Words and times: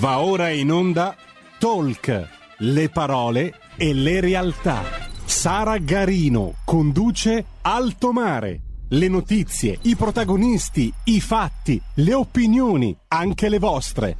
Va 0.00 0.20
ora 0.20 0.48
in 0.48 0.72
onda 0.72 1.14
Talk, 1.58 2.28
le 2.60 2.88
parole 2.88 3.52
e 3.76 3.92
le 3.92 4.20
realtà. 4.20 4.80
Sara 5.26 5.76
Garino 5.76 6.54
conduce 6.64 7.44
Alto 7.60 8.10
Mare. 8.10 8.60
Le 8.88 9.08
notizie, 9.08 9.76
i 9.82 9.96
protagonisti, 9.96 10.90
i 11.04 11.20
fatti, 11.20 11.78
le 11.96 12.14
opinioni, 12.14 12.96
anche 13.08 13.50
le 13.50 13.58
vostre. 13.58 14.16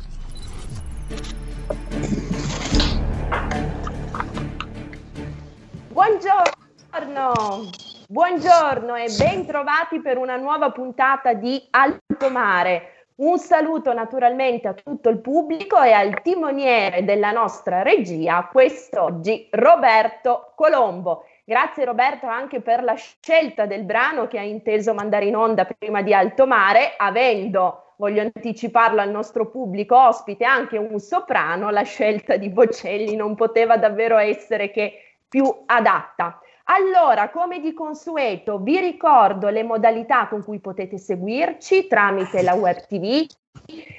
Buongiorno, 5.88 7.70
buongiorno 8.06 8.94
e 8.96 9.06
ben 9.16 9.46
trovati 9.46 10.02
per 10.02 10.18
una 10.18 10.36
nuova 10.36 10.70
puntata 10.72 11.32
di 11.32 11.58
Alto 11.70 12.28
Mare. 12.30 12.99
Un 13.20 13.38
saluto 13.38 13.92
naturalmente 13.92 14.66
a 14.66 14.72
tutto 14.72 15.10
il 15.10 15.18
pubblico 15.18 15.78
e 15.82 15.92
al 15.92 16.22
timoniere 16.22 17.04
della 17.04 17.32
nostra 17.32 17.82
regia, 17.82 18.48
quest'oggi 18.50 19.46
Roberto 19.50 20.52
Colombo. 20.56 21.26
Grazie 21.44 21.84
Roberto 21.84 22.24
anche 22.24 22.62
per 22.62 22.82
la 22.82 22.94
scelta 22.94 23.66
del 23.66 23.84
brano 23.84 24.26
che 24.26 24.38
ha 24.38 24.42
inteso 24.42 24.94
mandare 24.94 25.26
in 25.26 25.36
onda 25.36 25.66
prima 25.66 26.00
di 26.00 26.14
Alto 26.14 26.46
Mare, 26.46 26.94
avendo, 26.96 27.92
voglio 27.96 28.22
anticiparlo 28.22 29.02
al 29.02 29.10
nostro 29.10 29.50
pubblico 29.50 30.02
ospite, 30.02 30.46
anche 30.46 30.78
un 30.78 30.98
soprano, 30.98 31.68
la 31.68 31.82
scelta 31.82 32.38
di 32.38 32.48
Bocelli 32.48 33.16
non 33.16 33.34
poteva 33.34 33.76
davvero 33.76 34.16
essere 34.16 34.70
che 34.70 35.16
più 35.28 35.44
adatta. 35.66 36.40
Allora, 36.72 37.30
come 37.30 37.58
di 37.58 37.74
consueto, 37.74 38.58
vi 38.58 38.78
ricordo 38.78 39.48
le 39.48 39.64
modalità 39.64 40.28
con 40.28 40.44
cui 40.44 40.60
potete 40.60 40.98
seguirci 40.98 41.88
tramite 41.88 42.42
la 42.42 42.54
web 42.54 42.86
TV, 42.86 43.26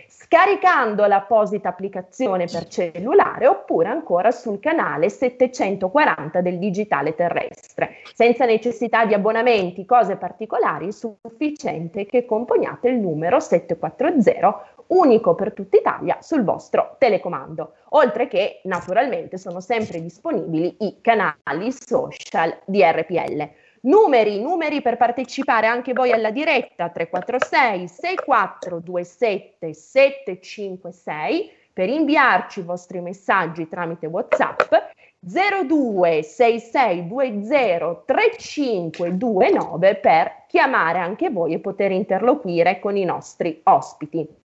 scaricando 0.08 1.06
l'apposita 1.06 1.68
applicazione 1.68 2.46
per 2.46 2.68
cellulare 2.68 3.48
oppure 3.48 3.90
ancora 3.90 4.32
sul 4.32 4.62
canale 4.62 5.10
740 5.10 6.40
del 6.40 6.60
digitale 6.60 7.14
terrestre, 7.14 7.98
senza 8.14 8.46
necessità 8.46 9.04
di 9.04 9.14
abbonamenti, 9.14 9.84
cose 9.84 10.16
particolari, 10.16 10.94
sufficiente 10.94 12.06
che 12.06 12.24
componiate 12.24 12.88
il 12.88 13.00
numero 13.00 13.42
740 13.42 14.81
unico 14.92 15.36
per 15.36 15.54
tutta 15.54 15.78
Italia 15.78 16.18
sul 16.22 16.44
vostro 16.44 16.96
telecomando. 16.98 17.74
Oltre 17.90 18.28
che 18.28 18.62
naturalmente 18.64 19.38
sono 19.38 19.60
sempre 19.60 20.02
disponibili 20.02 20.76
i 20.80 20.98
canali 21.02 21.72
social 21.72 22.58
di 22.66 22.84
RPL. 22.84 23.50
Numeri, 23.84 24.40
numeri 24.40 24.82
per 24.82 24.98
partecipare 24.98 25.66
anche 25.66 25.94
voi 25.94 26.12
alla 26.12 26.30
diretta 26.30 26.90
346 26.90 27.88
6427 27.88 29.74
756 29.74 31.52
per 31.74 31.90
inviarci 31.90 32.60
i 32.60 32.64
vostri 32.64 33.00
messaggi 33.02 33.68
tramite 33.68 34.06
WhatsApp 34.06 34.72
02 35.20 36.22
6620 36.22 38.04
3529 38.06 39.96
per 39.96 40.44
chiamare 40.48 41.00
anche 41.00 41.30
voi 41.30 41.54
e 41.54 41.60
poter 41.60 41.92
interloquire 41.92 42.80
con 42.80 42.98
i 42.98 43.06
nostri 43.06 43.62
ospiti. 43.64 44.41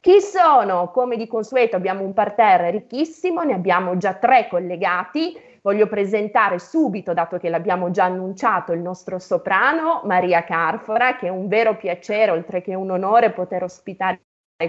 Chi 0.00 0.20
sono? 0.20 0.90
Come 0.90 1.16
di 1.16 1.26
consueto 1.26 1.76
abbiamo 1.76 2.02
un 2.04 2.12
parterre 2.12 2.70
ricchissimo, 2.70 3.42
ne 3.42 3.54
abbiamo 3.54 3.96
già 3.96 4.14
tre 4.14 4.48
collegati. 4.48 5.34
Voglio 5.62 5.86
presentare 5.86 6.58
subito, 6.58 7.14
dato 7.14 7.38
che 7.38 7.48
l'abbiamo 7.48 7.90
già 7.90 8.04
annunciato, 8.04 8.72
il 8.72 8.80
nostro 8.80 9.18
soprano 9.18 10.02
Maria 10.04 10.44
Carfora, 10.44 11.16
che 11.16 11.28
è 11.28 11.30
un 11.30 11.48
vero 11.48 11.78
piacere, 11.78 12.32
oltre 12.32 12.60
che 12.60 12.74
un 12.74 12.90
onore, 12.90 13.30
poter 13.30 13.62
ospitare 13.62 14.20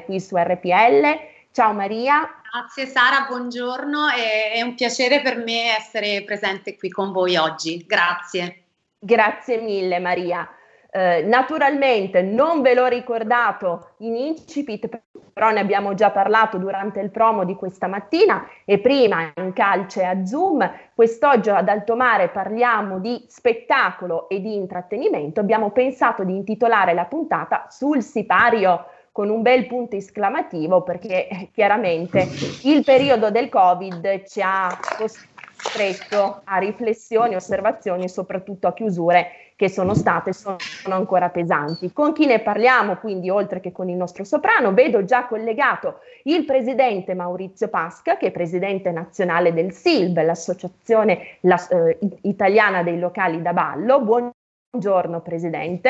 qui 0.05 0.21
su 0.21 0.37
RPL. 0.37 1.19
Ciao 1.51 1.73
Maria. 1.73 2.41
Grazie 2.49 2.85
Sara, 2.85 3.25
buongiorno, 3.27 4.07
è, 4.07 4.61
un 4.61 4.73
piacere 4.75 5.21
per 5.21 5.35
me 5.35 5.75
essere 5.77 6.23
presente 6.23 6.77
qui 6.77 6.89
con 6.89 7.11
voi 7.11 7.35
oggi. 7.35 7.83
Grazie. 7.85 8.63
Grazie 8.97 9.59
mille 9.59 9.99
Maria. 9.99 10.49
Eh, 10.95 11.23
naturalmente 11.23 12.22
non 12.22 12.61
ve 12.61 12.73
l'ho 12.73 12.85
ricordato 12.85 13.95
in 13.97 14.16
incipit, 14.16 14.88
però 15.33 15.51
ne 15.51 15.59
abbiamo 15.59 15.94
già 15.94 16.09
parlato 16.09 16.57
durante 16.57 17.01
il 17.01 17.09
promo 17.09 17.44
di 17.44 17.53
questa 17.56 17.88
mattina 17.88 18.47
e 18.63 18.79
prima 18.79 19.33
in 19.35 19.51
calce 19.51 20.06
a 20.06 20.25
Zoom. 20.25 20.72
Quest'oggi 20.95 21.50
ad 21.50 21.67
Alto 21.67 21.97
Mare 21.97 22.29
parliamo 22.29 23.00
di 23.00 23.25
spettacolo 23.28 24.29
e 24.29 24.39
di 24.39 24.56
intrattenimento. 24.56 25.41
Abbiamo 25.41 25.72
pensato 25.72 26.23
di 26.23 26.33
intitolare 26.33 26.94
la 26.94 27.03
puntata 27.03 27.67
sul 27.69 28.01
sipario 28.01 28.85
con 29.12 29.29
un 29.29 29.41
bel 29.41 29.67
punto 29.67 29.97
esclamativo 29.97 30.81
perché 30.81 31.27
eh, 31.27 31.50
chiaramente 31.51 32.25
il 32.63 32.85
periodo 32.85 33.31
del 33.31 33.50
Covid 33.50 34.23
ci 34.23 34.39
ha 34.41 34.69
costretto 34.97 36.39
a 36.45 36.57
riflessioni, 36.57 37.35
osservazioni 37.35 38.06
e 38.06 38.09
soprattutto 38.09 38.67
a 38.67 38.73
chiusure 38.73 39.44
che 39.55 39.69
sono 39.69 39.93
state 39.93 40.31
e 40.31 40.33
sono 40.33 40.57
ancora 40.83 41.29
pesanti. 41.29 41.93
Con 41.93 42.11
chi 42.11 42.25
ne 42.25 42.41
parliamo, 42.41 42.97
quindi, 42.97 43.29
oltre 43.29 43.61
che 43.61 43.71
con 43.71 43.89
il 43.89 43.95
nostro 43.95 44.25
soprano, 44.25 44.73
vedo 44.73 45.05
già 45.05 45.27
collegato 45.27 45.99
il 46.23 46.43
presidente 46.43 47.13
Maurizio 47.13 47.69
Pasca, 47.69 48.17
che 48.17 48.27
è 48.27 48.31
presidente 48.31 48.91
nazionale 48.91 49.53
del 49.53 49.71
SILB, 49.71 50.21
l'associazione 50.23 51.38
la, 51.41 51.67
eh, 51.69 51.97
italiana 52.23 52.83
dei 52.83 52.99
locali 52.99 53.41
da 53.41 53.53
ballo. 53.53 54.01
Buongiorno, 54.01 55.21
presidente. 55.21 55.89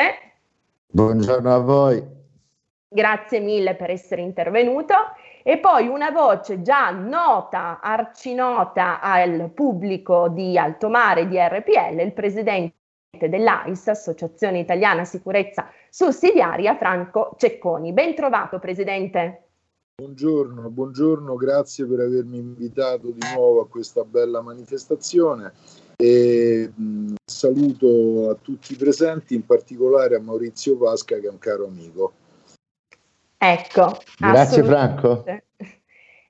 Buongiorno 0.86 1.52
a 1.52 1.58
voi. 1.58 2.14
Grazie 2.88 3.40
mille 3.40 3.74
per 3.74 3.90
essere 3.90 4.22
intervenuto. 4.22 4.94
E 5.42 5.58
poi 5.58 5.88
una 5.88 6.10
voce 6.10 6.62
già 6.62 6.90
nota, 6.90 7.80
arcinota 7.80 9.00
al 9.00 9.50
pubblico 9.52 10.28
di 10.28 10.56
Alto 10.56 10.88
Mare 10.88 11.28
di 11.28 11.36
RPL, 11.38 12.00
il 12.00 12.12
presidente 12.12 12.74
dell'AIS, 13.24 13.88
Associazione 13.88 14.60
Italiana 14.60 15.04
Sicurezza 15.04 15.70
Sussidiaria, 15.88 16.76
Franco 16.76 17.34
Cecconi. 17.38 17.92
Ben 17.92 18.14
trovato, 18.14 18.58
Presidente. 18.58 19.46
Buongiorno, 19.98 20.68
buongiorno, 20.68 21.36
grazie 21.36 21.86
per 21.86 22.00
avermi 22.00 22.36
invitato 22.36 23.10
di 23.10 23.20
nuovo 23.34 23.62
a 23.62 23.66
questa 23.66 24.04
bella 24.04 24.42
manifestazione 24.42 25.52
e 25.96 26.70
mh, 26.74 27.14
saluto 27.24 28.28
a 28.28 28.34
tutti 28.34 28.74
i 28.74 28.76
presenti, 28.76 29.34
in 29.34 29.46
particolare 29.46 30.16
a 30.16 30.20
Maurizio 30.20 30.76
Pasca 30.76 31.18
che 31.18 31.26
è 31.26 31.30
un 31.30 31.38
caro 31.38 31.66
amico. 31.66 32.12
Ecco, 33.38 33.98
grazie 34.18 34.62
Franco. 34.62 35.24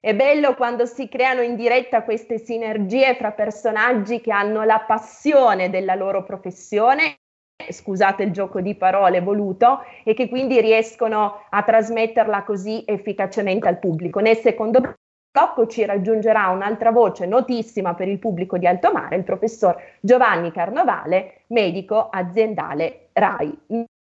È 0.07 0.15
bello 0.15 0.55
quando 0.55 0.87
si 0.87 1.09
creano 1.09 1.41
in 1.41 1.57
diretta 1.57 2.05
queste 2.05 2.39
sinergie 2.39 3.17
fra 3.17 3.33
personaggi 3.33 4.21
che 4.21 4.31
hanno 4.31 4.63
la 4.63 4.79
passione 4.87 5.69
della 5.69 5.97
loro 5.97 6.23
professione 6.23 7.17
scusate 7.69 8.23
il 8.23 8.31
gioco 8.31 8.61
di 8.61 8.77
parole 8.77 9.21
voluto, 9.21 9.81
e 10.05 10.15
che 10.15 10.29
quindi 10.29 10.61
riescono 10.61 11.47
a 11.51 11.61
trasmetterla 11.61 12.45
così 12.45 12.85
efficacemente 12.87 13.67
al 13.67 13.81
pubblico. 13.81 14.21
Nel 14.21 14.37
secondo 14.37 14.79
blocco 15.33 15.67
ci 15.67 15.85
raggiungerà 15.85 16.51
un'altra 16.51 16.93
voce 16.93 17.27
notissima 17.27 17.95
per 17.95 18.07
il 18.07 18.21
pubblico 18.21 18.59
di 18.59 18.69
Alto 18.69 18.93
Mare, 18.93 19.17
il 19.17 19.25
professor 19.25 19.77
Giovanni 19.99 20.53
Carnovale, 20.53 21.47
medico 21.49 22.11
aziendale 22.11 23.09
RAI, 23.13 23.59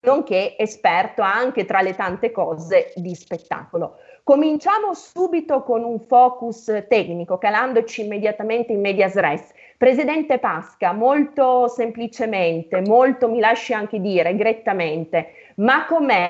nonché 0.06 0.56
esperto 0.56 1.22
anche 1.22 1.64
tra 1.64 1.80
le 1.80 1.96
tante 1.96 2.30
cose 2.30 2.92
di 2.94 3.12
spettacolo. 3.16 3.96
Cominciamo 4.22 4.94
subito 4.94 5.62
con 5.62 5.82
un 5.82 5.98
focus 6.00 6.84
tecnico, 6.88 7.38
calandoci 7.38 8.04
immediatamente 8.04 8.72
in 8.72 8.80
medias 8.80 9.14
res. 9.14 9.50
Presidente 9.76 10.38
Pasca, 10.38 10.92
molto 10.92 11.68
semplicemente, 11.68 12.80
molto 12.82 13.28
mi 13.28 13.40
lasci 13.40 13.72
anche 13.72 14.00
dire, 14.00 14.36
grettamente, 14.36 15.28
ma 15.56 15.86
com'è 15.86 16.28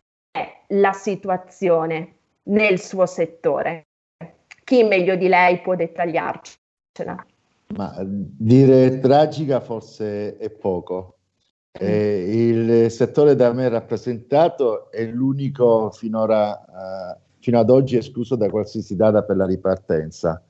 la 0.68 0.92
situazione 0.92 2.14
nel 2.44 2.78
suo 2.78 3.06
settore? 3.06 3.86
Chi 4.64 4.84
meglio 4.84 5.16
di 5.16 5.26
lei 5.26 5.60
può 5.60 5.74
dettagliarcela? 5.74 7.26
Ma 7.76 7.94
dire 8.04 9.00
tragica 9.00 9.60
forse 9.60 10.36
è 10.36 10.50
poco. 10.50 11.16
Eh, 11.72 12.48
il 12.48 12.90
settore 12.90 13.36
da 13.36 13.52
me 13.52 13.68
rappresentato 13.68 14.90
è 14.90 15.04
l'unico 15.04 15.90
finora 15.90 16.50
uh, 16.50 17.29
fino 17.40 17.58
ad 17.58 17.70
oggi 17.70 17.96
escluso 17.96 18.36
da 18.36 18.48
qualsiasi 18.48 18.94
data 18.94 19.22
per 19.22 19.36
la 19.36 19.46
ripartenza. 19.46 20.42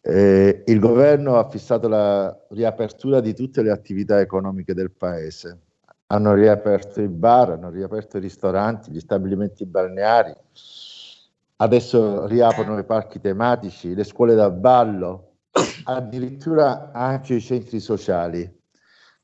Eh, 0.00 0.62
il 0.66 0.78
governo 0.78 1.36
ha 1.36 1.48
fissato 1.48 1.86
la 1.88 2.34
riapertura 2.50 3.20
di 3.20 3.34
tutte 3.34 3.62
le 3.62 3.70
attività 3.70 4.20
economiche 4.20 4.72
del 4.72 4.90
paese. 4.90 5.58
Hanno 6.06 6.34
riaperto 6.34 7.02
i 7.02 7.08
bar, 7.08 7.50
hanno 7.50 7.70
riaperto 7.70 8.16
i 8.16 8.20
ristoranti, 8.20 8.90
gli 8.90 9.00
stabilimenti 9.00 9.66
balneari, 9.66 10.34
adesso 11.56 12.26
riaprono 12.26 12.78
i 12.78 12.84
parchi 12.84 13.20
tematici, 13.20 13.94
le 13.94 14.04
scuole 14.04 14.34
da 14.34 14.50
ballo, 14.50 15.34
addirittura 15.84 16.90
anche 16.92 17.34
i 17.34 17.40
centri 17.40 17.80
sociali. 17.80 18.59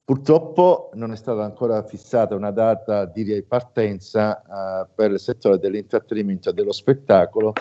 Purtroppo 0.06 0.91
non 0.94 1.11
è 1.11 1.17
stata 1.17 1.43
ancora 1.43 1.82
fissata 1.82 2.37
una 2.37 2.53
data 2.53 3.06
di 3.06 3.25
ripartenza 3.25 4.41
uh, 4.41 4.88
per 4.94 5.11
il 5.11 5.19
settore 5.19 5.58
dell'intrattenimento 5.58 6.50
e 6.50 6.53
dello 6.53 6.70
spettacolo 6.70 7.53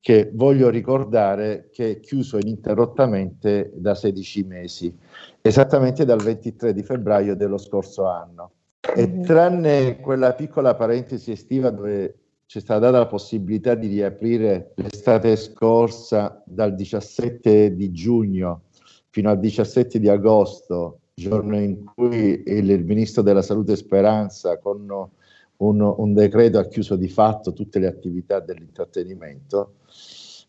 che 0.00 0.28
voglio 0.34 0.70
ricordare 0.70 1.68
che 1.70 1.90
è 1.90 2.00
chiuso 2.00 2.36
ininterrottamente 2.36 3.70
da 3.76 3.94
16 3.94 4.42
mesi, 4.42 4.92
esattamente 5.40 6.04
dal 6.04 6.20
23 6.20 6.72
di 6.72 6.82
febbraio 6.82 7.36
dello 7.36 7.58
scorso 7.58 8.06
anno. 8.06 8.50
E 8.80 9.06
mm-hmm. 9.06 9.22
tranne 9.22 10.00
quella 10.00 10.34
piccola 10.34 10.74
parentesi 10.74 11.30
estiva 11.30 11.70
dove 11.70 12.16
ci 12.46 12.58
è 12.58 12.60
stata 12.60 12.80
data 12.80 12.98
la 12.98 13.06
possibilità 13.06 13.76
di 13.76 13.86
riaprire 13.86 14.72
l'estate 14.74 15.36
scorsa 15.36 16.42
dal 16.44 16.74
17 16.74 17.76
di 17.76 17.92
giugno 17.92 18.62
fino 19.10 19.30
al 19.30 19.38
17 19.38 20.00
di 20.00 20.08
agosto, 20.08 21.02
giorno 21.18 21.58
in 21.58 21.84
cui 21.84 22.42
il, 22.46 22.84
ministro 22.84 23.22
della 23.22 23.42
Salute 23.42 23.76
Speranza 23.76 24.58
con 24.58 24.86
un, 25.56 25.94
un, 25.96 26.14
decreto 26.14 26.58
ha 26.58 26.66
chiuso 26.66 26.94
di 26.94 27.08
fatto 27.08 27.52
tutte 27.52 27.80
le 27.80 27.88
attività 27.88 28.38
dell'intrattenimento, 28.38 29.74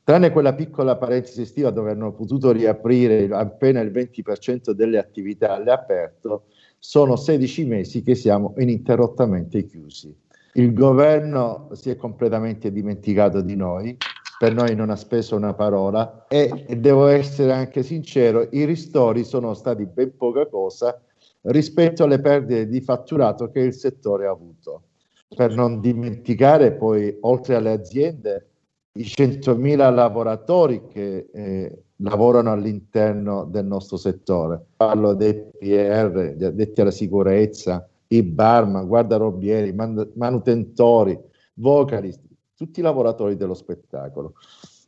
tranne 0.04 0.32
quella 0.32 0.54
piccola 0.54 0.98
parentesi 0.98 1.42
estiva 1.42 1.72
dove 1.72 1.92
hanno 1.92 2.14
potuto 2.14 2.52
riaprire 2.52 3.28
appena 3.32 3.82
il 3.82 3.92
20% 3.92 4.72
delle 4.72 5.00
attività 5.00 5.54
all'aperto, 5.56 6.46
sono 6.78 7.16
16 7.16 7.66
mesi 7.66 8.02
che 8.04 8.16
siamo 8.16 8.54
ininterrottamente 8.58 9.66
chiusi. 9.66 10.16
Il 10.54 10.74
governo 10.74 11.70
si 11.74 11.90
è 11.90 11.96
completamente 11.96 12.72
dimenticato 12.72 13.42
di 13.42 13.56
noi, 13.56 13.98
per 14.40 14.54
noi 14.54 14.74
non 14.74 14.90
ha 14.90 14.96
speso 14.96 15.36
una 15.36 15.54
parola 15.54 16.26
e, 16.30 16.66
devo 16.78 17.08
essere 17.08 17.52
anche 17.52 17.84
sincero, 17.84 18.48
i 18.52 18.64
ristori 18.64 19.26
sono 19.26 19.54
stati 19.54 19.86
ben 19.86 20.16
poca 20.16 20.48
cosa 20.48 20.98
rispetto 21.42 22.06
alle 22.06 22.22
perdite 22.22 22.66
di 22.70 22.80
fatturato 22.80 23.52
che 23.52 23.60
il 23.60 23.74
settore 23.74 24.28
ha 24.28 24.32
avuto. 24.32 24.84
Per 25.28 25.54
non 25.54 25.82
dimenticare 25.82 26.72
poi, 26.72 27.18
oltre 27.20 27.56
alle 27.56 27.72
aziende, 27.72 28.48
i 28.94 29.02
100.000 29.02 29.94
lavoratori 29.94 30.88
che 30.88 31.28
eh, 31.34 31.84
lavorano 31.98 32.54
all'interno 32.54 33.44
del 33.44 33.66
nostro 33.66 33.98
settore. 33.98 34.64
Parlo 34.74 35.16
dei 35.16 35.36
PR, 35.36 36.36
gli 36.38 36.46
addetti 36.46 36.80
alla 36.80 36.92
sicurezza, 36.92 37.86
i 38.08 38.24
barman, 38.24 38.88
guardarobieri, 38.88 39.74
man- 39.74 40.12
manutentori, 40.16 41.20
vocalisti, 41.56 42.29
tutti 42.60 42.82
i 42.82 42.84
lavoratori 42.84 43.38
dello 43.38 43.54
spettacolo, 43.54 44.34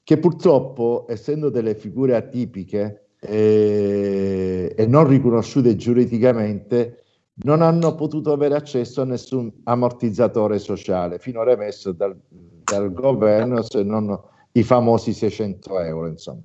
che 0.04 0.18
purtroppo, 0.18 1.06
essendo 1.08 1.50
delle 1.50 1.74
figure 1.74 2.18
atipiche 2.18 3.12
eh, 3.18 4.76
e 4.76 4.86
non 4.88 5.08
riconosciute 5.08 5.78
giuridicamente, 5.78 7.04
non 7.44 7.62
hanno 7.62 7.96
potuto 7.96 8.34
avere 8.34 8.56
accesso 8.56 9.00
a 9.00 9.06
nessun 9.06 9.50
ammortizzatore 9.64 10.60
sociale 10.60 11.18
finora 11.18 11.54
emesso 11.54 11.94
dal, 11.94 12.14
dal 12.28 12.92
governo, 12.92 13.62
se 13.62 13.84
non 13.84 14.20
i 14.52 14.64
famosi 14.64 15.14
600 15.14 15.80
euro, 15.80 16.08
insomma. 16.08 16.42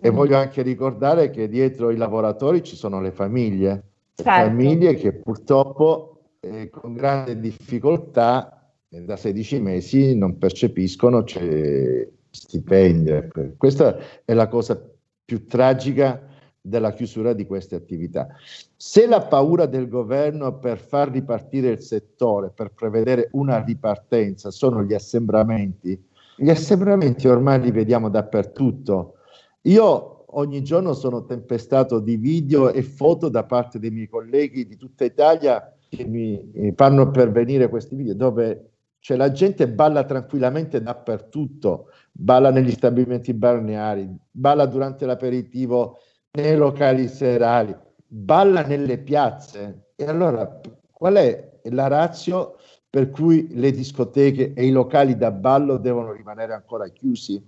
E 0.00 0.12
mm. 0.12 0.14
voglio 0.14 0.36
anche 0.36 0.62
ricordare 0.62 1.30
che 1.30 1.48
dietro 1.48 1.90
i 1.90 1.96
lavoratori 1.96 2.62
ci 2.62 2.76
sono 2.76 3.00
le 3.00 3.10
famiglie, 3.10 3.82
certo. 4.14 4.30
famiglie 4.30 4.94
che 4.94 5.12
purtroppo 5.12 6.20
eh, 6.38 6.70
con 6.70 6.92
grande 6.94 7.40
difficoltà 7.40 8.55
da 8.88 9.16
16 9.16 9.60
mesi 9.60 10.16
non 10.16 10.38
percepiscono 10.38 11.24
stipendio. 12.30 13.28
Questa 13.56 13.96
è 14.24 14.32
la 14.32 14.48
cosa 14.48 14.80
più 15.24 15.44
tragica 15.46 16.22
della 16.60 16.92
chiusura 16.92 17.32
di 17.32 17.46
queste 17.46 17.74
attività. 17.74 18.28
Se 18.76 19.06
la 19.06 19.22
paura 19.22 19.66
del 19.66 19.88
governo 19.88 20.58
per 20.58 20.78
far 20.78 21.10
ripartire 21.10 21.70
il 21.70 21.80
settore, 21.80 22.50
per 22.54 22.72
prevedere 22.72 23.28
una 23.32 23.62
ripartenza, 23.62 24.50
sono 24.50 24.82
gli 24.82 24.94
assembramenti, 24.94 26.00
gli 26.36 26.50
assembramenti 26.50 27.28
ormai 27.28 27.60
li 27.60 27.70
vediamo 27.70 28.08
dappertutto. 28.08 29.14
Io 29.62 30.24
ogni 30.38 30.62
giorno 30.62 30.92
sono 30.92 31.24
tempestato 31.24 31.98
di 31.98 32.16
video 32.16 32.72
e 32.72 32.82
foto 32.82 33.28
da 33.28 33.44
parte 33.44 33.78
dei 33.78 33.90
miei 33.90 34.08
colleghi 34.08 34.66
di 34.66 34.76
tutta 34.76 35.04
Italia 35.04 35.72
che 35.88 36.04
mi 36.04 36.72
fanno 36.74 37.10
pervenire 37.10 37.68
questi 37.68 37.94
video 37.94 38.14
dove 38.14 38.70
cioè, 39.06 39.16
la 39.16 39.30
gente 39.30 39.68
balla 39.68 40.02
tranquillamente 40.02 40.82
dappertutto, 40.82 41.92
balla 42.10 42.50
negli 42.50 42.72
stabilimenti 42.72 43.32
balneari, 43.34 44.12
balla 44.28 44.66
durante 44.66 45.06
l'aperitivo 45.06 46.00
nei 46.32 46.56
locali 46.56 47.06
serali, 47.06 47.72
balla 48.04 48.62
nelle 48.62 48.98
piazze. 48.98 49.90
E 49.94 50.06
allora 50.06 50.60
qual 50.90 51.14
è 51.14 51.52
la 51.70 51.86
razio 51.86 52.58
per 52.90 53.10
cui 53.10 53.46
le 53.52 53.70
discoteche 53.70 54.54
e 54.54 54.66
i 54.66 54.72
locali 54.72 55.16
da 55.16 55.30
ballo 55.30 55.76
devono 55.76 56.10
rimanere 56.10 56.54
ancora 56.54 56.88
chiusi? 56.88 57.40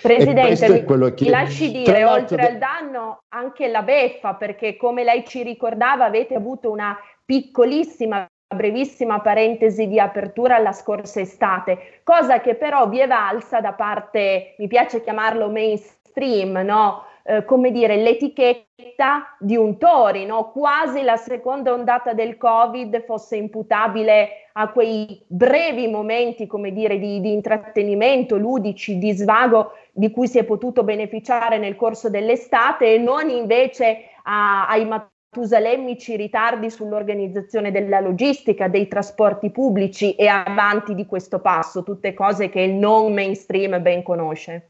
Presidente, 0.00 0.84
mi, 0.86 1.14
che, 1.14 1.24
mi 1.24 1.30
lasci 1.30 1.72
dire, 1.72 2.04
oltre 2.04 2.46
al 2.46 2.58
danno, 2.58 3.24
anche 3.30 3.66
la 3.66 3.82
beffa, 3.82 4.36
perché 4.36 4.76
come 4.76 5.02
lei 5.02 5.26
ci 5.26 5.42
ricordava 5.42 6.04
avete 6.04 6.36
avuto 6.36 6.70
una 6.70 6.96
piccolissima, 7.24 8.28
brevissima 8.54 9.20
parentesi 9.20 9.86
di 9.86 10.00
apertura 10.00 10.58
la 10.58 10.72
scorsa 10.72 11.20
estate, 11.20 12.00
cosa 12.02 12.40
che 12.40 12.56
però 12.56 12.88
vi 12.88 12.98
è 12.98 13.06
valsa 13.06 13.60
da 13.60 13.72
parte, 13.72 14.54
mi 14.58 14.66
piace 14.66 15.02
chiamarlo 15.02 15.48
mainstream, 15.48 16.58
no? 16.58 17.04
Eh, 17.22 17.44
come 17.44 17.70
dire, 17.70 17.96
l'etichetta 17.96 19.36
di 19.38 19.54
un 19.54 19.78
tori, 19.78 20.26
no? 20.26 20.50
quasi 20.50 21.02
la 21.02 21.16
seconda 21.16 21.72
ondata 21.72 22.12
del 22.12 22.36
Covid 22.36 23.04
fosse 23.04 23.36
imputabile 23.36 24.48
a 24.54 24.68
quei 24.70 25.22
brevi 25.28 25.86
momenti, 25.86 26.46
come 26.48 26.72
dire, 26.72 26.98
di, 26.98 27.20
di 27.20 27.32
intrattenimento, 27.32 28.36
ludici, 28.36 28.98
di 28.98 29.12
svago 29.12 29.74
di 29.92 30.10
cui 30.10 30.26
si 30.26 30.38
è 30.38 30.44
potuto 30.44 30.82
beneficiare 30.82 31.58
nel 31.58 31.76
corso 31.76 32.10
dell'estate 32.10 32.94
e 32.94 32.98
non 32.98 33.28
invece 33.28 34.06
a, 34.24 34.66
ai 34.66 34.86
matusalemici 35.32 36.16
ritardi 36.16 36.70
sull'organizzazione 36.70 37.70
della 37.70 38.00
logistica, 38.00 38.66
dei 38.66 38.88
trasporti 38.88 39.50
pubblici 39.50 40.16
e 40.16 40.26
avanti 40.26 40.92
di 40.96 41.06
questo 41.06 41.38
passo, 41.38 41.84
tutte 41.84 42.14
cose 42.14 42.48
che 42.48 42.60
il 42.62 42.74
non 42.74 43.12
mainstream 43.12 43.80
ben 43.80 44.02
conosce. 44.02 44.68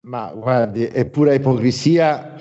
Ma 0.00 0.30
guardi, 0.34 0.84
è 0.84 1.06
pura 1.06 1.32
ipocrisia 1.32 2.36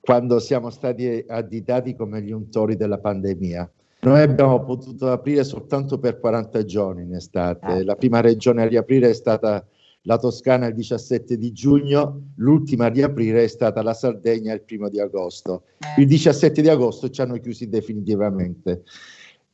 quando 0.00 0.38
siamo 0.38 0.70
stati 0.70 1.24
additati 1.26 1.96
come 1.96 2.22
gli 2.22 2.30
untori 2.30 2.76
della 2.76 2.98
pandemia. 2.98 3.68
Noi 4.02 4.20
abbiamo 4.20 4.62
potuto 4.62 5.10
aprire 5.10 5.42
soltanto 5.42 5.98
per 5.98 6.20
40 6.20 6.64
giorni 6.64 7.02
in 7.02 7.14
estate. 7.14 7.66
Ah. 7.66 7.84
La 7.84 7.96
prima 7.96 8.20
regione 8.20 8.62
a 8.62 8.66
riaprire 8.66 9.10
è 9.10 9.14
stata 9.14 9.66
la 10.02 10.18
Toscana 10.18 10.66
il 10.66 10.74
17 10.74 11.36
di 11.36 11.52
giugno, 11.52 12.32
l'ultima 12.36 12.86
a 12.86 12.88
riaprire 12.88 13.44
è 13.44 13.46
stata 13.46 13.82
la 13.82 13.94
Sardegna 13.94 14.52
il 14.52 14.62
primo 14.62 14.88
di 14.88 15.00
agosto. 15.00 15.64
Il 15.96 16.06
17 16.06 16.60
di 16.60 16.68
agosto 16.68 17.08
ci 17.08 17.20
hanno 17.20 17.38
chiusi 17.38 17.68
definitivamente. 17.68 18.82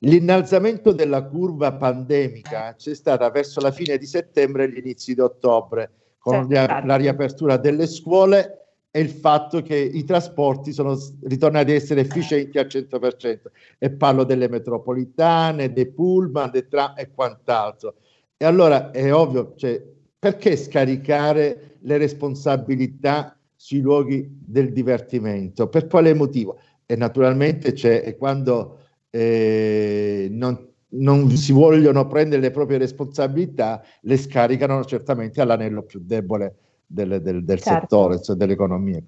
L'innalzamento 0.02 0.92
della 0.92 1.24
curva 1.24 1.72
pandemica 1.72 2.74
c'è 2.76 2.94
stata 2.94 3.30
verso 3.30 3.60
la 3.60 3.72
fine 3.72 3.98
di 3.98 4.06
settembre 4.06 4.64
e 4.64 4.70
gli 4.70 4.78
inizi 4.78 5.14
di 5.14 5.20
ottobre 5.20 5.90
con 6.18 6.48
certo. 6.48 6.86
la 6.86 6.96
riapertura 6.96 7.56
delle 7.56 7.86
scuole 7.86 8.58
e 8.90 9.00
il 9.00 9.10
fatto 9.10 9.60
che 9.60 9.76
i 9.76 10.04
trasporti 10.04 10.72
sono 10.72 10.96
ritornati 11.24 11.70
ad 11.70 11.76
essere 11.76 12.02
efficienti 12.02 12.58
al 12.58 12.66
100% 12.66 13.38
e 13.78 13.90
parlo 13.90 14.24
delle 14.24 14.48
metropolitane, 14.48 15.72
dei 15.72 15.90
pullman, 15.90 16.50
dei 16.50 16.68
tram 16.68 16.94
e 16.96 17.10
quant'altro. 17.12 17.96
E 18.36 18.44
allora 18.44 18.90
è 18.92 19.12
ovvio, 19.12 19.54
cioè, 19.56 19.82
perché 20.18 20.56
scaricare 20.56 21.76
le 21.80 21.96
responsabilità 21.96 23.36
sui 23.54 23.80
luoghi 23.80 24.26
del 24.28 24.72
divertimento? 24.72 25.68
Per 25.68 25.86
quale 25.86 26.14
motivo? 26.14 26.58
E 26.86 26.96
naturalmente 26.96 27.72
c'è 27.72 28.16
quando 28.16 28.78
eh, 29.10 30.28
non 30.30 30.66
non 30.90 31.28
si 31.30 31.52
vogliono 31.52 32.06
prendere 32.06 32.40
le 32.40 32.50
proprie 32.50 32.78
responsabilità, 32.78 33.82
le 34.02 34.16
scaricano 34.16 34.82
certamente 34.84 35.40
all'anello 35.40 35.82
più 35.82 36.00
debole 36.02 36.56
del, 36.86 37.20
del, 37.20 37.44
del 37.44 37.60
certo. 37.60 37.80
settore, 37.80 38.22
cioè 38.22 38.36
dell'economia. 38.36 39.02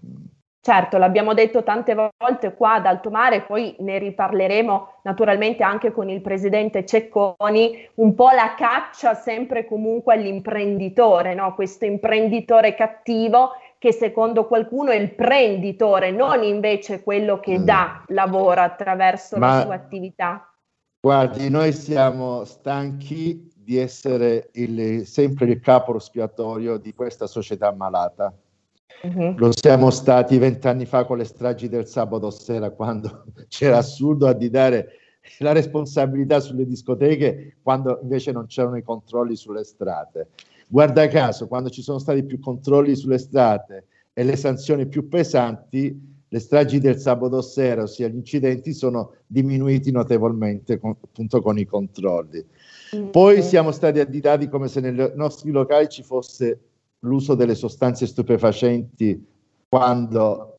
Certo, 0.62 0.98
l'abbiamo 0.98 1.32
detto 1.32 1.62
tante 1.62 1.94
volte 1.94 2.54
qua 2.54 2.74
ad 2.74 2.84
Alto 2.84 3.08
Mare, 3.08 3.42
poi 3.42 3.74
ne 3.78 3.98
riparleremo 3.98 5.00
naturalmente 5.04 5.62
anche 5.62 5.90
con 5.90 6.10
il 6.10 6.20
presidente 6.20 6.84
Cecconi, 6.84 7.88
un 7.94 8.14
po' 8.14 8.28
la 8.28 8.54
caccia 8.54 9.14
sempre 9.14 9.64
comunque 9.64 10.12
all'imprenditore, 10.12 11.32
no? 11.32 11.54
questo 11.54 11.86
imprenditore 11.86 12.74
cattivo 12.74 13.52
che 13.78 13.94
secondo 13.94 14.46
qualcuno 14.46 14.90
è 14.90 14.96
il 14.96 15.14
prenditore, 15.14 16.10
non 16.10 16.42
invece 16.42 17.02
quello 17.02 17.40
che 17.40 17.58
mm. 17.58 17.64
dà 17.64 18.04
lavoro 18.08 18.60
attraverso 18.60 19.38
Ma... 19.38 19.54
la 19.54 19.62
sua 19.62 19.74
attività. 19.74 20.46
Guardi, 21.00 21.48
noi 21.48 21.72
siamo 21.72 22.44
stanchi 22.44 23.50
di 23.56 23.78
essere 23.78 24.50
il, 24.52 25.06
sempre 25.06 25.46
il 25.46 25.60
capo 25.60 25.96
espiatorio 25.96 26.76
di 26.76 26.92
questa 26.92 27.26
società 27.26 27.72
malata. 27.72 28.30
Uh-huh. 29.02 29.34
Lo 29.38 29.50
siamo 29.52 29.90
stati 29.90 30.36
vent'anni 30.36 30.84
fa 30.84 31.04
con 31.04 31.16
le 31.16 31.24
stragi 31.24 31.68
del 31.68 31.86
sabato 31.86 32.30
sera, 32.30 32.70
quando 32.70 33.24
c'era 33.48 33.78
assurdo 33.78 34.26
a 34.26 34.34
di 34.34 34.50
dare 34.50 34.88
la 35.38 35.52
responsabilità 35.52 36.40
sulle 36.40 36.66
discoteche, 36.66 37.56
quando 37.62 37.98
invece 38.02 38.32
non 38.32 38.46
c'erano 38.46 38.76
i 38.76 38.82
controlli 38.82 39.36
sulle 39.36 39.64
strade. 39.64 40.28
Guarda 40.66 41.08
caso, 41.08 41.48
quando 41.48 41.70
ci 41.70 41.82
sono 41.82 41.98
stati 41.98 42.22
più 42.24 42.38
controlli 42.38 42.94
sulle 42.94 43.18
strade 43.18 43.86
e 44.12 44.22
le 44.22 44.36
sanzioni 44.36 44.86
più 44.86 45.08
pesanti, 45.08 46.08
le 46.28 46.38
stragi 46.38 46.78
del 46.78 46.98
sabato 46.98 47.40
sera, 47.42 47.82
ossia 47.82 48.06
gli 48.06 48.14
incidenti, 48.14 48.72
sono 48.72 49.14
diminuiti 49.26 49.90
notevolmente 49.90 50.78
con, 50.78 50.90
appunto 50.90 51.40
con 51.40 51.58
i 51.58 51.64
controlli. 51.64 52.44
Mm. 52.96 53.08
Poi 53.08 53.42
siamo 53.42 53.72
stati 53.72 53.98
additati 53.98 54.48
come 54.48 54.68
se 54.68 54.80
nei 54.80 55.12
nostri 55.14 55.50
locali 55.50 55.88
ci 55.88 56.02
fosse 56.02 56.69
l'uso 57.00 57.34
delle 57.34 57.54
sostanze 57.54 58.06
stupefacenti 58.06 59.26
quando 59.68 60.50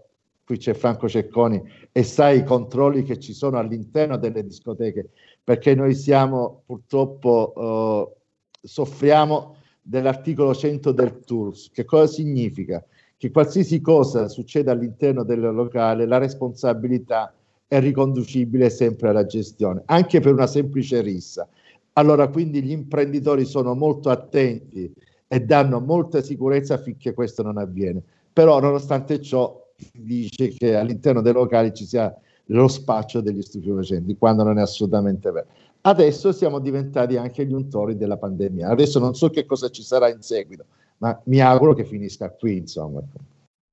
qui 0.44 0.58
c'è 0.58 0.74
Franco 0.74 1.08
Cecconi 1.08 1.62
e 1.92 2.04
sai 2.04 2.40
i 2.40 2.44
controlli 2.44 3.04
che 3.04 3.20
ci 3.20 3.34
sono 3.34 3.58
all'interno 3.58 4.18
delle 4.18 4.46
discoteche, 4.46 5.10
perché 5.44 5.76
noi 5.76 5.94
siamo 5.94 6.64
purtroppo 6.66 7.54
eh, 7.56 8.68
soffriamo 8.68 9.56
dell'articolo 9.82 10.54
100 10.54 10.92
del 10.92 11.20
TURS. 11.20 11.72
Che 11.72 11.86
cosa 11.86 12.08
significa? 12.08 12.84
Che 13.18 13.32
qualsiasi 13.32 13.82
cosa 13.82 14.28
succeda 14.28 14.72
all'interno 14.72 15.24
del 15.24 15.40
locale, 15.40 16.06
la 16.06 16.18
responsabilità 16.18 17.34
è 17.68 17.80
riconducibile 17.80 18.70
sempre 18.70 19.10
alla 19.10 19.26
gestione, 19.26 19.84
anche 19.86 20.20
per 20.20 20.34
una 20.34 20.48
semplice 20.48 21.02
rissa. 21.02 21.48
Allora, 21.94 22.28
quindi 22.30 22.62
gli 22.62 22.72
imprenditori 22.72 23.46
sono 23.46 23.76
molto 23.76 24.10
attenti 24.10 24.92
e 25.34 25.40
danno 25.40 25.80
molta 25.80 26.22
sicurezza 26.22 26.74
affinché 26.74 27.14
questo 27.14 27.42
non 27.42 27.58
avviene. 27.58 28.02
Però, 28.34 28.60
nonostante 28.60 29.22
ciò, 29.22 29.66
dice 29.94 30.50
che 30.50 30.76
all'interno 30.76 31.22
dei 31.22 31.32
locali 31.32 31.74
ci 31.74 31.86
sia 31.86 32.14
lo 32.48 32.68
spaccio 32.68 33.22
degli 33.22 33.42
stupefacenti, 33.42 34.18
quando 34.18 34.44
non 34.44 34.58
è 34.58 34.62
assolutamente 34.62 35.32
vero. 35.32 35.48
Adesso 35.84 36.34
siamo 36.34 36.60
diventati 36.60 37.16
anche 37.16 37.46
gli 37.46 37.54
untori 37.54 37.96
della 37.96 38.18
pandemia. 38.18 38.68
Adesso 38.68 39.00
non 39.00 39.16
so 39.16 39.30
che 39.30 39.46
cosa 39.46 39.70
ci 39.70 39.84
sarà 39.84 40.10
in 40.10 40.22
seguito, 40.22 40.66
ma 40.98 41.18
mi 41.28 41.40
auguro 41.40 41.74
che 41.76 41.86
finisca 41.86 42.30
qui, 42.30 42.58
insomma. 42.58 43.02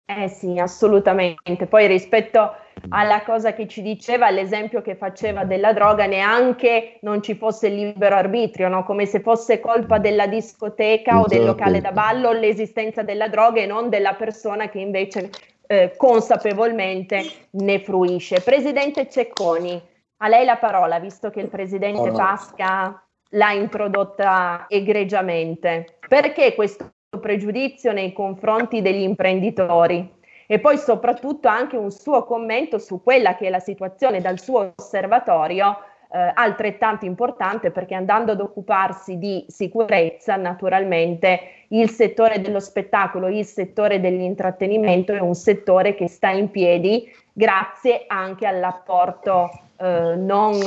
Eh 0.05 0.29
sì, 0.29 0.61
assolutamente. 0.61 1.67
Poi 1.67 1.88
rispetto 1.88 2.53
alla 2.90 3.23
cosa 3.23 3.52
che 3.52 3.66
ci 3.66 3.82
diceva, 3.82 4.30
l'esempio 4.30 4.82
che 4.82 4.97
faceva 4.97 5.44
della 5.44 5.73
droga, 5.73 6.06
neanche 6.06 6.99
non 7.02 7.23
ci 7.23 7.35
fosse 7.35 7.68
il 7.68 7.75
libero 7.75 8.14
arbitrio, 8.14 8.68
no? 8.68 8.85
come 8.85 9.06
se 9.06 9.20
fosse 9.20 9.61
colpa 9.61 9.99
della 9.99 10.26
discoteca 10.26 11.20
o 11.20 11.26
del 11.26 11.44
locale 11.44 11.80
da 11.80 11.92
ballo 11.92 12.32
l'esistenza 12.32 13.02
della 13.02 13.28
droga 13.28 13.61
e 13.61 13.66
non 13.66 13.88
della 13.88 14.14
persona 14.14 14.68
che 14.68 14.78
invece 14.78 15.30
eh, 15.66 15.94
consapevolmente 15.97 17.23
ne 17.50 17.80
fruisce. 17.80 18.40
Presidente 18.40 19.08
Cecconi, 19.08 19.80
a 20.18 20.28
lei 20.28 20.44
la 20.44 20.56
parola, 20.56 20.99
visto 20.99 21.30
che 21.30 21.40
il 21.40 21.49
presidente 21.49 22.11
Pasca 22.11 23.02
l'ha 23.30 23.52
introdotta 23.52 24.66
egregiamente. 24.68 25.99
Perché 26.08 26.54
questo 26.54 26.92
pregiudizio 27.20 27.92
nei 27.92 28.12
confronti 28.12 28.80
degli 28.80 29.02
imprenditori? 29.02 30.16
E 30.50 30.61
poi 30.61 30.78
soprattutto 30.78 31.47
anche 31.47 31.76
un 31.76 31.90
suo 31.90 32.25
commento 32.25 32.78
su 32.78 33.02
quella 33.02 33.37
che 33.37 33.49
è 33.49 33.50
la 33.50 33.59
situazione 33.59 34.23
dal 34.23 34.40
suo 34.40 34.73
osservatorio 34.75 35.76
eh, 36.11 36.33
altrettanto 36.35 37.05
importante 37.05 37.71
perché 37.71 37.95
andando 37.95 38.33
ad 38.33 38.40
occuparsi 38.40 39.19
di 39.19 39.45
sicurezza, 39.47 40.37
naturalmente 40.37 41.67
il 41.69 41.90
settore 41.90 42.40
dello 42.40 42.61
spettacolo, 42.61 43.28
il 43.28 43.45
settore 43.45 44.00
dell'intrattenimento 44.00 45.12
è 45.12 45.21
un 45.21 45.35
settore 45.35 45.95
che 45.95 46.09
sta 46.09 46.31
in 46.31 46.50
piedi 46.50 47.07
grazie 47.31 48.05
anche 48.07 48.47
all'apporto 48.47 49.50
eh, 49.76 50.14
non 50.17 50.59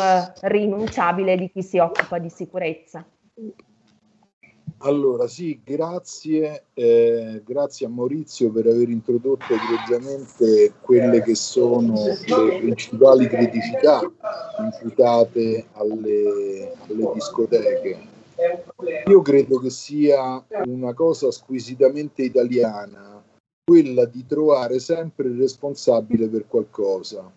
rinunciabile 0.41 1.35
di 1.35 1.50
chi 1.50 1.63
si 1.63 1.79
occupa 1.79 2.19
di 2.19 2.29
sicurezza. 2.29 3.03
Allora, 4.83 5.27
sì, 5.27 5.61
grazie, 5.63 6.63
eh, 6.73 7.41
grazie 7.45 7.85
a 7.85 7.89
Maurizio 7.89 8.51
per 8.51 8.65
aver 8.65 8.89
introdotto 8.89 9.53
egregiamente 9.53 10.73
quelle 10.81 11.21
che 11.21 11.35
sono 11.35 12.03
le 12.03 12.57
principali 12.59 13.27
criticità 13.27 14.01
imputate 14.57 15.67
alle, 15.73 16.73
alle 16.88 17.11
discoteche. 17.13 18.09
Io 19.05 19.21
credo 19.21 19.59
che 19.59 19.69
sia 19.69 20.43
una 20.65 20.93
cosa 20.95 21.29
squisitamente 21.29 22.23
italiana 22.23 23.23
quella 23.63 24.05
di 24.05 24.25
trovare 24.25 24.79
sempre 24.79 25.27
il 25.27 25.38
responsabile 25.38 26.27
per 26.27 26.47
qualcosa 26.47 27.31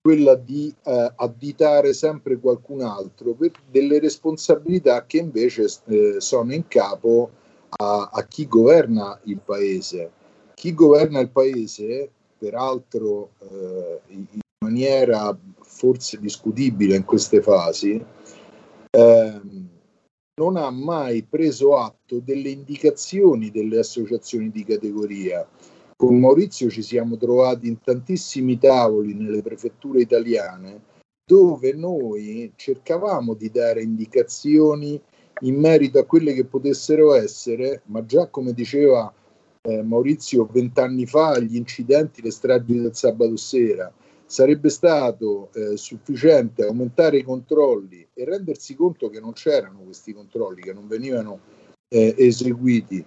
quella 0.00 0.34
di 0.34 0.74
eh, 0.84 1.12
additare 1.16 1.92
sempre 1.92 2.38
qualcun 2.38 2.82
altro 2.82 3.34
per 3.34 3.50
delle 3.70 3.98
responsabilità 3.98 5.04
che 5.06 5.18
invece 5.18 5.66
eh, 5.86 6.16
sono 6.18 6.54
in 6.54 6.66
capo 6.68 7.30
a, 7.76 8.10
a, 8.12 8.26
chi 8.26 8.46
governa 8.46 9.18
il 9.24 9.40
paese. 9.44 10.10
Chi 10.54 10.74
governa 10.74 11.20
il 11.20 11.30
paese, 11.30 12.10
peraltro 12.38 13.30
eh, 13.40 14.00
in 14.08 14.26
maniera 14.64 15.36
forse 15.60 16.18
discutibile 16.18 16.96
in 16.96 17.04
queste 17.04 17.42
fasi, 17.42 18.02
ehm, 18.90 19.68
non 20.38 20.56
ha 20.56 20.70
mai 20.70 21.22
preso 21.24 21.76
atto 21.76 22.20
delle 22.24 22.48
indicazioni 22.48 23.50
delle 23.50 23.80
associazioni 23.80 24.50
di 24.50 24.64
categoria 24.64 25.46
con 26.00 26.20
Maurizio 26.20 26.70
ci 26.70 26.82
siamo 26.82 27.16
trovati 27.16 27.66
in 27.66 27.80
tantissimi 27.80 28.56
tavoli 28.56 29.14
nelle 29.14 29.42
prefetture 29.42 30.00
italiane 30.00 30.80
dove 31.26 31.72
noi 31.72 32.52
cercavamo 32.54 33.34
di 33.34 33.50
dare 33.50 33.82
indicazioni 33.82 35.00
in 35.40 35.56
merito 35.56 35.98
a 35.98 36.04
quelle 36.04 36.34
che 36.34 36.44
potessero 36.44 37.14
essere, 37.14 37.82
ma 37.86 38.04
già 38.04 38.28
come 38.28 38.52
diceva 38.52 39.12
eh, 39.62 39.82
Maurizio 39.82 40.48
vent'anni 40.50 41.04
fa, 41.04 41.36
gli 41.40 41.56
incidenti, 41.56 42.22
le 42.22 42.30
stragi 42.30 42.80
del 42.80 42.94
sabato 42.94 43.36
sera, 43.36 43.92
sarebbe 44.24 44.70
stato 44.70 45.50
eh, 45.52 45.76
sufficiente 45.76 46.64
aumentare 46.64 47.18
i 47.18 47.24
controlli 47.24 48.06
e 48.14 48.24
rendersi 48.24 48.76
conto 48.76 49.10
che 49.10 49.18
non 49.18 49.32
c'erano 49.32 49.80
questi 49.80 50.14
controlli, 50.14 50.62
che 50.62 50.72
non 50.72 50.86
venivano 50.86 51.40
eh, 51.88 52.14
eseguiti 52.16 53.04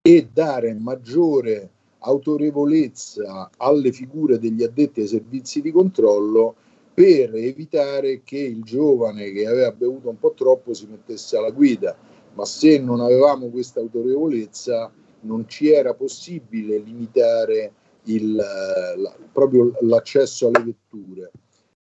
e 0.00 0.28
dare 0.32 0.72
maggiore 0.72 1.70
autorevolezza 2.00 3.50
alle 3.56 3.92
figure 3.92 4.38
degli 4.38 4.62
addetti 4.62 5.00
ai 5.00 5.08
servizi 5.08 5.60
di 5.60 5.70
controllo 5.70 6.54
per 6.94 7.34
evitare 7.34 8.22
che 8.24 8.38
il 8.38 8.62
giovane 8.62 9.30
che 9.32 9.46
aveva 9.46 9.70
bevuto 9.72 10.08
un 10.08 10.18
po' 10.18 10.34
troppo 10.34 10.74
si 10.74 10.86
mettesse 10.86 11.36
alla 11.36 11.50
guida. 11.50 11.96
Ma 12.34 12.44
se 12.44 12.78
non 12.78 13.00
avevamo 13.00 13.48
questa 13.48 13.80
autorevolezza 13.80 14.92
non 15.20 15.48
ci 15.48 15.70
era 15.70 15.94
possibile 15.94 16.78
limitare 16.78 17.72
il, 18.04 18.34
la, 18.34 19.16
proprio 19.32 19.72
l'accesso 19.80 20.48
alle 20.48 20.64
vetture 20.64 21.30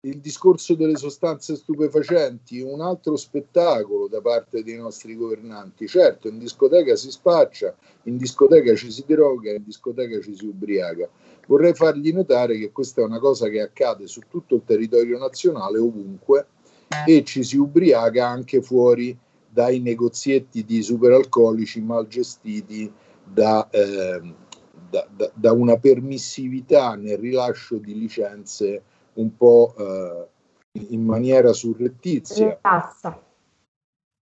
il 0.08 0.20
discorso 0.20 0.74
delle 0.74 0.96
sostanze 0.96 1.54
stupefacenti, 1.54 2.60
un 2.60 2.80
altro 2.80 3.16
spettacolo 3.16 4.08
da 4.08 4.20
parte 4.20 4.62
dei 4.62 4.76
nostri 4.76 5.14
governanti. 5.14 5.86
Certo, 5.86 6.28
in 6.28 6.38
discoteca 6.38 6.96
si 6.96 7.10
spaccia, 7.10 7.74
in 8.04 8.16
discoteca 8.16 8.74
ci 8.74 8.90
si 8.90 9.04
droga, 9.06 9.52
in 9.52 9.62
discoteca 9.64 10.20
ci 10.20 10.34
si 10.34 10.46
ubriaca. 10.46 11.08
Vorrei 11.46 11.74
fargli 11.74 12.12
notare 12.12 12.58
che 12.58 12.72
questa 12.72 13.02
è 13.02 13.04
una 13.04 13.18
cosa 13.18 13.48
che 13.48 13.60
accade 13.60 14.06
su 14.06 14.20
tutto 14.28 14.56
il 14.56 14.62
territorio 14.64 15.18
nazionale, 15.18 15.78
ovunque, 15.78 16.46
e 17.06 17.22
ci 17.24 17.42
si 17.42 17.56
ubriaca 17.56 18.26
anche 18.26 18.62
fuori 18.62 19.16
dai 19.50 19.80
negozietti 19.80 20.64
di 20.64 20.82
superalcolici 20.82 21.80
mal 21.80 22.06
gestiti 22.06 22.90
da, 23.24 23.68
eh, 23.70 24.20
da, 24.90 25.06
da, 25.14 25.30
da 25.34 25.52
una 25.52 25.76
permissività 25.76 26.94
nel 26.94 27.18
rilascio 27.18 27.76
di 27.76 27.98
licenze 27.98 28.82
un 29.18 29.36
po' 29.36 29.74
eh, 29.76 30.26
in 30.90 31.04
maniera 31.04 31.52
surrettizia. 31.52 32.58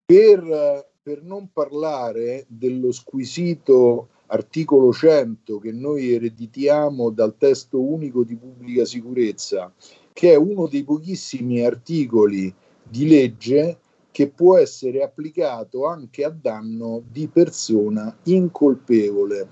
Per, 0.05 0.89
per 1.03 1.23
non 1.23 1.51
parlare 1.53 2.45
dello 2.49 2.93
squisito 2.93 4.09
articolo 4.27 4.93
100 4.93 5.59
che 5.59 5.73
noi 5.73 6.13
ereditiamo 6.13 7.11
dal 7.11 7.37
testo 7.37 7.81
unico 7.81 8.25
di 8.25 8.37
pubblica 8.37 8.85
sicurezza, 8.85 9.73
che 10.13 10.33
è 10.33 10.37
uno 10.37 10.67
dei 10.67 10.85
pochissimi 10.85 11.65
articoli 11.65 12.53
di 12.83 13.09
legge 13.09 13.79
che 14.11 14.29
può 14.29 14.57
essere 14.57 15.03
applicato 15.03 15.87
anche 15.87 16.25
a 16.25 16.31
danno 16.31 17.03
di 17.11 17.29
persona 17.29 18.17
incolpevole. 18.25 19.49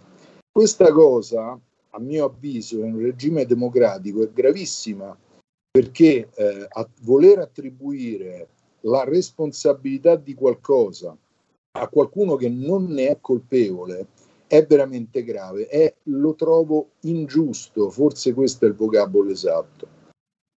Questa 0.51 0.91
cosa, 0.91 1.59
a 1.91 1.99
mio 1.99 2.25
avviso, 2.25 2.79
in 2.79 2.95
un 2.95 3.03
regime 3.03 3.45
democratico 3.45 4.23
è 4.23 4.31
gravissima 4.33 5.17
perché 5.77 6.29
eh, 6.37 6.69
voler 7.01 7.41
attribuire 7.41 8.47
la 8.83 9.03
responsabilità 9.03 10.15
di 10.15 10.33
qualcosa 10.33 11.17
a 11.77 11.89
qualcuno 11.89 12.37
che 12.37 12.49
non 12.49 12.85
ne 12.85 13.09
è 13.09 13.19
colpevole 13.21 14.07
è 14.47 14.65
veramente 14.65 15.25
grave 15.25 15.69
e 15.69 15.97
lo 16.05 16.37
trovo 16.37 16.91
ingiusto, 17.01 17.91
forse 17.91 18.33
questo 18.35 18.67
è 18.67 18.69
il 18.69 18.77
vocabolo 18.77 19.33
esatto. 19.33 19.89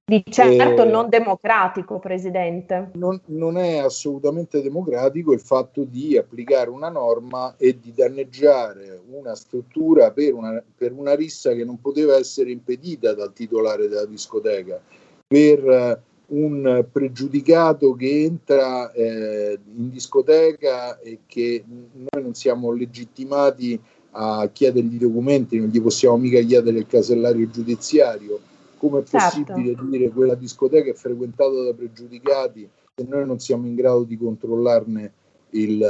Di 0.06 0.24
certo 0.30 0.84
eh, 0.84 0.90
non 0.90 1.10
democratico, 1.10 1.98
Presidente. 1.98 2.92
Non, 2.94 3.20
non, 3.26 3.58
è 3.58 3.80
assolutamente 3.80 4.62
democratico 4.62 5.34
il 5.34 5.42
fatto 5.42 5.84
di 5.84 6.16
applicare 6.16 6.70
una 6.70 6.90
norma 6.90 7.56
e 7.58 7.78
di 7.80 7.92
danneggiare 7.92 9.02
una 9.10 9.36
struttura 9.36 10.12
per 10.12 10.34
una, 10.34 10.64
per 10.78 10.94
una 10.94 11.16
rissa 11.16 11.54
che 11.54 11.66
non 11.66 11.82
poteva 11.82 12.16
essere 12.16 12.52
impedita 12.52 13.14
dal 13.16 13.34
titolare 13.34 13.90
della 13.90 14.06
discoteca, 14.06 14.80
per 15.28 15.68
eh, 15.68 16.02
un 16.28 16.86
pregiudicato 16.92 17.94
che 17.94 18.24
entra 18.24 18.92
eh, 18.92 19.60
in 19.76 19.90
discoteca 19.90 21.00
e 21.00 21.20
che 21.26 21.64
noi 21.68 22.24
non 22.24 22.34
siamo 22.34 22.72
legittimati 22.72 23.80
a 24.12 24.50
chiedergli 24.52 24.96
i 24.96 25.00
documenti, 25.00 25.60
non 25.60 25.70
gli 25.70 25.82
possiamo 25.82 26.18
mica 26.18 26.40
chiedere 26.42 26.80
il 26.80 26.88
casellario 26.88 27.50
giudiziario 27.50 28.40
come 28.78 29.00
è 29.00 29.04
certo. 29.04 29.44
possibile 29.44 29.76
dire 29.90 30.10
quella 30.10 30.36
discoteca 30.36 30.92
è 30.92 30.94
frequentata 30.94 31.64
da 31.64 31.74
pregiudicati 31.74 32.70
se 32.96 33.06
noi 33.08 33.26
non 33.26 33.40
siamo 33.40 33.66
in 33.68 33.76
grado 33.76 34.04
di 34.04 34.18
controllarne 34.18 35.14
il, 35.52 35.82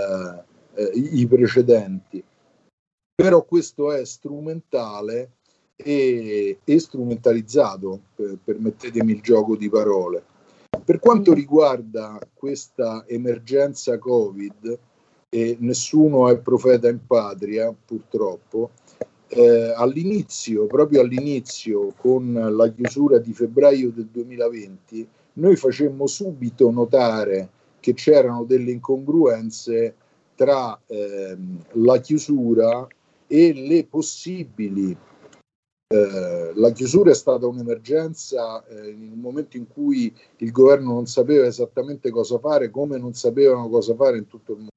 eh, 0.76 0.92
i 0.94 1.28
precedenti? 1.28 2.24
Però 3.16 3.44
questo 3.44 3.92
è 3.92 4.06
strumentale 4.06 5.32
e, 5.78 6.60
e 6.64 6.80
strumentalizzato, 6.80 8.02
per, 8.16 8.38
permettetemi 8.44 9.14
il 9.14 9.22
gioco 9.22 9.56
di 9.56 9.70
parole. 9.70 10.24
Per 10.84 11.00
quanto 11.00 11.32
mm. 11.32 11.36
riguarda 11.36 12.20
questa 12.34 13.06
emergenza 13.08 13.98
Covid, 13.98 14.80
e 15.30 15.58
nessuno 15.60 16.30
è 16.30 16.38
profeta 16.40 16.90
in 16.90 17.06
patria, 17.06 17.74
purtroppo, 17.86 18.72
eh, 19.30 19.74
all'inizio, 19.76 20.68
proprio 20.68 21.02
all'inizio, 21.02 21.94
con 21.98 22.34
la 22.34 22.72
chiusura 22.72 23.20
di 23.20 23.34
febbraio 23.34 23.92
del 23.92 24.08
2020, 24.08 25.08
noi 25.34 25.56
facemmo 25.56 26.08
subito 26.08 26.72
notare 26.72 27.50
che 27.80 27.94
c'erano 27.94 28.44
delle 28.44 28.72
incongruenze 28.72 29.96
tra 30.36 30.80
eh, 30.88 31.38
la 31.74 32.00
chiusura 32.00 32.88
e 33.28 33.54
le 33.54 33.86
possibili. 33.86 34.96
Eh, 35.90 36.52
la 36.56 36.72
chiusura 36.72 37.12
è 37.12 37.16
stata 37.16 37.48
un'emergenza 37.48 38.66
eh, 38.66 38.90
in 38.90 39.12
un 39.14 39.20
momento 39.20 39.56
in 39.56 39.68
cui 39.68 40.14
il 40.38 40.52
governo 40.52 40.94
non 40.94 41.06
sapeva 41.06 41.46
esattamente 41.46 42.10
cosa 42.10 42.40
fare, 42.40 42.70
come 42.70 42.98
non 42.98 43.14
sapevano 43.14 43.70
cosa 43.70 43.96
fare 43.96 44.18
in 44.18 44.28
tutto 44.28 44.52
il 44.52 44.58
mondo. 44.58 44.72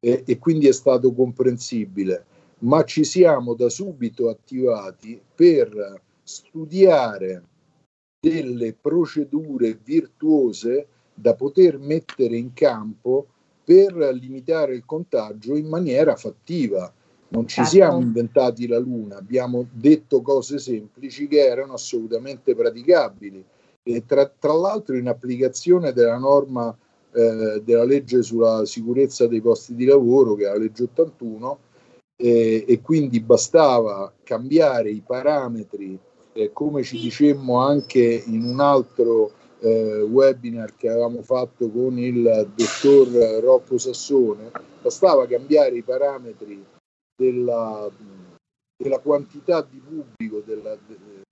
E, 0.00 0.22
e 0.26 0.38
quindi 0.38 0.66
è 0.66 0.72
stato 0.72 1.12
comprensibile 1.12 2.26
ma 2.64 2.84
ci 2.84 3.04
siamo 3.04 3.54
da 3.54 3.68
subito 3.68 4.28
attivati 4.28 5.20
per 5.34 6.00
studiare 6.22 7.42
delle 8.20 8.72
procedure 8.72 9.78
virtuose 9.82 10.86
da 11.14 11.34
poter 11.34 11.78
mettere 11.78 12.36
in 12.36 12.52
campo 12.54 13.26
per 13.62 13.94
limitare 14.14 14.74
il 14.74 14.84
contagio 14.84 15.56
in 15.56 15.68
maniera 15.68 16.16
fattiva. 16.16 16.92
Non 17.34 17.48
ci 17.48 17.56
certo. 17.56 17.70
siamo 17.70 18.00
inventati 18.00 18.68
la 18.68 18.78
luna, 18.78 19.16
abbiamo 19.16 19.66
detto 19.72 20.22
cose 20.22 20.60
semplici 20.60 21.26
che 21.26 21.44
erano 21.44 21.72
assolutamente 21.72 22.54
praticabili. 22.54 23.44
E 23.82 24.04
tra, 24.06 24.26
tra 24.26 24.52
l'altro 24.54 24.96
in 24.96 25.08
applicazione 25.08 25.92
della 25.92 26.16
norma 26.16 26.74
eh, 27.10 27.60
della 27.64 27.84
legge 27.84 28.22
sulla 28.22 28.64
sicurezza 28.64 29.26
dei 29.26 29.40
posti 29.40 29.74
di 29.74 29.84
lavoro, 29.84 30.36
che 30.36 30.44
è 30.44 30.48
la 30.48 30.58
legge 30.58 30.84
81, 30.84 31.58
eh, 32.16 32.64
e 32.68 32.80
quindi 32.80 33.20
bastava 33.20 34.12
cambiare 34.22 34.90
i 34.90 35.02
parametri, 35.04 35.98
eh, 36.32 36.50
come 36.52 36.84
ci 36.84 37.00
dicemmo 37.00 37.58
anche 37.58 38.22
in 38.26 38.44
un 38.44 38.60
altro 38.60 39.32
eh, 39.58 40.02
webinar 40.02 40.76
che 40.76 40.88
avevamo 40.88 41.22
fatto 41.22 41.68
con 41.68 41.98
il 41.98 42.48
dottor 42.54 43.40
Rocco 43.42 43.76
Sassone, 43.76 44.52
bastava 44.80 45.26
cambiare 45.26 45.76
i 45.76 45.82
parametri 45.82 46.64
della, 47.16 47.90
della 48.76 48.98
quantità 48.98 49.62
di 49.62 49.78
pubblico 49.78 50.42
della, 50.44 50.76
de, 50.86 51.22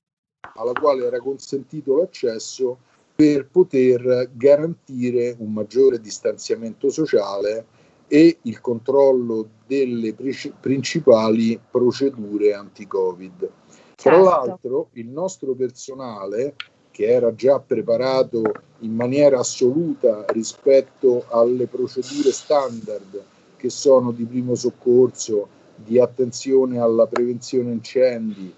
alla 0.55 0.73
quale 0.73 1.05
era 1.07 1.21
consentito 1.21 1.97
l'accesso 1.97 2.79
per 3.15 3.47
poter 3.49 4.31
garantire 4.33 5.35
un 5.39 5.53
maggiore 5.53 6.01
distanziamento 6.01 6.89
sociale 6.89 7.67
e 8.09 8.39
il 8.43 8.61
controllo 8.61 9.49
delle 9.67 10.15
principali 10.61 11.59
procedure 11.71 12.53
anti-Covid. 12.53 13.51
Certo. 13.95 13.95
Tra 13.97 14.19
l'altro 14.19 14.89
il 14.93 15.09
nostro 15.09 15.55
personale, 15.55 16.57
che 16.91 17.07
era 17.07 17.35
già 17.35 17.59
preparato 17.59 18.43
in 18.81 18.95
maniera 18.95 19.39
assoluta 19.39 20.25
rispetto 20.29 21.25
alle 21.29 21.67
procedure 21.67 22.33
standard 22.33 23.25
che 23.57 23.71
sono 23.71 24.11
di 24.11 24.25
primo 24.25 24.55
soccorso, 24.55 25.49
di 25.85 25.99
attenzione 25.99 26.79
alla 26.79 27.07
prevenzione 27.07 27.73
incendi, 27.73 28.53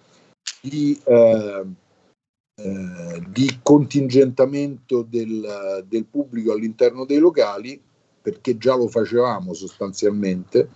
di, 0.60 0.98
eh, 1.04 1.64
eh, 2.56 3.22
di 3.28 3.58
contingentamento 3.62 5.02
del, 5.02 5.84
del 5.86 6.04
pubblico 6.06 6.52
all'interno 6.52 7.04
dei 7.04 7.18
locali, 7.18 7.80
perché 8.22 8.56
già 8.56 8.74
lo 8.76 8.88
facevamo 8.88 9.52
sostanzialmente, 9.52 10.68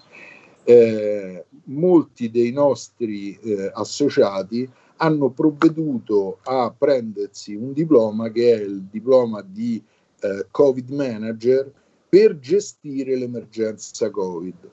eh, 0.65 1.47
molti 1.65 2.31
dei 2.31 2.53
nostri 2.53 3.35
eh, 3.37 3.71
associati 3.73 4.69
hanno 4.97 5.31
provveduto 5.31 6.39
a 6.43 6.75
prendersi 6.77 7.55
un 7.55 7.73
diploma 7.73 8.31
che 8.31 8.53
è 8.53 8.61
il 8.61 8.83
diploma 8.83 9.41
di 9.43 9.83
eh, 10.21 10.47
Covid 10.51 10.91
Manager 10.91 11.73
per 12.09 12.39
gestire 12.39 13.17
l'emergenza 13.17 14.11
Covid. 14.11 14.71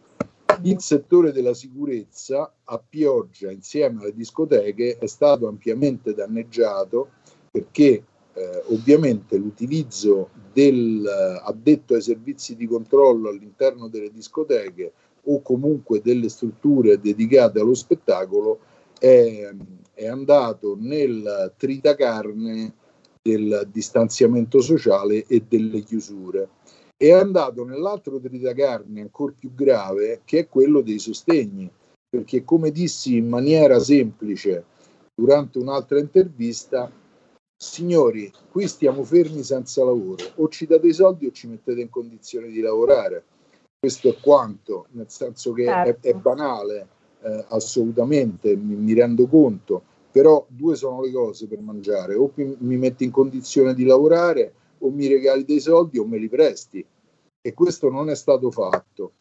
Il 0.64 0.80
settore 0.80 1.32
della 1.32 1.54
sicurezza 1.54 2.54
a 2.64 2.82
Pioggia 2.88 3.52
insieme 3.52 4.02
alle 4.02 4.14
discoteche 4.14 4.98
è 4.98 5.08
stato 5.08 5.48
ampiamente 5.48 6.14
danneggiato 6.14 7.10
perché 7.52 8.04
eh, 8.34 8.64
ovviamente 8.68 9.38
l'utilizzo 9.38 10.30
del 10.52 11.06
addetto 11.44 11.94
ai 11.94 12.02
servizi 12.02 12.56
di 12.56 12.68
controllo 12.68 13.30
all'interno 13.30 13.88
delle 13.88 14.12
discoteche 14.12 14.92
o 15.24 15.42
comunque 15.42 16.02
delle 16.02 16.30
strutture 16.30 17.00
dedicate 17.00 17.60
allo 17.60 17.74
spettacolo 17.74 18.60
è, 19.00 19.54
è 19.94 20.08
andato 20.08 20.78
nel 20.80 21.54
tritacarne 21.58 22.74
del 23.22 23.68
distanziamento 23.72 24.62
sociale 24.62 25.26
e 25.26 25.44
delle 25.48 25.82
chiusure. 25.82 26.50
È 26.98 27.12
andato 27.12 27.66
nell'altro 27.66 28.20
tritacarne 28.20 29.02
ancora 29.02 29.34
più 29.38 29.54
grave 29.54 30.22
che 30.24 30.40
è 30.40 30.48
quello 30.48 30.82
dei 30.82 30.98
sostegni, 30.98 31.70
perché 32.10 32.46
come 32.46 32.72
dissi 32.72 33.18
in 33.18 33.28
maniera 33.28 33.80
semplice 33.80 34.64
durante 35.14 35.60
un'altra 35.60 36.00
intervista, 36.00 36.90
signori, 37.58 38.32
qui 38.50 38.68
stiamo 38.68 39.04
fermi 39.04 39.44
senza 39.44 39.84
lavoro, 39.84 40.24
o 40.36 40.48
ci 40.48 40.66
date 40.66 40.88
i 40.88 40.94
soldi 40.94 41.26
o 41.26 41.32
ci 41.32 41.48
mettete 41.48 41.82
in 41.82 41.90
condizione 41.90 42.48
di 42.48 42.62
lavorare. 42.62 43.24
Questo 43.78 44.10
è 44.10 44.16
quanto, 44.22 44.88
nel 44.92 45.10
senso 45.10 45.52
che 45.52 45.66
certo. 45.66 45.90
è, 45.90 45.94
è, 45.96 46.00
certo. 46.02 46.20
banale, 46.20 46.88
eh, 47.22 47.46
assolutamente, 47.50 48.56
mi, 48.56 48.76
mi, 48.76 48.94
rendo 48.94 49.28
conto, 49.28 49.84
però 50.12 50.46
due 50.48 50.76
sono 50.76 51.02
le 51.02 51.12
cose 51.12 51.46
per 51.48 51.60
mangiare, 51.60 52.16
o 52.16 52.32
mi, 52.36 52.56
mi 52.60 52.78
metti 52.78 53.04
in 53.04 53.12
condizione 53.12 53.74
di 53.74 53.84
lavorare 53.84 54.54
o 54.86 54.92
mi 54.92 55.08
regali 55.08 55.46
dei 55.46 55.60
soldi 55.60 55.98
o 55.98 56.06
me 56.06 56.18
li 56.18 56.30
presti. 56.30 56.86
E 57.42 57.54
questo 57.54 57.90
non 57.90 58.10
è 58.10 58.16
stato 58.16 58.52
fatto. 58.52 59.14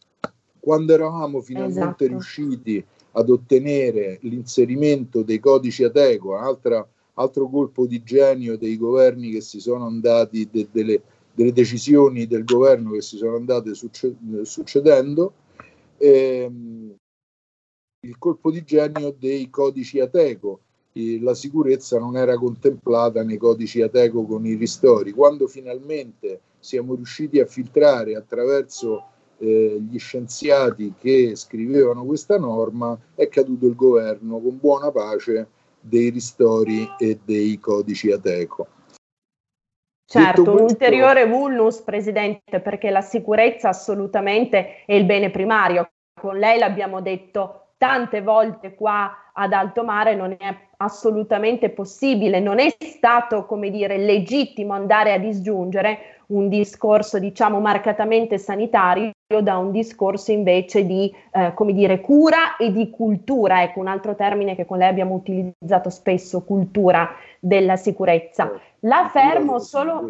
Quando 0.59 0.93
eravamo 0.93 1.41
finalmente 1.41 2.05
esatto. 2.05 2.07
riusciti 2.07 2.83
ad 3.11 3.29
ottenere 3.29 4.17
l'inserimento 4.21 5.21
dei 5.21 5.39
codici 5.39 5.83
Ateco, 5.83 6.29
un'altra 6.29 6.87
altro 7.15 7.47
colpo 7.49 7.85
di 7.85 8.03
genio 8.03 8.57
dei 8.57 8.77
governi 8.77 9.31
che 9.31 9.41
si 9.41 9.59
sono 9.59 9.85
andati, 9.85 10.49
de, 10.51 10.67
delle, 10.71 11.01
delle, 11.33 11.53
decisioni 11.53 12.27
del 12.27 12.43
governo 12.43 12.91
che 12.91 13.01
si 13.01 13.17
sono 13.17 13.35
andate 13.35 13.71
succedendo, 13.73 15.33
ehm, 15.97 16.95
il 18.05 18.17
colpo 18.17 18.51
di 18.51 18.63
genio 18.63 19.15
dei 19.17 19.49
codici 19.49 19.99
Ateco. 19.99 20.59
La 21.21 21.33
sicurezza 21.33 21.99
non 21.99 22.15
era 22.15 22.37
contemplata 22.37 23.21
nei 23.21 23.35
codici 23.37 23.81
Ateco 23.81 24.25
con 24.25 24.45
i 24.45 24.53
ristori. 24.53 25.11
Quando 25.11 25.45
finalmente 25.47 26.39
siamo 26.59 26.95
riusciti 26.95 27.41
a 27.41 27.45
filtrare 27.45 28.15
attraverso 28.15 29.03
eh, 29.39 29.77
gli 29.81 29.99
scienziati 29.99 30.93
che 30.97 31.35
scrivevano 31.35 32.05
questa 32.05 32.37
norma, 32.37 32.97
è 33.13 33.27
caduto 33.27 33.65
il 33.65 33.75
governo 33.75 34.39
con 34.39 34.57
buona 34.57 34.89
pace 34.89 35.49
dei 35.81 36.09
ristori 36.09 36.89
e 36.97 37.19
dei 37.25 37.59
codici 37.59 38.11
Ateco. 38.11 38.67
Certo, 40.07 40.43
questo... 40.43 40.63
un 40.63 40.69
ulteriore 40.69 41.27
vulnus, 41.27 41.81
Presidente, 41.81 42.61
perché 42.61 42.89
la 42.89 43.01
sicurezza 43.01 43.67
assolutamente 43.67 44.85
è 44.85 44.93
il 44.93 45.05
bene 45.05 45.29
primario. 45.29 45.89
Con 46.17 46.37
lei 46.37 46.57
l'abbiamo 46.57 47.01
detto 47.01 47.73
tante 47.77 48.21
volte 48.21 48.75
qua 48.75 49.31
ad 49.33 49.51
alto 49.51 49.83
mare, 49.83 50.15
non 50.15 50.33
è 50.37 50.64
assolutamente 50.85 51.69
possibile, 51.69 52.39
non 52.39 52.59
è 52.59 52.73
stato, 52.79 53.45
come 53.45 53.69
dire, 53.69 53.97
legittimo 53.97 54.73
andare 54.73 55.13
a 55.13 55.17
disgiungere 55.17 56.15
un 56.27 56.49
discorso, 56.49 57.19
diciamo, 57.19 57.59
marcatamente 57.59 58.37
sanitario 58.37 59.11
da 59.41 59.57
un 59.57 59.71
discorso 59.71 60.31
invece 60.31 60.85
di, 60.85 61.13
eh, 61.31 61.53
come 61.53 61.73
dire, 61.73 62.01
cura 62.01 62.55
e 62.57 62.71
di 62.71 62.89
cultura, 62.89 63.63
ecco 63.63 63.79
un 63.79 63.87
altro 63.87 64.15
termine 64.15 64.55
che 64.55 64.65
con 64.65 64.77
lei 64.77 64.87
abbiamo 64.87 65.15
utilizzato 65.15 65.89
spesso, 65.89 66.43
cultura 66.43 67.09
della 67.39 67.75
sicurezza. 67.75 68.51
La 68.79 69.09
fermo 69.11 69.59
solo 69.59 70.09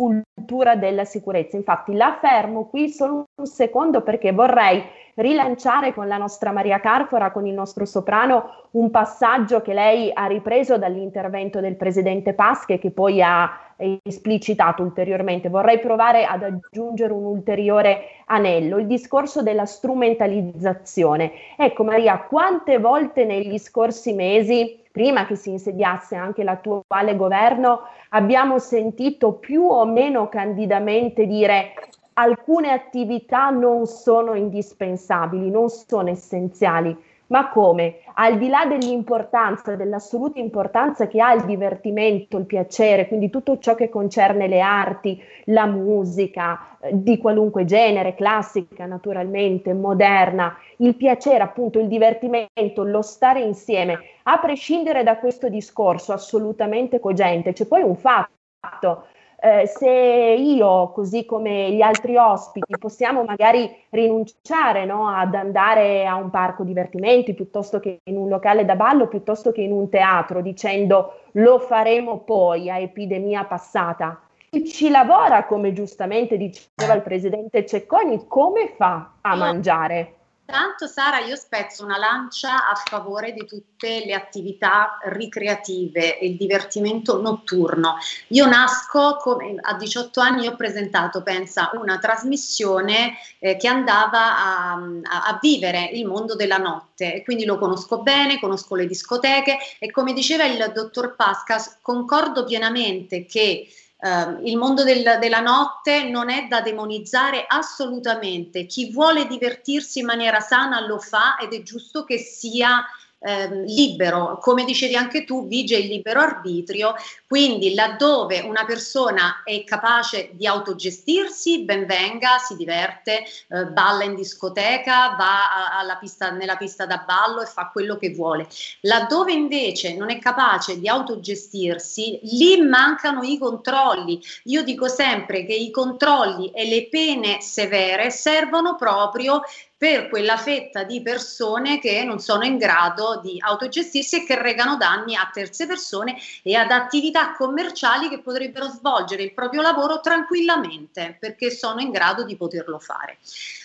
cultura 0.00 0.76
della 0.76 1.04
sicurezza. 1.04 1.58
Infatti 1.58 1.92
la 1.92 2.16
fermo 2.18 2.68
qui 2.68 2.88
solo 2.88 3.26
un 3.34 3.46
secondo 3.46 4.00
perché 4.00 4.32
vorrei 4.32 4.82
rilanciare 5.16 5.92
con 5.92 6.08
la 6.08 6.16
nostra 6.16 6.52
Maria 6.52 6.80
Carfora, 6.80 7.30
con 7.30 7.46
il 7.46 7.52
nostro 7.52 7.84
soprano, 7.84 8.68
un 8.70 8.90
passaggio 8.90 9.60
che 9.60 9.74
lei 9.74 10.10
ha 10.10 10.24
ripreso 10.24 10.78
dall'intervento 10.78 11.60
del 11.60 11.76
presidente 11.76 12.32
Pasche 12.32 12.78
che 12.78 12.90
poi 12.90 13.20
ha 13.20 13.74
esplicitato 14.02 14.82
ulteriormente. 14.82 15.50
Vorrei 15.50 15.78
provare 15.78 16.24
ad 16.24 16.44
aggiungere 16.44 17.12
un 17.12 17.24
ulteriore 17.24 18.22
anello, 18.26 18.78
il 18.78 18.86
discorso 18.86 19.42
della 19.42 19.66
strumentalizzazione. 19.66 21.32
Ecco 21.58 21.84
Maria, 21.84 22.20
quante 22.20 22.78
volte 22.78 23.26
negli 23.26 23.58
scorsi 23.58 24.14
mesi 24.14 24.79
prima 25.00 25.24
che 25.24 25.34
si 25.34 25.48
insediasse 25.48 26.14
anche 26.14 26.44
l'attuale 26.44 27.16
governo, 27.16 27.84
abbiamo 28.10 28.58
sentito 28.58 29.32
più 29.32 29.62
o 29.62 29.86
meno 29.86 30.28
candidamente 30.28 31.24
dire 31.24 31.72
alcune 32.12 32.70
attività 32.70 33.48
non 33.48 33.86
sono 33.86 34.34
indispensabili, 34.34 35.48
non 35.48 35.70
sono 35.70 36.10
essenziali. 36.10 36.94
Ma 37.30 37.48
come? 37.48 38.00
Al 38.14 38.38
di 38.38 38.48
là 38.48 38.66
dell'importanza, 38.66 39.76
dell'assoluta 39.76 40.40
importanza 40.40 41.06
che 41.06 41.20
ha 41.20 41.32
il 41.32 41.44
divertimento, 41.44 42.36
il 42.36 42.44
piacere, 42.44 43.06
quindi 43.06 43.30
tutto 43.30 43.58
ciò 43.58 43.76
che 43.76 43.88
concerne 43.88 44.48
le 44.48 44.60
arti, 44.60 45.22
la 45.44 45.66
musica 45.66 46.76
eh, 46.80 46.90
di 46.92 47.18
qualunque 47.18 47.64
genere, 47.64 48.16
classica 48.16 48.84
naturalmente, 48.84 49.72
moderna, 49.74 50.56
il 50.78 50.96
piacere, 50.96 51.44
appunto, 51.44 51.78
il 51.78 51.86
divertimento, 51.86 52.82
lo 52.82 53.02
stare 53.02 53.40
insieme, 53.40 53.98
a 54.24 54.38
prescindere 54.38 55.04
da 55.04 55.16
questo 55.18 55.48
discorso 55.48 56.12
assolutamente 56.12 56.98
cogente, 56.98 57.52
c'è 57.52 57.66
poi 57.66 57.82
un 57.82 57.94
fatto 57.94 59.06
eh, 59.42 59.66
se 59.66 59.88
io, 59.90 60.90
così 60.90 61.24
come 61.24 61.72
gli 61.72 61.80
altri 61.80 62.16
ospiti, 62.16 62.76
possiamo 62.78 63.24
magari 63.24 63.74
rinunciare 63.90 64.84
no, 64.84 65.08
ad 65.08 65.34
andare 65.34 66.06
a 66.06 66.16
un 66.16 66.30
parco 66.30 66.62
divertimenti 66.62 67.34
piuttosto 67.34 67.80
che 67.80 68.00
in 68.04 68.16
un 68.16 68.28
locale 68.28 68.64
da 68.64 68.76
ballo, 68.76 69.08
piuttosto 69.08 69.52
che 69.52 69.62
in 69.62 69.72
un 69.72 69.88
teatro, 69.88 70.42
dicendo 70.42 71.14
lo 71.32 71.58
faremo 71.58 72.18
poi 72.18 72.70
a 72.70 72.78
epidemia 72.78 73.44
passata. 73.44 74.20
Chi 74.50 74.66
ci 74.66 74.90
lavora, 74.90 75.44
come 75.46 75.72
giustamente 75.72 76.36
diceva 76.36 76.94
il 76.94 77.02
presidente 77.02 77.64
Cecconi, 77.64 78.26
come 78.26 78.74
fa 78.76 79.12
a 79.20 79.36
mangiare? 79.36 80.14
Intanto 80.50 80.88
Sara 80.88 81.20
io 81.20 81.36
spezzo 81.36 81.84
una 81.84 81.96
lancia 81.96 82.68
a 82.68 82.74
favore 82.74 83.32
di 83.32 83.46
tutte 83.46 84.04
le 84.04 84.14
attività 84.14 84.98
ricreative 85.04 86.18
e 86.18 86.26
il 86.26 86.36
divertimento 86.36 87.20
notturno. 87.20 87.98
Io 88.28 88.46
nasco 88.46 89.16
come, 89.20 89.54
a 89.60 89.74
18 89.74 90.20
anni 90.20 90.48
ho 90.48 90.56
presentato, 90.56 91.22
pensa, 91.22 91.70
una 91.74 91.98
trasmissione 91.98 93.12
eh, 93.38 93.56
che 93.56 93.68
andava 93.68 94.38
a, 94.38 94.72
a, 94.72 95.22
a, 95.28 95.38
vivere 95.40 95.88
il 95.92 96.04
mondo 96.04 96.34
della 96.34 96.58
notte 96.58 97.14
e 97.14 97.22
quindi 97.22 97.44
lo 97.44 97.56
conosco 97.56 98.02
bene, 98.02 98.40
conosco 98.40 98.74
le 98.74 98.88
discoteche 98.88 99.56
e 99.78 99.92
come 99.92 100.12
diceva 100.12 100.46
il 100.46 100.72
dottor 100.74 101.14
Pascas, 101.14 101.78
concordo 101.80 102.42
pienamente 102.42 103.24
che 103.24 103.68
Uh, 104.02 104.40
il 104.46 104.56
mondo 104.56 104.82
del, 104.82 105.18
della 105.20 105.40
notte 105.40 106.08
non 106.08 106.30
è 106.30 106.46
da 106.48 106.62
demonizzare 106.62 107.44
assolutamente. 107.46 108.64
Chi 108.64 108.90
vuole 108.90 109.26
divertirsi 109.26 109.98
in 109.98 110.06
maniera 110.06 110.40
sana 110.40 110.80
lo 110.86 110.98
fa 110.98 111.36
ed 111.36 111.52
è 111.52 111.62
giusto 111.62 112.04
che 112.04 112.16
sia 112.16 112.82
eh, 113.20 113.64
libero, 113.64 114.38
come 114.38 114.64
dicevi 114.64 114.96
anche 114.96 115.24
tu, 115.24 115.46
vige 115.46 115.76
il 115.76 115.88
libero 115.88 116.20
arbitrio, 116.20 116.94
quindi 117.26 117.74
laddove 117.74 118.40
una 118.40 118.64
persona 118.64 119.42
è 119.44 119.62
capace 119.64 120.30
di 120.32 120.46
autogestirsi, 120.46 121.64
ben 121.64 121.86
venga, 121.86 122.38
si 122.38 122.56
diverte, 122.56 123.22
eh, 123.48 123.66
balla 123.66 124.04
in 124.04 124.14
discoteca, 124.14 125.14
va 125.16 125.76
alla 125.78 125.96
pista, 125.96 126.30
nella 126.30 126.56
pista 126.56 126.86
da 126.86 127.04
ballo 127.06 127.42
e 127.42 127.46
fa 127.46 127.70
quello 127.70 127.96
che 127.96 128.10
vuole. 128.10 128.48
Laddove 128.80 129.32
invece 129.32 129.94
non 129.94 130.10
è 130.10 130.18
capace 130.18 130.78
di 130.78 130.88
autogestirsi, 130.88 132.20
lì 132.22 132.60
mancano 132.62 133.22
i 133.22 133.38
controlli. 133.38 134.20
Io 134.44 134.62
dico 134.62 134.88
sempre 134.88 135.44
che 135.44 135.54
i 135.54 135.70
controlli 135.70 136.50
e 136.50 136.66
le 136.66 136.88
pene 136.88 137.40
severe 137.40 138.10
servono 138.10 138.76
proprio 138.76 139.42
per 139.80 140.10
quella 140.10 140.36
fetta 140.36 140.82
di 140.82 141.00
persone 141.00 141.78
che 141.78 142.04
non 142.04 142.18
sono 142.18 142.44
in 142.44 142.58
grado 142.58 143.18
di 143.22 143.38
autogestirsi 143.40 144.16
e 144.16 144.24
che 144.26 144.38
regano 144.38 144.76
danni 144.76 145.16
a 145.16 145.30
terze 145.32 145.66
persone 145.66 146.18
e 146.42 146.54
ad 146.54 146.70
attività 146.70 147.32
commerciali 147.32 148.10
che 148.10 148.20
potrebbero 148.20 148.68
svolgere 148.68 149.22
il 149.22 149.32
proprio 149.32 149.62
lavoro 149.62 150.00
tranquillamente 150.00 151.16
perché 151.18 151.50
sono 151.50 151.80
in 151.80 151.92
grado 151.92 152.24
di 152.24 152.36
poterlo 152.36 152.78
fare. 152.78 153.16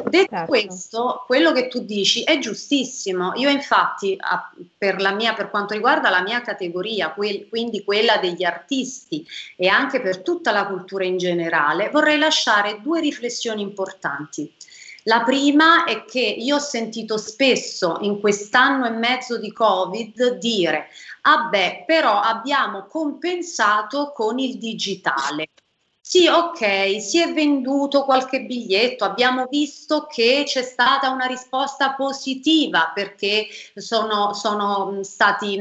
Detto 0.06 0.30
certo. 0.30 0.46
questo, 0.46 1.24
quello 1.28 1.52
che 1.52 1.68
tu 1.68 1.82
dici 1.82 2.24
è 2.24 2.40
giustissimo. 2.40 3.34
Io 3.36 3.50
infatti 3.50 4.18
per, 4.78 5.02
la 5.02 5.12
mia, 5.12 5.34
per 5.34 5.50
quanto 5.50 5.74
riguarda 5.74 6.10
la 6.10 6.22
mia 6.22 6.40
categoria, 6.40 7.12
quel, 7.12 7.50
quindi 7.50 7.84
quella 7.84 8.20
degli 8.20 8.46
artisti 8.46 9.28
e 9.58 9.68
anche 9.68 10.00
per 10.00 10.22
tutta 10.22 10.54
la 10.54 10.66
cultura 10.66 11.04
in 11.04 11.18
generale, 11.18 11.90
vorrei 11.90 12.18
lasciare 12.18 12.80
due 12.82 13.02
riflessioni 13.02 13.62
importanti. 13.62 14.50
La 15.08 15.22
prima 15.22 15.84
è 15.84 16.04
che 16.06 16.20
io 16.20 16.56
ho 16.56 16.60
sentito 16.60 17.18
spesso 17.18 17.98
in 18.02 18.20
quest'anno 18.20 18.88
e 18.88 18.90
mezzo 18.90 19.38
di 19.38 19.52
Covid 19.52 20.38
dire, 20.38 20.88
ah 21.22 21.48
però 21.86 22.20
abbiamo 22.20 22.88
compensato 22.88 24.12
con 24.14 24.40
il 24.40 24.58
digitale. 24.58 25.50
Sì, 26.08 26.28
ok, 26.28 27.02
si 27.02 27.20
è 27.20 27.34
venduto 27.34 28.04
qualche 28.06 28.42
biglietto, 28.42 29.06
abbiamo 29.06 29.48
visto 29.50 30.06
che 30.06 30.44
c'è 30.46 30.62
stata 30.62 31.10
una 31.10 31.26
risposta 31.26 31.94
positiva 31.94 32.92
perché 32.94 33.48
sono, 33.74 34.32
sono 34.34 35.00
stati, 35.02 35.60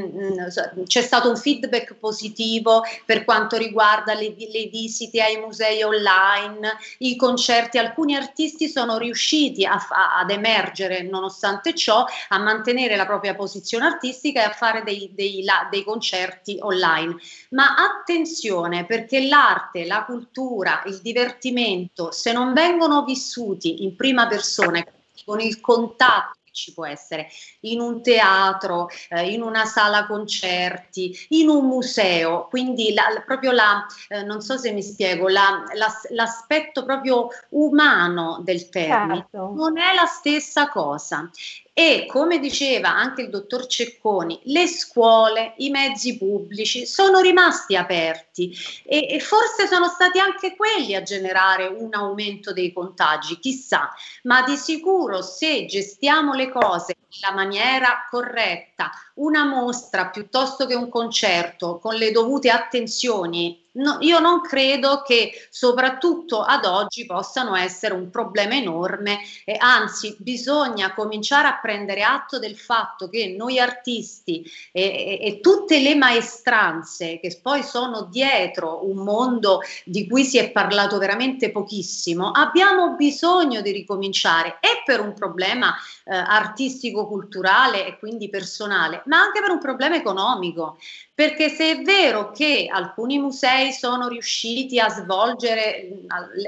c'è 0.87 1.01
stato 1.01 1.31
un 1.31 1.37
feedback 1.39 1.95
positivo 1.95 2.83
per 3.07 3.25
quanto 3.25 3.57
riguarda 3.57 4.13
le, 4.13 4.35
le, 4.37 4.67
visite 4.67 5.23
ai 5.23 5.41
musei 5.41 5.83
online, 5.83 6.77
i 6.99 7.17
concerti. 7.17 7.79
Alcuni 7.79 8.15
artisti 8.15 8.69
sono 8.69 8.99
riusciti 8.99 9.65
a, 9.65 9.73
a, 9.89 10.19
ad 10.19 10.31
emergere, 10.31 11.03
nonostante 11.03 11.75
ciò, 11.75 12.05
a 12.29 12.39
mantenere 12.39 12.97
la 12.97 13.07
propria 13.07 13.35
posizione 13.35 13.87
artistica 13.87 14.43
e 14.43 14.45
a 14.45 14.51
fare 14.51 14.83
dei, 14.83 15.11
dei, 15.15 15.43
dei 15.71 15.85
concerti 15.85 16.59
online. 16.61 17.17
Ma 17.51 17.75
attenzione 17.77 18.85
perché 18.85 19.27
l'arte, 19.27 19.87
la 19.87 20.05
cultura, 20.05 20.33
cultura, 20.35 20.83
il 20.87 20.99
divertimento, 21.01 22.11
se 22.11 22.33
non 22.33 22.53
vengono 22.53 23.05
vissuti 23.05 23.85
in 23.85 23.95
prima 23.95 24.27
persona, 24.27 24.85
con 25.25 25.41
il 25.41 25.61
contatto 25.61 26.39
ci 26.51 26.73
può 26.73 26.87
essere 26.87 27.27
in 27.63 27.81
un 27.81 28.01
teatro, 28.01 28.89
eh, 29.09 29.33
in 29.33 29.43
una 29.43 29.65
sala 29.65 30.07
concerti, 30.07 31.27
in 31.31 31.49
un 31.49 31.67
museo, 31.67 32.47
quindi 32.49 32.95
la, 32.95 33.23
proprio 33.27 33.51
la, 33.51 33.85
eh, 34.09 34.23
non 34.23 34.41
so 34.41 34.57
se 34.57 34.71
mi 34.71 34.83
spiego, 34.83 35.29
la, 35.29 35.65
l'aspetto 36.11 36.85
proprio 36.85 37.29
umano 37.51 38.41
del 38.45 38.69
termine 38.69 39.27
certo. 39.31 39.53
non 39.53 39.79
è 39.79 39.95
la 39.95 40.07
stessa 40.07 40.69
cosa 40.69 41.29
e 41.77 42.07
come 42.09 42.39
diceva 42.39 42.91
anche 42.91 43.23
il 43.23 43.31
dottor 43.31 43.67
Cecconi, 43.67 44.43
le 44.45 44.69
scuole, 44.69 45.55
i 45.57 45.71
mezzi 45.71 46.17
pubblici 46.17 46.87
sono 46.87 47.19
rimasti 47.19 47.75
aperti 47.75 48.57
e, 48.85 49.09
e, 49.11 49.19
forse 49.19 49.67
sono 49.67 49.89
stati 49.89 50.21
anche 50.21 50.55
quelli 50.55 50.95
a 50.95 51.03
generare 51.03 51.67
un 51.67 51.93
aumento 51.93 52.53
dei 52.53 52.73
contagi, 52.73 53.41
chissà, 53.41 53.91
ma 54.23 54.43
di 54.43 54.57
sicuro 54.57 55.21
se 55.21 55.67
gestiamo 55.67 56.35
le 56.35 56.49
cose 56.49 56.95
nella 57.21 57.35
maniera 57.35 58.07
corretta, 58.09 58.93
una 59.15 59.45
mostra 59.45 60.07
piuttosto 60.11 60.67
che 60.67 60.77
un 60.77 60.89
concerto 60.89 61.79
con 61.79 61.97
le 61.97 62.13
dovute 62.13 62.51
attenzioni 62.51 63.64
No, 63.77 63.99
io 64.01 64.21
non 64.21 64.41
credo 64.41 65.03
che 65.03 65.33
soprattutto 65.51 66.41
ad 66.43 66.65
oggi 66.65 67.07
possano 67.07 67.57
essere 67.57 67.93
un 67.95 68.09
problema 68.09 68.55
enorme 68.55 69.19
e 69.45 69.57
anzi 69.59 70.17
bisogna 70.19 70.95
cominciare 70.95 71.49
a 71.49 71.59
prendere 71.61 72.03
atto 72.03 72.39
del 72.39 72.57
fatto 72.57 73.09
che 73.09 73.35
noi 73.37 73.59
artisti 73.59 74.49
e, 74.73 75.19
e, 75.21 75.27
e 75.27 75.41
tutte 75.41 75.81
le 75.81 75.95
maestranze 75.97 77.19
che 77.21 77.39
poi 77.43 77.63
sono 77.63 78.09
dietro 78.11 78.89
un 78.89 79.03
mondo 79.03 79.61
di 79.85 80.07
cui 80.07 80.25
si 80.25 80.39
è 80.39 80.51
parlato 80.53 80.99
veramente 80.99 81.51
pochissimo 81.51 82.31
abbiamo 82.31 82.95
bisogno 82.95 83.61
di 83.61 83.73
ricominciare 83.73 84.59
e 84.61 84.83
per 84.85 85.01
un 85.01 85.13
problema 85.15 85.75
eh, 86.05 86.15
artistico 86.15 86.95
etico-culturale 86.95 87.87
e 87.87 87.99
quindi 87.99 88.29
personale, 88.31 89.03
ma 89.07 89.19
anche 89.19 89.41
per 89.41 89.51
un 89.51 89.59
problema 89.59 89.97
economico. 89.97 90.79
Perché 91.15 91.49
se 91.49 91.71
è 91.71 91.83
vero 91.83 92.33
che 92.33 92.69
alcuni 92.69 93.19
musei 93.19 93.71
sono 93.71 94.09
riusciti 94.09 94.81
a 94.81 94.89
svolgere 94.89 95.89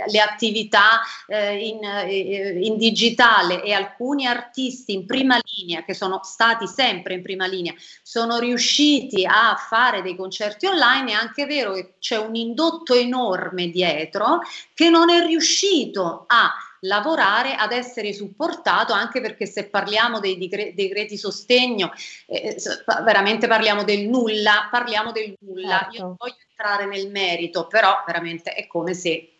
le 0.09 0.21
attività 0.21 1.03
eh, 1.29 1.69
in, 1.69 1.85
eh, 1.85 2.59
in, 2.61 2.77
digitale 2.77 3.63
e 3.63 3.73
alcuni 3.73 4.27
artisti 4.27 4.93
in 4.93 5.07
prima 5.07 5.39
linea, 5.57 5.85
che 5.85 5.95
sono 5.95 6.21
stati 6.25 6.67
sempre 6.67 7.15
in 7.15 7.23
prima 7.23 7.47
linea, 7.47 7.75
sono 8.03 8.41
riusciti 8.41 9.25
a 9.25 9.55
fare 9.55 10.03
dei 10.03 10.17
concerti 10.17 10.67
online, 10.67 11.13
è 11.13 11.15
anche 11.15 11.47
vero 11.47 11.73
che 11.75 11.95
c'è 12.01 12.17
un 12.17 12.35
indotto 12.35 12.93
enorme 12.93 13.69
dietro 13.69 14.41
che 14.75 14.91
non 14.91 15.11
è 15.11 15.25
riuscito 15.25 16.25
a 16.27 16.53
lavorare 16.81 17.55
ad 17.55 17.73
essere 17.73 18.13
supportato 18.13 18.93
anche 18.93 19.21
perché 19.21 19.47
se 19.47 19.69
parliamo 19.69 20.21
dei 20.21 20.37
decreti 20.39 21.17
sostegno 21.17 21.93
eh, 22.27 22.57
veramente 23.05 23.47
parliamo 23.47 23.83
del 23.85 24.09
nulla 24.09 24.69
parliamo 24.71 25.13
del 25.13 25.35
nulla 25.41 25.79
certo. 25.79 25.97
io 25.97 26.03
non 26.03 26.15
voglio 26.19 26.37
entrare 26.49 26.87
nel 26.87 27.11
merito 27.11 27.67
però 27.67 28.03
veramente 28.07 28.53
è 28.53 28.67
come 28.67 28.95
se 28.95 29.31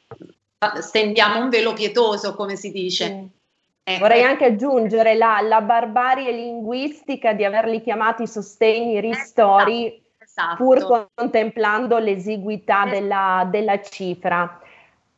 stendiamo 0.81 1.41
un 1.41 1.49
velo 1.51 1.73
pietoso 1.73 2.35
come 2.35 2.57
si 2.57 2.71
dice 2.71 3.11
mm. 3.11 3.27
Eh, 3.89 3.99
Vorrei 4.01 4.25
anche 4.25 4.47
aggiungere 4.47 5.15
la, 5.15 5.41
la, 5.41 5.61
barbarie 5.61 6.33
linguistica 6.33 7.35
di 7.35 7.45
averli 7.45 7.81
chiamati 7.81 8.27
sostegni 8.27 8.99
ristori, 8.99 9.87
esatto, 9.87 10.25
esatto. 10.25 10.57
pur 10.57 11.09
contemplando 11.15 11.97
l'esiguità 11.99 12.83
esatto. 12.83 12.99
della, 12.99 13.49
della 13.49 13.81
cifra. 13.81 14.61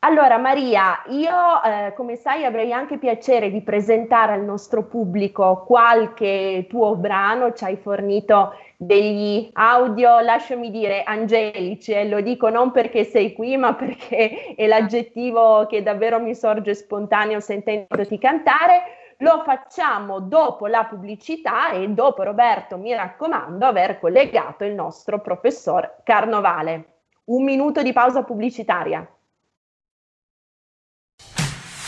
Allora 0.02 0.38
Maria, 0.38 1.02
io 1.08 1.60
eh, 1.64 1.92
come 1.94 2.14
sai 2.14 2.44
avrei 2.44 2.72
anche 2.72 2.98
piacere 2.98 3.50
di 3.50 3.62
presentare 3.62 4.32
al 4.32 4.44
nostro 4.44 4.84
pubblico 4.84 5.64
qualche 5.66 6.66
tuo 6.68 6.94
brano, 6.94 7.52
ci 7.52 7.64
hai 7.64 7.76
fornito 7.76 8.54
degli 8.76 9.50
audio, 9.54 10.20
lasciami 10.20 10.70
dire, 10.70 11.02
angelici, 11.02 11.90
e 11.90 12.08
lo 12.08 12.20
dico 12.20 12.48
non 12.48 12.70
perché 12.70 13.02
sei 13.02 13.32
qui, 13.32 13.56
ma 13.56 13.74
perché 13.74 14.54
è 14.54 14.68
l'aggettivo 14.68 15.66
che 15.66 15.82
davvero 15.82 16.20
mi 16.20 16.36
sorge 16.36 16.74
spontaneo 16.74 17.40
sentendoti 17.40 18.18
cantare. 18.18 18.82
Lo 19.18 19.42
facciamo 19.44 20.20
dopo 20.20 20.68
la 20.68 20.84
pubblicità 20.84 21.72
e 21.72 21.88
dopo 21.88 22.22
Roberto, 22.22 22.78
mi 22.78 22.94
raccomando, 22.94 23.66
aver 23.66 23.98
collegato 23.98 24.62
il 24.62 24.74
nostro 24.74 25.20
professor 25.20 26.02
Carnovale. 26.04 27.00
Un 27.24 27.42
minuto 27.42 27.82
di 27.82 27.92
pausa 27.92 28.22
pubblicitaria. 28.22 29.04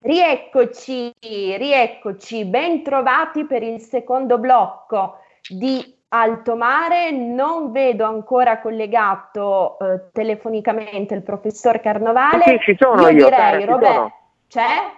Rieccoci, 0.00 1.12
rieccoci, 1.20 2.44
ben 2.44 2.84
trovati 2.84 3.44
per 3.46 3.64
il 3.64 3.80
secondo 3.80 4.38
blocco 4.38 5.18
di 5.48 5.96
Alto 6.10 6.54
Mare. 6.54 7.10
Non 7.10 7.72
vedo 7.72 8.04
ancora 8.04 8.60
collegato 8.60 9.76
eh, 9.80 10.10
telefonicamente 10.12 11.14
il 11.14 11.22
professor 11.22 11.80
Carnovale. 11.80 12.44
Sì, 12.44 12.58
ci 12.60 12.76
sono 12.78 13.08
io. 13.08 13.18
io 13.18 13.24
direi, 13.24 13.64
Roberto, 13.64 14.12
c'è? 14.46 14.92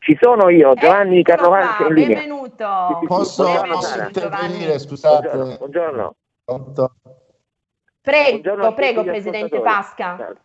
Ci 0.00 0.18
sono 0.20 0.50
io, 0.50 0.74
Giovanni 0.74 1.20
ecco 1.20 1.32
Carnovale. 1.32 1.66
Qua, 1.76 1.88
benvenuto. 1.88 3.00
Posso, 3.06 3.44
posso 3.66 4.02
intervenire, 4.02 4.78
scusate. 4.78 5.56
Buongiorno. 5.56 6.14
buongiorno. 6.44 6.94
Prego, 8.02 8.30
buongiorno 8.30 8.74
prego, 8.74 9.02
Presidente 9.02 9.60
Pasca. 9.60 10.16
Certo. 10.18 10.44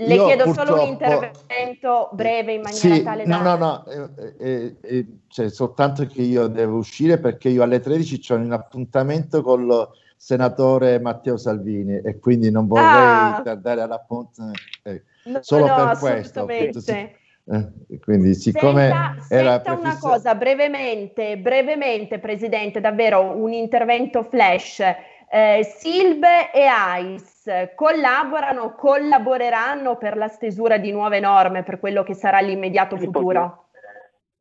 Le 0.00 0.14
Io 0.14 0.26
chiedo 0.26 0.52
solo 0.52 0.82
un 0.82 0.88
intervento 0.88 2.08
breve 2.12 2.52
in 2.52 2.60
maniera 2.62 2.94
sì, 2.94 3.02
tale 3.02 3.24
da... 3.24 3.36
No, 3.36 3.42
no, 3.42 3.56
no, 3.56 3.86
eh, 3.86 4.36
eh, 4.38 4.76
eh, 4.80 5.06
cioè, 5.26 5.50
soltanto 5.50 6.06
che 6.06 6.22
io 6.22 6.46
devo 6.46 6.76
uscire 6.76 7.18
perché 7.18 7.48
io 7.48 7.64
alle 7.64 7.80
13 7.80 8.32
ho 8.32 8.36
un 8.36 8.52
appuntamento 8.52 9.42
con 9.42 9.62
il 9.62 9.88
senatore 10.16 11.00
Matteo 11.00 11.36
Salvini 11.36 12.00
e 12.00 12.18
quindi 12.20 12.48
non 12.50 12.68
vorrei 12.68 12.86
ah. 12.86 13.40
tardare 13.42 13.80
all'appuntamento. 13.80 14.60
Eh, 14.84 15.02
no, 15.24 15.38
solo 15.42 15.66
no, 15.66 15.74
per 15.74 15.98
questo. 15.98 16.40
Appunto, 16.42 16.80
sì. 16.80 17.16
Eh, 17.50 17.98
quindi 18.00 18.34
siccome 18.34 18.88
senta, 18.88 19.16
era 19.28 19.52
senta 19.54 19.72
una 19.72 19.98
cosa 19.98 20.34
brevemente, 20.34 21.38
brevemente 21.38 22.20
Presidente, 22.20 22.80
davvero 22.80 23.36
un 23.36 23.52
intervento 23.52 24.22
flash. 24.22 24.82
Eh, 25.30 25.62
Silbe 25.78 26.50
e 26.52 26.64
AIS 26.64 27.72
collaborano, 27.74 28.74
collaboreranno 28.74 29.96
per 29.96 30.16
la 30.16 30.28
stesura 30.28 30.78
di 30.78 30.90
nuove 30.90 31.20
norme 31.20 31.62
per 31.62 31.78
quello 31.78 32.02
che 32.02 32.14
sarà 32.14 32.40
l'immediato 32.40 32.96
futuro. 32.96 33.68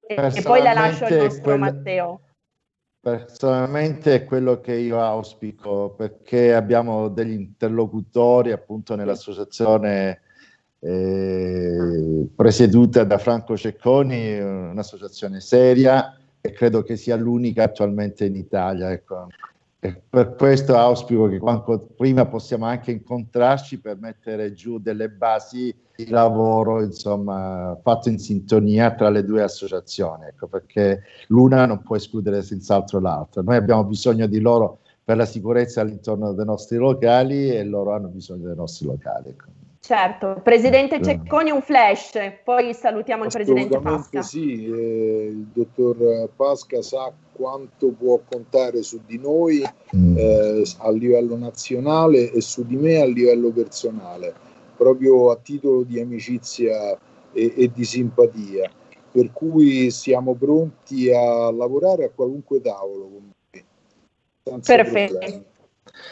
E, 0.07 0.41
poi 0.41 0.61
la 0.61 0.71
lascio 0.71 1.05
al 1.05 1.13
nostro 1.13 1.43
quel... 1.43 1.59
Matteo. 1.59 2.21
Personalmente 3.01 4.15
è 4.15 4.25
quello 4.25 4.59
che 4.59 4.73
io 4.73 5.01
auspico 5.01 5.91
perché 5.91 6.53
abbiamo 6.53 7.09
degli 7.09 7.31
interlocutori 7.31 8.51
appunto 8.51 8.95
nell'associazione 8.95 10.21
eh, 10.79 12.27
presieduta 12.35 13.03
da 13.03 13.17
Franco 13.17 13.55
Cecconi, 13.55 14.39
un'associazione 14.39 15.39
seria 15.39 16.17
e 16.41 16.51
credo 16.51 16.83
che 16.83 16.95
sia 16.95 17.15
l'unica 17.15 17.63
attualmente 17.63 18.25
in 18.25 18.35
Italia. 18.35 18.91
Ecco. 18.91 19.27
E 19.87 20.01
per 20.09 20.35
questo 20.35 20.75
auspico 20.75 21.27
che 21.27 21.39
quanto 21.39 21.87
prima 21.95 22.25
possiamo 22.25 22.65
anche 22.65 22.91
incontrarci 22.91 23.79
per 23.79 23.97
mettere 23.99 24.53
giù 24.53 24.79
delle 24.79 25.09
basi 25.09 25.73
di 25.95 26.09
lavoro, 26.09 26.83
insomma, 26.83 27.77
fatto 27.81 28.09
in 28.09 28.19
sintonia 28.19 28.93
tra 28.93 29.09
le 29.09 29.23
due 29.23 29.41
associazioni, 29.41 30.25
ecco, 30.25 30.47
perché 30.47 31.01
l'una 31.27 31.65
non 31.65 31.81
può 31.81 31.95
escludere 31.95 32.43
senz'altro 32.43 32.99
l'altra. 32.99 33.41
Noi 33.41 33.55
abbiamo 33.55 33.83
bisogno 33.83 34.27
di 34.27 34.39
loro 34.39 34.79
per 35.03 35.17
la 35.17 35.25
sicurezza 35.25 35.81
all'interno 35.81 36.33
dei 36.33 36.45
nostri 36.45 36.77
locali 36.77 37.49
e 37.49 37.63
loro 37.63 37.93
hanno 37.93 38.09
bisogno 38.09 38.47
dei 38.47 38.55
nostri 38.55 38.85
locali. 38.85 39.29
Ecco. 39.29 39.45
Certo, 39.79 40.41
Presidente 40.43 41.01
Cecconi 41.01 41.49
un 41.49 41.61
flash, 41.61 42.19
poi 42.43 42.73
salutiamo 42.73 43.23
il 43.23 43.29
Presidente 43.31 43.79
Pasca. 43.79 44.21
Sì, 44.21 44.65
eh, 44.65 45.27
il 45.31 45.47
dottor 45.53 46.29
Pasca 46.35 46.81
sa 46.81 47.09
quanto 47.37 47.91
può 47.91 48.19
contare 48.27 48.81
su 48.81 48.99
di 49.05 49.19
noi 49.19 49.63
mm. 49.95 50.17
eh, 50.17 50.63
a 50.79 50.91
livello 50.91 51.37
nazionale 51.37 52.31
e 52.31 52.41
su 52.41 52.65
di 52.65 52.75
me 52.75 52.99
a 52.99 53.05
livello 53.05 53.51
personale, 53.51 54.33
proprio 54.75 55.29
a 55.29 55.37
titolo 55.37 55.83
di 55.83 55.99
amicizia 55.99 56.97
e, 57.31 57.53
e 57.55 57.71
di 57.71 57.85
simpatia. 57.85 58.69
Per 59.09 59.31
cui 59.31 59.89
siamo 59.91 60.35
pronti 60.35 61.11
a 61.11 61.51
lavorare 61.51 62.05
a 62.05 62.09
qualunque 62.09 62.59
tavolo 62.61 63.09
con 63.09 63.31
me. 63.51 63.65
Perfetto. 64.59 65.17
Problemi. 65.17 65.45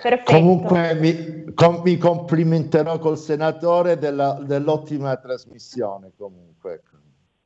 Perfetto. 0.02 0.32
Comunque 0.32 0.96
mi, 0.96 1.54
com, 1.54 1.82
mi, 1.84 1.98
complimenterò 1.98 2.98
col 3.00 3.18
senatore 3.18 3.98
della, 3.98 4.42
dell'ottima 4.44 5.16
trasmissione. 5.18 6.12
Comunque. 6.18 6.82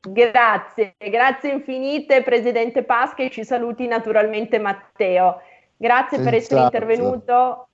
Grazie, 0.01 0.95
grazie 0.97 1.51
infinite 1.51 2.23
Presidente 2.23 2.83
Pasca 2.83 3.21
e 3.21 3.29
ci 3.29 3.43
saluti 3.43 3.85
naturalmente 3.85 4.57
Matteo. 4.57 5.41
Grazie 5.75 6.17
Senz'altro. 6.17 6.23
per 6.23 6.33
essere 6.33 6.61
intervenuto 6.61 7.67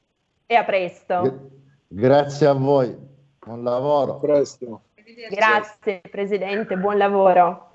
e 0.48 0.56
a 0.56 0.64
presto. 0.64 1.50
Grazie 1.88 2.48
a 2.48 2.54
voi, 2.54 2.96
buon 3.38 3.64
lavoro. 3.64 4.14
A 4.14 4.20
presto. 4.20 4.82
Grazie 5.30 6.02
Presidente, 6.10 6.78
buon 6.78 6.98
lavoro. 6.98 7.74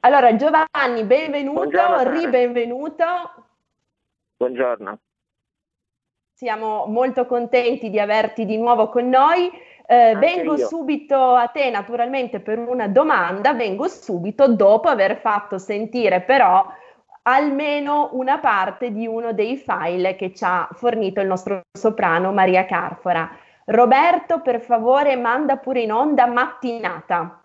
Allora 0.00 0.34
Giovanni, 0.34 1.04
benvenuto, 1.04 1.60
Buongiorno, 1.60 2.10
ribenvenuto. 2.10 3.04
Buongiorno. 4.38 4.98
Siamo 6.32 6.86
molto 6.86 7.26
contenti 7.26 7.90
di 7.90 8.00
averti 8.00 8.46
di 8.46 8.56
nuovo 8.56 8.88
con 8.88 9.08
noi. 9.08 9.50
Eh, 9.86 10.16
vengo 10.16 10.56
io. 10.56 10.66
subito 10.66 11.34
a 11.34 11.48
te 11.48 11.70
naturalmente 11.70 12.40
per 12.40 12.58
una 12.58 12.88
domanda, 12.88 13.52
vengo 13.52 13.88
subito 13.88 14.48
dopo 14.48 14.88
aver 14.88 15.18
fatto 15.18 15.58
sentire 15.58 16.20
però 16.22 16.64
almeno 17.22 18.10
una 18.12 18.38
parte 18.38 18.92
di 18.92 19.06
uno 19.06 19.32
dei 19.32 19.56
file 19.56 20.16
che 20.16 20.34
ci 20.34 20.44
ha 20.44 20.68
fornito 20.72 21.20
il 21.20 21.26
nostro 21.26 21.62
soprano 21.72 22.32
Maria 22.32 22.64
Carfora. 22.64 23.30
Roberto, 23.64 24.40
per 24.40 24.60
favore, 24.60 25.16
manda 25.16 25.56
pure 25.56 25.82
in 25.82 25.92
onda 25.92 26.26
mattinata. 26.26 27.41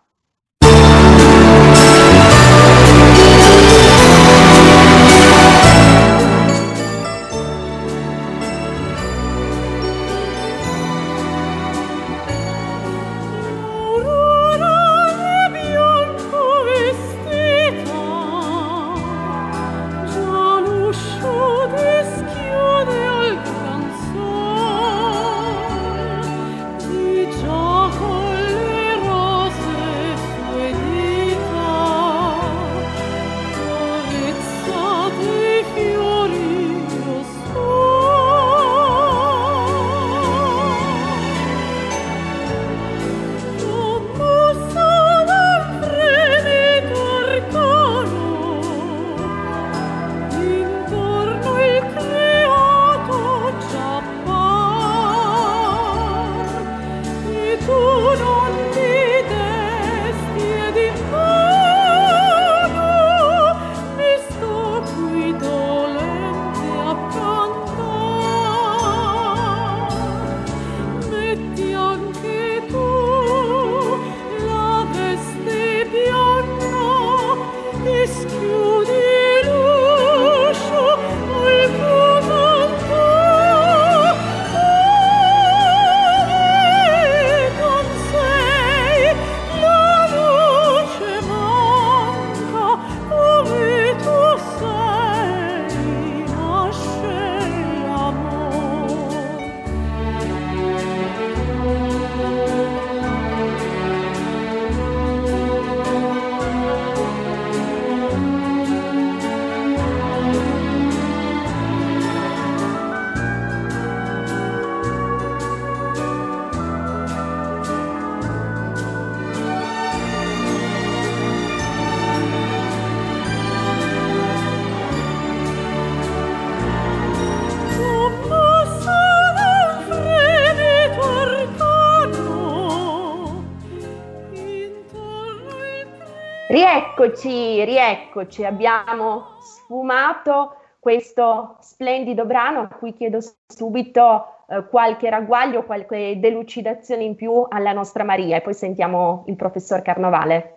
Rieccoci, 137.64 137.66
rieccoci, 137.66 138.46
abbiamo 138.46 139.38
sfumato 139.42 140.58
questo 140.80 141.58
splendido 141.60 142.26
brano 142.26 142.62
a 142.62 142.68
cui 142.68 142.94
chiedo 142.94 143.20
subito 143.48 144.44
eh, 144.48 144.68
qualche 144.68 145.10
ragguaglio, 145.10 145.64
qualche 145.64 146.20
delucidazione 146.20 147.04
in 147.04 147.16
più 147.16 147.46
alla 147.50 147.74
nostra 147.74 148.04
Maria 148.04 148.38
e 148.38 148.42
poi 148.42 148.54
sentiamo 148.54 149.24
il 149.28 149.36
professor 149.36 149.82
Carnovale. 149.82 150.54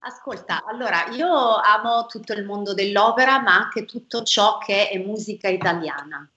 Ascolta, 0.00 0.64
allora 0.64 1.06
io 1.12 1.28
amo 1.28 2.06
tutto 2.06 2.32
il 2.32 2.44
mondo 2.44 2.72
dell'opera, 2.72 3.40
ma 3.40 3.56
anche 3.56 3.84
tutto 3.84 4.22
ciò 4.22 4.58
che 4.58 4.88
è 4.88 4.98
musica 4.98 5.48
italiana. 5.48 6.28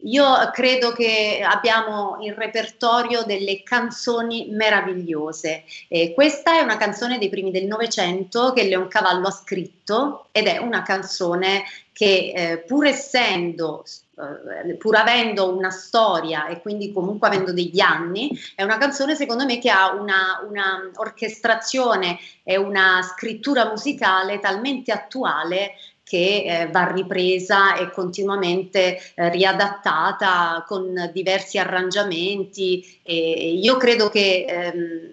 Io 0.00 0.50
credo 0.52 0.92
che 0.92 1.42
abbiamo 1.42 2.18
in 2.20 2.34
repertorio 2.34 3.22
delle 3.22 3.62
canzoni 3.62 4.48
meravigliose. 4.50 5.64
Eh, 5.88 6.12
questa 6.12 6.58
è 6.58 6.60
una 6.60 6.76
canzone 6.76 7.18
dei 7.18 7.30
primi 7.30 7.50
del 7.50 7.66
Novecento 7.66 8.52
che 8.52 8.64
Leoncavallo 8.64 9.26
ha 9.26 9.32
scritto 9.32 10.28
ed 10.32 10.46
è 10.46 10.58
una 10.58 10.82
canzone 10.82 11.64
che 11.92 12.32
eh, 12.34 12.58
pur 12.58 12.86
essendo 12.86 13.84
eh, 14.18 14.74
pur 14.76 14.96
avendo 14.96 15.54
una 15.54 15.70
storia 15.70 16.46
e 16.46 16.60
quindi 16.60 16.92
comunque 16.92 17.28
avendo 17.28 17.52
degli 17.52 17.80
anni, 17.80 18.30
è 18.54 18.62
una 18.62 18.78
canzone 18.78 19.14
secondo 19.14 19.44
me 19.44 19.58
che 19.58 19.70
ha 19.70 19.92
una, 19.92 20.42
una 20.48 20.90
orchestrazione 20.94 22.18
e 22.42 22.56
una 22.56 23.02
scrittura 23.02 23.66
musicale 23.68 24.38
talmente 24.38 24.90
attuale 24.90 25.72
che 26.08 26.44
eh, 26.46 26.68
va 26.70 26.92
ripresa 26.92 27.74
e 27.74 27.90
continuamente 27.90 28.96
eh, 29.16 29.28
riadattata 29.28 30.64
con 30.64 31.10
diversi 31.12 31.58
arrangiamenti. 31.58 33.00
E 33.02 33.54
io 33.60 33.76
credo 33.76 34.08
che 34.08 34.44
ehm, 34.48 35.10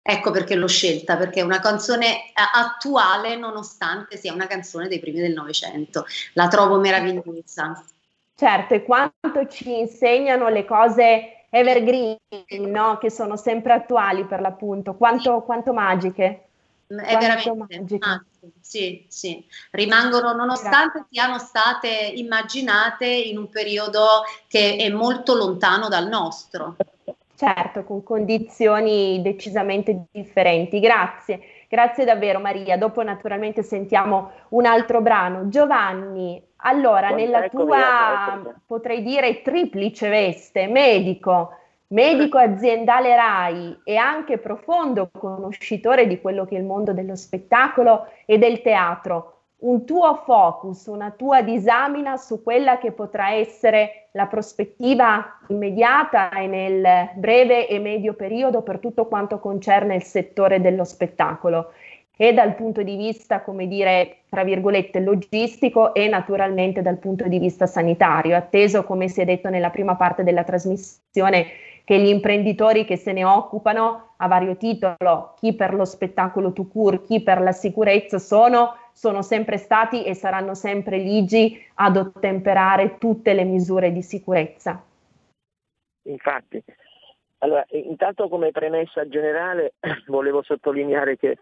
ecco 0.00 0.30
perché 0.30 0.54
l'ho 0.54 0.68
scelta, 0.68 1.18
perché 1.18 1.40
è 1.40 1.44
una 1.44 1.60
canzone 1.60 2.28
eh, 2.28 2.32
attuale 2.54 3.36
nonostante 3.36 4.16
sia 4.16 4.32
una 4.32 4.46
canzone 4.46 4.88
dei 4.88 5.00
primi 5.00 5.20
del 5.20 5.34
Novecento. 5.34 6.06
La 6.32 6.48
trovo 6.48 6.78
meravigliosa. 6.78 7.84
Certo, 8.34 8.72
e 8.72 8.84
quanto 8.84 9.46
ci 9.50 9.80
insegnano 9.80 10.48
le 10.48 10.64
cose 10.64 11.44
evergreen, 11.50 12.16
no? 12.68 12.96
che 12.96 13.10
sono 13.10 13.36
sempre 13.36 13.74
attuali 13.74 14.24
per 14.24 14.40
l'appunto, 14.40 14.94
quanto, 14.94 15.42
quanto 15.42 15.74
magiche. 15.74 16.44
È 16.86 17.16
veramente 17.18 17.54
magiche. 17.54 17.98
Sì, 18.60 19.06
sì, 19.08 19.44
rimangono 19.70 20.32
nonostante 20.32 20.98
Grazie. 20.98 21.06
siano 21.10 21.38
state 21.38 21.88
immaginate 21.88 23.06
in 23.06 23.38
un 23.38 23.48
periodo 23.48 24.24
che 24.48 24.76
è 24.76 24.88
molto 24.88 25.34
lontano 25.34 25.88
dal 25.88 26.08
nostro. 26.08 26.76
Certo, 27.36 27.84
con 27.84 28.02
condizioni 28.02 29.20
decisamente 29.20 30.06
differenti. 30.10 30.80
Grazie, 30.80 31.40
grazie 31.68 32.04
davvero 32.06 32.40
Maria. 32.40 32.78
Dopo 32.78 33.02
naturalmente 33.02 33.62
sentiamo 33.62 34.30
un 34.50 34.64
altro 34.64 35.02
brano. 35.02 35.48
Giovanni, 35.48 36.42
allora 36.56 37.10
nella 37.10 37.46
tua, 37.48 38.56
potrei 38.66 39.02
dire, 39.02 39.42
triplice 39.42 40.08
veste, 40.08 40.66
medico, 40.66 41.50
medico 41.88 42.38
aziendale 42.38 43.14
RAI 43.14 43.80
e 43.84 43.96
anche 43.96 44.38
profondo 44.38 45.08
conoscitore 45.12 46.06
di 46.06 46.20
quello 46.20 46.44
che 46.44 46.56
è 46.56 46.58
il 46.58 46.64
mondo 46.64 46.92
dello 46.92 47.14
spettacolo 47.14 48.06
e 48.24 48.38
del 48.38 48.60
teatro, 48.62 49.36
un 49.58 49.86
tuo 49.86 50.22
focus, 50.24 50.86
una 50.86 51.10
tua 51.12 51.42
disamina 51.42 52.16
su 52.16 52.42
quella 52.42 52.78
che 52.78 52.92
potrà 52.92 53.32
essere 53.32 54.08
la 54.12 54.26
prospettiva 54.26 55.38
immediata 55.48 56.30
e 56.30 56.46
nel 56.46 57.10
breve 57.14 57.66
e 57.66 57.78
medio 57.78 58.14
periodo 58.14 58.62
per 58.62 58.78
tutto 58.78 59.06
quanto 59.06 59.38
concerne 59.38 59.94
il 59.94 60.02
settore 60.02 60.60
dello 60.60 60.84
spettacolo. 60.84 61.72
E 62.18 62.32
dal 62.32 62.54
punto 62.54 62.82
di 62.82 62.96
vista, 62.96 63.42
come 63.42 63.66
dire, 63.66 64.20
tra 64.30 64.42
virgolette, 64.42 65.00
logistico 65.00 65.92
e 65.92 66.08
naturalmente 66.08 66.80
dal 66.80 66.96
punto 66.96 67.28
di 67.28 67.38
vista 67.38 67.66
sanitario, 67.66 68.36
atteso, 68.36 68.84
come 68.84 69.08
si 69.08 69.20
è 69.20 69.24
detto 69.26 69.50
nella 69.50 69.70
prima 69.70 69.96
parte 69.96 70.22
della 70.22 70.42
trasmissione, 70.42 71.46
che 71.84 71.98
gli 71.98 72.08
imprenditori 72.08 72.84
che 72.84 72.96
se 72.96 73.12
ne 73.12 73.24
occupano 73.24 74.14
a 74.16 74.26
vario 74.26 74.56
titolo, 74.56 75.34
chi 75.38 75.54
per 75.54 75.74
lo 75.74 75.84
spettacolo 75.84 76.52
to 76.52 76.66
cure, 76.66 77.02
chi 77.02 77.22
per 77.22 77.40
la 77.40 77.52
sicurezza, 77.52 78.18
sono, 78.18 78.74
sono 78.92 79.20
sempre 79.20 79.58
stati 79.58 80.02
e 80.02 80.14
saranno 80.14 80.54
sempre 80.54 80.96
ligi 80.96 81.62
ad 81.74 81.96
ottemperare 81.96 82.96
tutte 82.98 83.34
le 83.34 83.44
misure 83.44 83.92
di 83.92 84.02
sicurezza. 84.02 84.82
Infatti, 86.08 86.64
allora, 87.38 87.64
intanto 87.70 88.28
come 88.28 88.50
premessa 88.50 89.06
generale 89.06 89.74
volevo 90.08 90.42
sottolineare 90.42 91.16
che, 91.16 91.36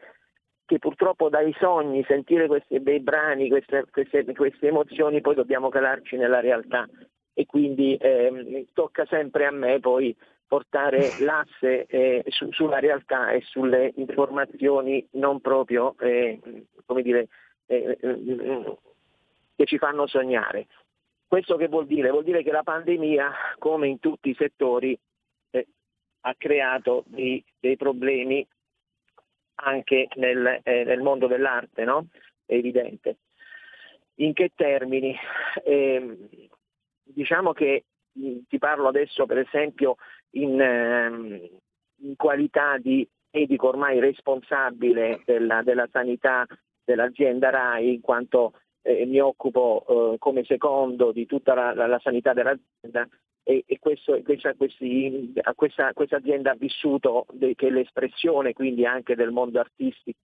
che, 0.66 0.78
purtroppo 0.78 1.28
dai 1.28 1.54
sogni, 1.58 2.04
sentire 2.06 2.46
questi 2.46 2.80
bei 2.80 3.00
brani, 3.00 3.48
queste, 3.48 3.84
queste, 3.90 4.24
queste 4.34 4.68
emozioni, 4.68 5.20
poi 5.20 5.34
dobbiamo 5.34 5.68
calarci 5.68 6.16
nella 6.16 6.40
realtà 6.40 6.88
e 7.34 7.46
quindi 7.46 7.96
eh, 7.96 8.66
tocca 8.72 9.04
sempre 9.06 9.46
a 9.46 9.50
me 9.50 9.80
poi 9.80 10.16
portare 10.46 11.10
l'asse 11.20 11.86
eh, 11.86 12.22
su, 12.28 12.50
sulla 12.52 12.78
realtà 12.78 13.30
e 13.32 13.40
sulle 13.42 13.92
informazioni 13.96 15.06
non 15.12 15.40
proprio, 15.40 15.96
eh, 15.98 16.38
come 16.84 17.02
dire, 17.02 17.28
eh, 17.66 17.98
eh, 18.00 18.78
che 19.56 19.64
ci 19.64 19.78
fanno 19.78 20.06
sognare. 20.06 20.66
Questo 21.26 21.56
che 21.56 21.68
vuol 21.68 21.86
dire? 21.86 22.10
Vuol 22.10 22.24
dire 22.24 22.42
che 22.42 22.52
la 22.52 22.62
pandemia, 22.62 23.32
come 23.58 23.88
in 23.88 23.98
tutti 23.98 24.30
i 24.30 24.36
settori, 24.38 24.96
eh, 25.50 25.66
ha 26.20 26.34
creato 26.36 27.02
dei, 27.06 27.44
dei, 27.58 27.76
problemi 27.76 28.46
anche 29.56 30.08
nel, 30.16 30.60
eh, 30.62 30.84
nel 30.84 31.00
mondo 31.00 31.26
dell'arte, 31.26 31.84
no? 31.84 32.06
È 32.44 32.54
evidente. 32.54 33.18
In 34.16 34.32
che 34.32 34.52
termini? 34.54 35.14
Eh, 35.64 36.16
diciamo 37.02 37.52
che 37.52 37.84
ti 38.12 38.58
parlo 38.58 38.88
adesso 38.88 39.26
per 39.26 39.38
esempio 39.38 39.96
in, 40.30 40.60
ehm, 40.60 41.48
in 42.02 42.16
qualità 42.16 42.78
di 42.78 43.06
medico 43.32 43.68
ormai 43.68 43.98
responsabile 43.98 45.22
della, 45.24 45.62
della 45.62 45.88
sanità 45.90 46.46
dell'azienda 46.84 47.50
RAI, 47.50 47.94
in 47.94 48.00
quanto 48.00 48.52
eh, 48.82 49.04
mi 49.06 49.18
occupo 49.18 49.84
eh, 50.14 50.18
come 50.18 50.44
secondo 50.44 51.10
di 51.10 51.26
tutta 51.26 51.54
la, 51.54 51.74
la, 51.74 51.86
la 51.86 51.98
sanità 51.98 52.32
dell'azienda 52.32 53.08
e, 53.44 53.62
e 53.66 53.78
questo, 53.78 54.20
questa, 54.22 54.54
questi, 54.54 55.32
questa, 55.54 55.92
questa, 55.92 56.16
azienda 56.16 56.52
ha 56.52 56.56
vissuto 56.56 57.26
de, 57.30 57.54
che 57.54 57.70
l'espressione 57.70 58.54
quindi 58.54 58.86
anche 58.86 59.14
del 59.14 59.30
mondo 59.30 59.60
artistico 59.60 60.18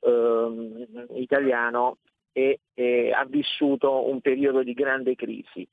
eh, 0.00 0.88
italiano 1.14 1.98
e, 2.32 2.60
e 2.74 3.12
ha 3.12 3.24
vissuto 3.26 4.08
un 4.08 4.20
periodo 4.20 4.62
di 4.62 4.72
grande 4.72 5.14
crisi. 5.14 5.68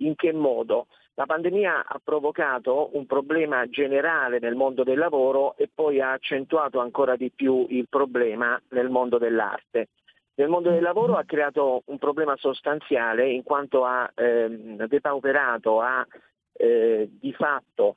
In 0.00 0.14
che 0.14 0.32
modo? 0.32 0.88
La 1.14 1.24
pandemia 1.24 1.86
ha 1.86 2.00
provocato 2.02 2.90
un 2.92 3.06
problema 3.06 3.66
generale 3.68 4.38
nel 4.38 4.54
mondo 4.54 4.84
del 4.84 4.98
lavoro 4.98 5.56
e 5.56 5.70
poi 5.72 6.00
ha 6.00 6.12
accentuato 6.12 6.80
ancora 6.80 7.16
di 7.16 7.30
più 7.30 7.66
il 7.70 7.86
problema 7.88 8.60
nel 8.70 8.90
mondo 8.90 9.16
dell'arte. 9.16 9.88
Nel 10.38 10.48
mondo 10.48 10.70
del 10.70 10.82
lavoro 10.82 11.14
ha 11.14 11.24
creato 11.24 11.82
un 11.86 11.96
problema 11.96 12.36
sostanziale 12.36 13.30
in 13.30 13.42
quanto 13.42 13.86
ha 13.86 14.10
ehm, 14.14 14.86
depauperato, 14.86 15.80
ha 15.80 16.06
eh, 16.52 17.08
di 17.10 17.32
fatto 17.32 17.96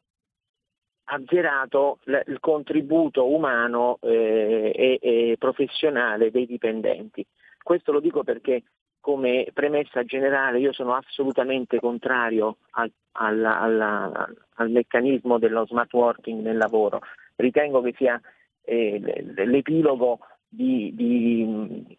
azzerato 1.03 1.99
l- 2.05 2.19
il 2.27 2.39
contributo 2.39 3.29
umano 3.29 3.97
eh, 4.01 4.71
e, 4.73 4.99
e 5.01 5.35
professionale 5.37 6.31
dei 6.31 6.45
dipendenti. 6.45 7.25
Questo 7.61 7.91
lo 7.91 7.99
dico 7.99 8.23
perché 8.23 8.63
come 9.01 9.47
premessa 9.53 10.03
generale 10.05 10.59
io 10.59 10.71
sono 10.71 10.93
assolutamente 10.93 11.77
contrario 11.79 12.57
al, 12.71 12.91
al, 13.13 13.43
al, 13.43 14.35
al, 14.55 14.69
meccanismo 14.71 15.39
dello 15.39 15.65
smart 15.65 15.91
working 15.93 16.41
nel 16.41 16.57
lavoro. 16.57 17.01
Ritengo 17.35 17.81
che 17.81 17.93
sia 17.97 18.19
eh, 18.61 18.99
l'epilogo 19.45 20.19
di, 20.47 20.93
di 20.93 21.97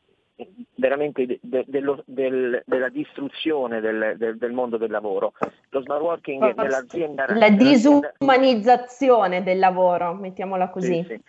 veramente 0.74 1.26
de, 1.26 1.38
de, 1.42 1.64
dello, 1.66 2.02
del, 2.06 2.62
della 2.66 2.88
distruzione 2.88 3.80
del, 3.80 4.14
del, 4.16 4.36
del, 4.36 4.52
mondo 4.52 4.76
del 4.76 4.90
lavoro. 4.90 5.32
Lo 5.70 5.82
smart 5.82 6.02
working 6.02 6.42
oh, 6.42 6.52
nell'azienda... 6.62 7.26
La 7.28 7.50
disumanizzazione 7.50 9.42
del 9.42 9.58
lavoro, 9.58 10.14
mettiamola 10.14 10.68
così. 10.68 11.04
Sì, 11.06 11.14
sì 11.14 11.20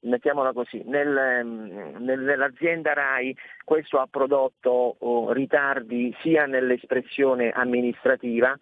mettiamola 0.00 0.52
così, 0.52 0.82
nel, 0.84 1.16
ehm, 1.16 1.96
nel, 1.98 2.20
nell'azienda 2.20 2.92
RAI 2.92 3.36
questo 3.64 3.98
ha 3.98 4.06
prodotto 4.08 4.96
oh, 4.98 5.32
ritardi 5.32 6.14
sia 6.20 6.46
nell'espressione 6.46 7.50
amministrativa, 7.50 8.56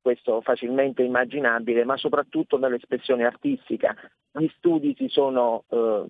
questo 0.00 0.40
facilmente 0.40 1.02
immaginabile, 1.02 1.84
ma 1.84 1.96
soprattutto 1.96 2.58
nell'espressione 2.58 3.24
artistica. 3.24 3.94
Gli 4.32 4.48
studi 4.56 4.94
si 4.96 5.08
sono 5.08 5.64
eh, 5.68 6.04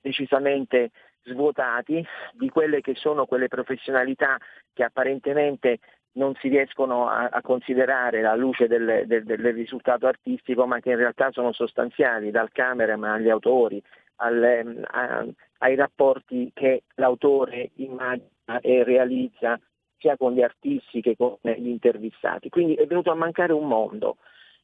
decisamente 0.00 0.90
svuotati 1.24 2.04
di 2.32 2.48
quelle 2.48 2.80
che 2.80 2.94
sono 2.94 3.26
quelle 3.26 3.48
professionalità 3.48 4.38
che 4.72 4.84
apparentemente 4.84 5.78
non 6.14 6.34
si 6.40 6.48
riescono 6.48 7.08
a, 7.08 7.28
a 7.30 7.40
considerare 7.40 8.18
alla 8.18 8.34
luce 8.34 8.66
del, 8.66 9.04
del, 9.06 9.24
del, 9.24 9.52
risultato 9.54 10.06
artistico, 10.06 10.66
ma 10.66 10.80
che 10.80 10.90
in 10.90 10.96
realtà 10.96 11.30
sono 11.30 11.52
sostanziali, 11.52 12.30
dal 12.30 12.52
cameraman 12.52 13.12
agli 13.12 13.30
autori, 13.30 13.82
al, 14.16 14.84
a, 14.90 15.26
ai 15.58 15.74
rapporti 15.74 16.50
che 16.52 16.82
l'autore 16.96 17.70
immagina 17.76 18.60
e 18.60 18.84
realizza 18.84 19.58
sia 19.98 20.16
con 20.16 20.32
gli 20.32 20.42
artisti 20.42 21.00
che 21.00 21.16
con 21.16 21.38
gli 21.40 21.68
intervistati. 21.68 22.48
Quindi 22.48 22.74
è 22.74 22.86
venuto 22.86 23.10
a 23.10 23.14
mancare 23.14 23.52
un 23.52 23.66
mondo 23.66 24.16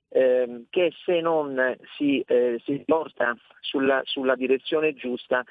eh, 0.09 0.64
che 0.68 0.92
se 1.04 1.20
non 1.20 1.76
si, 1.96 2.20
eh, 2.26 2.61
si 2.64 2.82
porta 2.84 3.36
sulla, 3.61 4.00
sulla, 4.04 4.34
direzione 4.34 4.94
giusta 4.94 5.44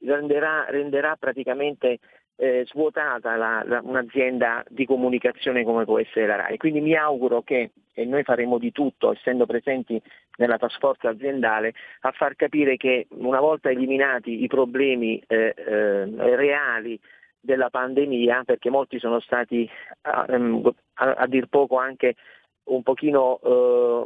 renderà, 0.00 0.66
renderà 0.68 1.16
praticamente 1.16 1.98
eh, 2.36 2.64
svuotata 2.66 3.36
la, 3.36 3.62
la, 3.66 3.80
un'azienda 3.82 4.64
di 4.68 4.86
comunicazione 4.86 5.64
come 5.64 5.84
può 5.84 5.98
essere 5.98 6.26
la 6.26 6.36
RAI. 6.36 6.56
Quindi 6.56 6.80
mi 6.80 6.94
auguro 6.94 7.42
che, 7.42 7.72
e 7.92 8.04
noi 8.04 8.22
faremo 8.22 8.58
di 8.58 8.70
tutto, 8.70 9.12
essendo 9.12 9.44
presenti 9.44 10.00
nella 10.36 10.56
task 10.56 10.78
force 10.78 11.08
aziendale, 11.08 11.74
a 12.00 12.12
far 12.12 12.36
capire 12.36 12.76
che 12.76 13.08
una 13.10 13.40
volta 13.40 13.70
eliminati 13.70 14.42
i 14.42 14.46
problemi 14.46 15.22
eh, 15.26 15.52
eh, 15.56 16.36
reali 16.36 16.98
della 17.40 17.70
pandemia, 17.70 18.42
perché 18.44 18.70
molti 18.70 18.98
sono 18.98 19.20
stati 19.20 19.68
a, 20.02 20.26
a, 20.94 21.12
a 21.14 21.26
dir 21.26 21.46
poco 21.48 21.76
anche 21.76 22.14
un 22.64 22.82
pochino 22.82 23.40
eh, 23.42 24.04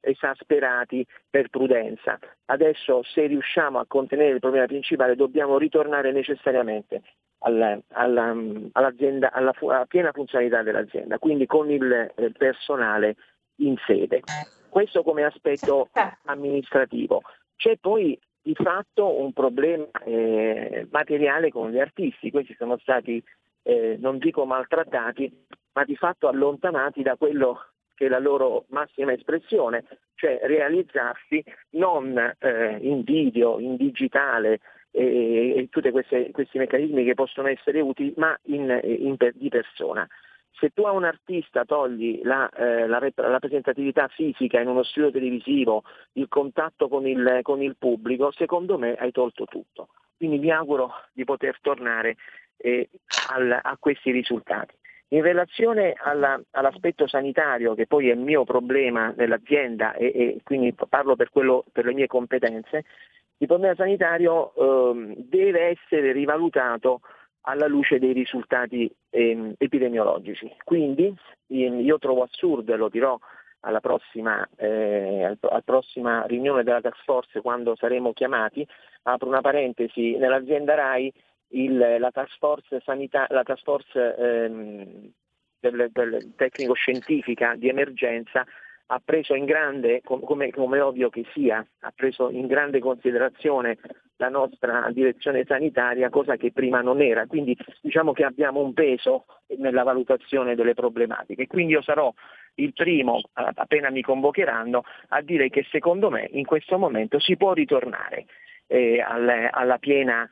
esasperati 0.00 1.06
per 1.28 1.48
prudenza. 1.48 2.18
Adesso 2.46 3.02
se 3.02 3.26
riusciamo 3.26 3.78
a 3.78 3.86
contenere 3.86 4.34
il 4.34 4.40
problema 4.40 4.66
principale 4.66 5.16
dobbiamo 5.16 5.58
ritornare 5.58 6.12
necessariamente 6.12 7.02
alla, 7.40 7.78
alla, 7.92 8.34
all'azienda, 8.72 9.32
alla, 9.32 9.54
alla, 9.60 9.86
piena 9.86 10.12
funzionalità 10.12 10.62
dell'azienda, 10.62 11.18
quindi 11.18 11.46
con 11.46 11.70
il, 11.70 12.12
il 12.16 12.34
personale 12.36 13.16
in 13.56 13.76
sede. 13.86 14.22
Questo 14.68 15.02
come 15.02 15.24
aspetto 15.24 15.88
amministrativo. 16.24 17.22
C'è 17.56 17.76
poi 17.76 18.18
di 18.42 18.54
fatto 18.54 19.20
un 19.20 19.32
problema 19.32 19.86
eh, 20.04 20.86
materiale 20.90 21.50
con 21.50 21.70
gli 21.70 21.78
artisti, 21.78 22.30
questi 22.30 22.54
sono 22.54 22.78
stati, 22.78 23.22
eh, 23.62 23.96
non 23.98 24.18
dico 24.18 24.44
maltrattati, 24.44 25.46
ma 25.72 25.84
di 25.84 25.96
fatto 25.96 26.28
allontanati 26.28 27.02
da 27.02 27.16
quello 27.16 27.69
che 28.00 28.06
è 28.06 28.08
la 28.08 28.18
loro 28.18 28.64
massima 28.68 29.12
espressione, 29.12 29.84
cioè 30.14 30.40
realizzarsi 30.44 31.44
non 31.72 32.16
eh, 32.38 32.78
in 32.80 33.02
video, 33.02 33.60
in 33.60 33.76
digitale, 33.76 34.60
e, 34.90 35.52
e 35.54 35.68
tutti 35.68 35.90
questi 35.90 36.58
meccanismi 36.58 37.04
che 37.04 37.12
possono 37.12 37.48
essere 37.48 37.82
utili, 37.82 38.14
ma 38.16 38.34
in, 38.44 38.80
in, 38.82 39.16
di 39.34 39.48
persona. 39.50 40.08
Se 40.52 40.70
tu 40.70 40.84
a 40.84 40.92
un 40.92 41.04
artista 41.04 41.66
togli 41.66 42.20
la, 42.22 42.48
eh, 42.48 42.86
la, 42.86 42.98
rappresentatività 43.16 44.08
fisica 44.08 44.58
in 44.60 44.68
uno 44.68 44.82
studio 44.82 45.10
televisivo, 45.10 45.82
il 46.14 46.26
contatto 46.28 46.88
con 46.88 47.06
il, 47.06 47.40
con 47.42 47.60
il, 47.60 47.76
pubblico, 47.76 48.32
secondo 48.32 48.78
me 48.78 48.94
hai 48.94 49.12
tolto 49.12 49.44
tutto. 49.44 49.88
Quindi 50.16 50.38
mi 50.38 50.50
auguro 50.50 50.90
di 51.12 51.24
poter 51.24 51.58
tornare 51.60 52.16
eh, 52.56 52.88
al, 53.28 53.58
a 53.60 53.76
questi 53.78 54.10
risultati. 54.10 54.78
In 55.12 55.22
relazione 55.22 55.94
alla, 55.98 56.40
all'aspetto 56.52 57.08
sanitario, 57.08 57.74
che 57.74 57.86
poi 57.86 58.10
è 58.10 58.12
il 58.12 58.20
mio 58.20 58.44
problema 58.44 59.12
nell'azienda 59.16 59.94
e, 59.94 60.06
e 60.06 60.40
quindi 60.44 60.72
parlo 60.88 61.16
per, 61.16 61.30
quello, 61.30 61.64
per 61.72 61.84
le 61.84 61.94
mie 61.94 62.06
competenze, 62.06 62.84
il 63.38 63.46
problema 63.48 63.74
sanitario 63.74 64.52
eh, 64.54 65.14
deve 65.16 65.76
essere 65.76 66.12
rivalutato 66.12 67.00
alla 67.42 67.66
luce 67.66 67.98
dei 67.98 68.12
risultati 68.12 68.88
eh, 69.10 69.54
epidemiologici. 69.58 70.54
Quindi 70.62 71.12
io 71.48 71.98
trovo 71.98 72.22
assurdo, 72.22 72.72
e 72.72 72.76
lo 72.76 72.88
dirò 72.88 73.18
alla 73.60 73.80
prossima, 73.80 74.46
eh, 74.56 75.24
al, 75.24 75.38
alla 75.40 75.62
prossima 75.64 76.24
riunione 76.26 76.62
della 76.62 76.80
task 76.80 77.02
force 77.02 77.40
quando 77.40 77.74
saremo 77.74 78.12
chiamati. 78.12 78.64
Apro 79.02 79.26
una 79.26 79.40
parentesi, 79.40 80.16
nell'azienda 80.18 80.74
RAI 80.74 81.12
il, 81.50 81.96
la 81.98 82.10
task 82.10 82.36
force, 82.38 82.80
sanità, 82.84 83.26
la 83.30 83.42
task 83.42 83.62
force 83.62 84.16
ehm, 84.16 85.10
del, 85.58 85.88
del 85.92 86.32
tecnico-scientifica 86.36 87.54
di 87.56 87.68
emergenza 87.68 88.44
ha 88.92 89.00
preso 89.04 89.34
in 89.34 89.44
grande, 89.44 90.02
come, 90.02 90.50
come 90.50 90.80
ovvio 90.80 91.10
che 91.10 91.24
sia, 91.32 91.64
ha 91.80 91.92
preso 91.94 92.28
in 92.30 92.46
grande 92.46 92.80
considerazione 92.80 93.78
la 94.16 94.28
nostra 94.28 94.88
direzione 94.92 95.44
sanitaria, 95.46 96.10
cosa 96.10 96.36
che 96.36 96.52
prima 96.52 96.80
non 96.80 97.00
era. 97.00 97.26
Quindi 97.26 97.56
diciamo 97.80 98.12
che 98.12 98.24
abbiamo 98.24 98.60
un 98.60 98.74
peso 98.74 99.26
nella 99.58 99.84
valutazione 99.84 100.56
delle 100.56 100.74
problematiche. 100.74 101.46
Quindi 101.46 101.72
io 101.72 101.82
sarò 101.82 102.12
il 102.54 102.72
primo, 102.72 103.20
appena 103.32 103.90
mi 103.90 104.02
convocheranno, 104.02 104.82
a 105.08 105.22
dire 105.22 105.48
che 105.48 105.64
secondo 105.70 106.10
me 106.10 106.28
in 106.32 106.44
questo 106.44 106.76
momento 106.76 107.18
si 107.20 107.36
può 107.36 107.52
ritornare. 107.52 108.26
Eh, 108.72 109.00
alla, 109.00 109.50
alla, 109.50 109.78
piena, 109.78 110.28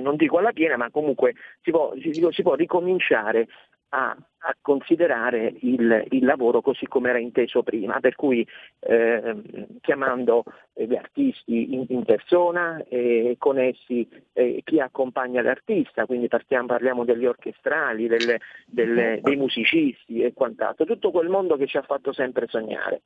non 0.00 0.16
dico 0.16 0.38
alla 0.38 0.52
piena, 0.52 0.78
ma 0.78 0.90
comunque 0.90 1.34
si 1.60 1.70
può, 1.70 1.92
si, 2.00 2.26
si 2.30 2.42
può 2.42 2.54
ricominciare 2.54 3.48
a, 3.94 4.16
a 4.38 4.56
considerare 4.60 5.54
il, 5.60 6.06
il, 6.10 6.24
lavoro 6.24 6.62
così 6.62 6.86
come 6.86 7.10
era 7.10 7.18
inteso 7.18 7.62
prima, 7.62 8.00
per 8.00 8.14
cui 8.14 8.46
eh, 8.80 9.42
chiamando 9.80 10.44
gli 10.72 10.94
artisti 10.94 11.74
in, 11.74 11.84
in 11.88 12.04
persona 12.04 12.82
e 12.88 13.36
con 13.38 13.58
essi 13.58 14.08
eh, 14.32 14.62
chi 14.64 14.80
accompagna 14.80 15.42
l'artista, 15.42 16.06
quindi 16.06 16.28
partiamo, 16.28 16.66
parliamo 16.66 17.04
degli 17.04 17.26
orchestrali, 17.26 18.06
delle, 18.06 18.40
delle, 18.66 19.20
dei 19.22 19.36
musicisti 19.36 20.22
e 20.22 20.32
quant'altro, 20.32 20.86
tutto 20.86 21.10
quel 21.10 21.28
mondo 21.28 21.56
che 21.56 21.66
ci 21.66 21.76
ha 21.76 21.82
fatto 21.82 22.12
sempre 22.12 22.46
sognare 22.48 23.02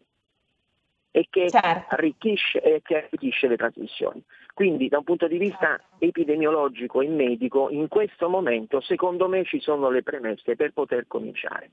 e 1.16 1.28
che, 1.30 1.48
certo. 1.48 1.94
arricchisce, 1.94 2.60
e 2.60 2.82
che 2.82 3.04
arricchisce 3.04 3.48
le 3.48 3.56
trasmissioni. 3.56 4.22
Quindi 4.52 4.88
da 4.88 4.98
un 4.98 5.04
punto 5.04 5.26
di 5.26 5.38
vista 5.38 5.80
epidemiologico 5.98 7.00
e 7.00 7.08
medico, 7.08 7.70
in 7.70 7.88
questo 7.88 8.28
momento 8.28 8.82
secondo 8.82 9.26
me 9.26 9.42
ci 9.44 9.58
sono 9.58 9.88
le 9.88 10.02
premesse 10.02 10.56
per 10.56 10.72
poter 10.72 11.06
cominciare. 11.06 11.70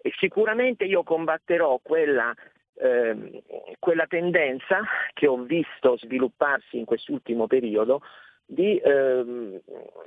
E 0.00 0.10
sicuramente 0.18 0.82
io 0.82 1.04
combatterò 1.04 1.78
quella, 1.80 2.34
eh, 2.74 3.42
quella 3.78 4.06
tendenza 4.08 4.80
che 5.14 5.28
ho 5.28 5.36
visto 5.36 5.96
svilupparsi 5.98 6.76
in 6.76 6.84
quest'ultimo 6.84 7.46
periodo 7.46 8.02
di, 8.44 8.80
ehm, 8.82 9.60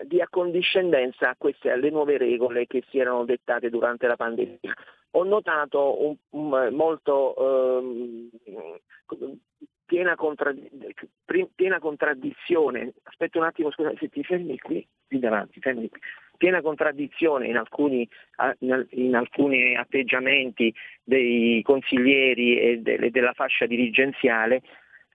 di, 0.03 0.19
accondiscendenza 0.19 1.30
a 1.30 1.36
queste, 1.38 1.71
alle 1.71 1.91
nuove 1.91 2.17
regole 2.17 2.67
che 2.67 2.84
si 2.89 2.99
erano 2.99 3.23
dettate 3.23 3.69
durante 3.69 4.05
la 4.05 4.17
pandemia. 4.17 4.73
Ho 5.16 5.24
notato 5.24 6.05
un, 6.05 6.16
un, 6.32 6.70
molto 6.74 7.80
ehm, 7.80 8.30
piena, 9.86 10.16
contradd- 10.16 10.68
piena, 11.55 11.80
contraddizione, 11.80 12.93
aspetta 13.03 13.38
un 13.38 13.45
attimo, 13.45 13.72
scusa, 13.72 13.93
se 13.97 14.09
ti 14.09 14.24
fermi 14.24 14.57
qui, 14.59 14.86
qui 15.07 15.20
davanti, 15.20 15.61
fermi 15.61 15.88
qui. 15.88 16.01
piena 16.36 16.61
contraddizione 16.61 17.47
in 17.47 17.55
alcuni, 17.55 18.07
in 18.89 19.16
alcuni 19.16 19.78
atteggiamenti 19.78 20.74
dei 21.01 21.61
consiglieri 21.61 22.59
e 22.59 22.78
de- 22.80 23.09
della 23.09 23.32
fascia 23.32 23.66
dirigenziale 23.66 24.61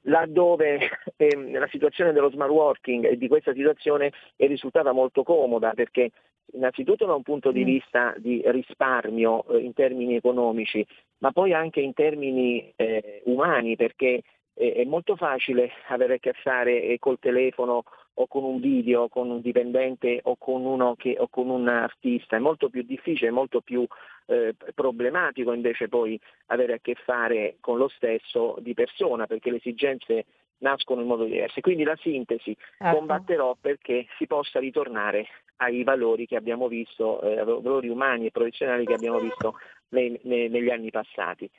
laddove 0.04 0.78
ehm, 1.16 1.58
la 1.58 1.68
situazione 1.68 2.12
dello 2.12 2.30
smart 2.30 2.50
working 2.50 3.04
e 3.04 3.18
di 3.18 3.28
questa 3.28 3.52
situazione 3.52 4.12
è 4.36 4.46
risultata 4.46 4.92
molto 4.92 5.22
comoda 5.22 5.72
perché 5.74 6.10
innanzitutto 6.52 7.06
da 7.06 7.14
un 7.14 7.22
punto 7.22 7.50
di 7.52 7.62
mm. 7.62 7.66
vista 7.66 8.14
di 8.16 8.42
risparmio 8.44 9.46
eh, 9.48 9.58
in 9.58 9.72
termini 9.72 10.16
economici, 10.16 10.86
ma 11.18 11.32
poi 11.32 11.52
anche 11.52 11.80
in 11.80 11.92
termini 11.92 12.72
eh, 12.76 13.22
umani 13.24 13.76
perché 13.76 14.22
è 14.60 14.84
molto 14.84 15.16
facile 15.16 15.70
avere 15.88 16.14
a 16.14 16.18
che 16.18 16.32
fare 16.34 16.82
eh, 16.82 16.98
col 16.98 17.18
telefono 17.18 17.84
o 18.14 18.26
con 18.26 18.44
un 18.44 18.60
video, 18.60 19.08
con 19.08 19.30
un 19.30 19.40
dipendente 19.40 20.20
o 20.24 20.36
con, 20.36 20.94
che, 20.96 21.16
o 21.18 21.28
con 21.28 21.48
un 21.48 21.68
artista, 21.68 22.36
è 22.36 22.40
molto 22.40 22.68
più 22.68 22.82
difficile, 22.82 23.30
molto 23.30 23.62
più 23.62 23.86
eh, 24.26 24.54
problematico 24.74 25.52
invece 25.52 25.88
poi 25.88 26.20
avere 26.46 26.74
a 26.74 26.78
che 26.82 26.94
fare 26.94 27.56
con 27.60 27.78
lo 27.78 27.88
stesso 27.88 28.56
di 28.60 28.74
persona 28.74 29.26
perché 29.26 29.50
le 29.50 29.56
esigenze 29.56 30.26
nascono 30.60 31.00
in 31.00 31.06
modo 31.06 31.24
diverso. 31.24 31.60
Quindi 31.60 31.84
la 31.84 31.96
sintesi 32.00 32.56
ecco. 32.78 32.96
combatterò 32.96 33.56
perché 33.60 34.06
si 34.16 34.26
possa 34.26 34.58
ritornare 34.58 35.26
ai 35.56 35.82
valori 35.84 36.26
che 36.26 36.36
abbiamo 36.36 36.68
visto, 36.68 37.20
eh, 37.20 37.44
valori 37.44 37.88
umani 37.88 38.26
e 38.26 38.30
professionali 38.30 38.86
che 38.86 38.94
abbiamo 38.94 39.18
visto 39.18 39.56
nei, 39.90 40.18
nei, 40.24 40.48
negli 40.48 40.70
anni 40.70 40.90
passati. 40.90 41.50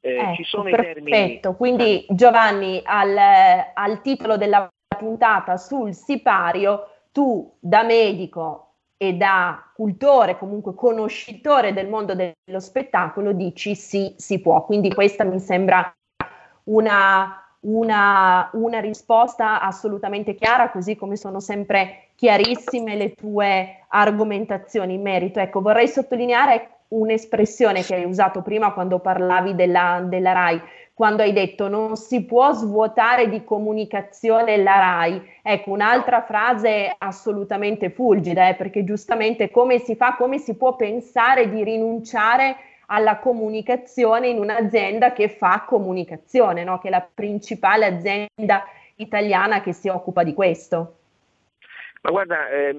Eh, 0.00 0.16
ecco, 0.16 0.34
ci 0.34 0.44
sono 0.44 0.64
perfetto. 0.64 0.98
i 0.98 1.12
termini. 1.12 1.40
Quindi 1.56 2.06
Giovanni, 2.08 2.80
al, 2.84 3.16
al 3.74 4.00
titolo 4.00 4.36
della 4.36 4.68
puntata 4.98 5.56
sul 5.56 5.94
sipario, 5.94 6.88
tu 7.12 7.56
da 7.60 7.82
medico 7.82 8.68
e 8.96 9.14
da 9.14 9.70
cultore, 9.74 10.38
comunque 10.38 10.74
conoscitore 10.74 11.72
del 11.72 11.88
mondo 11.88 12.14
dello 12.14 12.60
spettacolo, 12.60 13.32
dici 13.32 13.74
sì, 13.74 14.14
si 14.16 14.40
può. 14.40 14.64
Quindi 14.64 14.92
questa 14.94 15.24
mi 15.24 15.40
sembra 15.40 15.92
una, 16.64 17.41
una, 17.62 18.48
una, 18.54 18.80
risposta 18.80 19.60
assolutamente 19.60 20.34
chiara, 20.34 20.70
così 20.70 20.96
come 20.96 21.16
sono 21.16 21.40
sempre 21.40 22.08
chiarissime 22.14 22.96
le 22.96 23.14
tue 23.14 23.84
argomentazioni 23.88 24.94
in 24.94 25.02
merito. 25.02 25.38
Ecco, 25.38 25.60
vorrei 25.60 25.88
sottolineare 25.88 26.68
un'espressione 26.88 27.82
che 27.82 27.94
hai 27.94 28.04
usato 28.04 28.42
prima 28.42 28.72
quando 28.72 28.98
parlavi 28.98 29.54
della, 29.54 30.04
della 30.04 30.32
RAI, 30.32 30.60
quando 30.92 31.22
hai 31.22 31.32
detto 31.32 31.68
non 31.68 31.96
si 31.96 32.24
può 32.24 32.52
svuotare 32.52 33.28
di 33.28 33.44
comunicazione 33.44 34.56
la 34.56 34.78
RAI. 34.78 35.22
Ecco, 35.42 35.70
un'altra 35.70 36.22
frase 36.22 36.94
assolutamente 36.98 37.90
fulgida, 37.90 38.48
eh, 38.48 38.54
perché 38.54 38.84
giustamente 38.84 39.50
come 39.50 39.78
si 39.78 39.94
fa, 39.94 40.16
come 40.16 40.38
si 40.38 40.56
può 40.56 40.76
pensare 40.76 41.48
di 41.48 41.64
rinunciare 41.64 42.56
alla 42.92 43.18
comunicazione 43.18 44.28
in 44.28 44.38
un'azienda 44.38 45.12
che 45.12 45.30
fa 45.30 45.64
comunicazione, 45.66 46.62
no? 46.62 46.78
che 46.78 46.88
è 46.88 46.90
la 46.90 47.08
principale 47.12 47.86
azienda 47.86 48.64
italiana 48.96 49.62
che 49.62 49.72
si 49.72 49.88
occupa 49.88 50.22
di 50.22 50.34
questo. 50.34 50.98
Ma 52.02 52.10
guarda, 52.10 52.50
eh, 52.50 52.76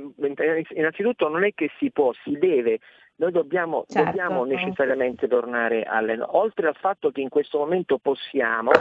innanzitutto 0.76 1.30
non 1.30 1.43
è 1.43 1.53
che 1.55 1.72
si 1.80 1.89
può, 1.89 2.14
si 2.24 2.38
deve 2.38 2.80
noi 3.16 3.32
dobbiamo, 3.32 3.86
certo. 3.88 4.09
dobbiamo 4.09 4.43
necessariamente 4.43 5.28
tornare 5.28 5.84
alle... 5.84 6.18
Oltre 6.20 6.68
al 6.68 6.76
fatto 6.76 7.11
che 7.11 7.22
in 7.22 7.30
questo 7.30 7.59
momento 7.59 7.97
possiamo, 7.97 8.72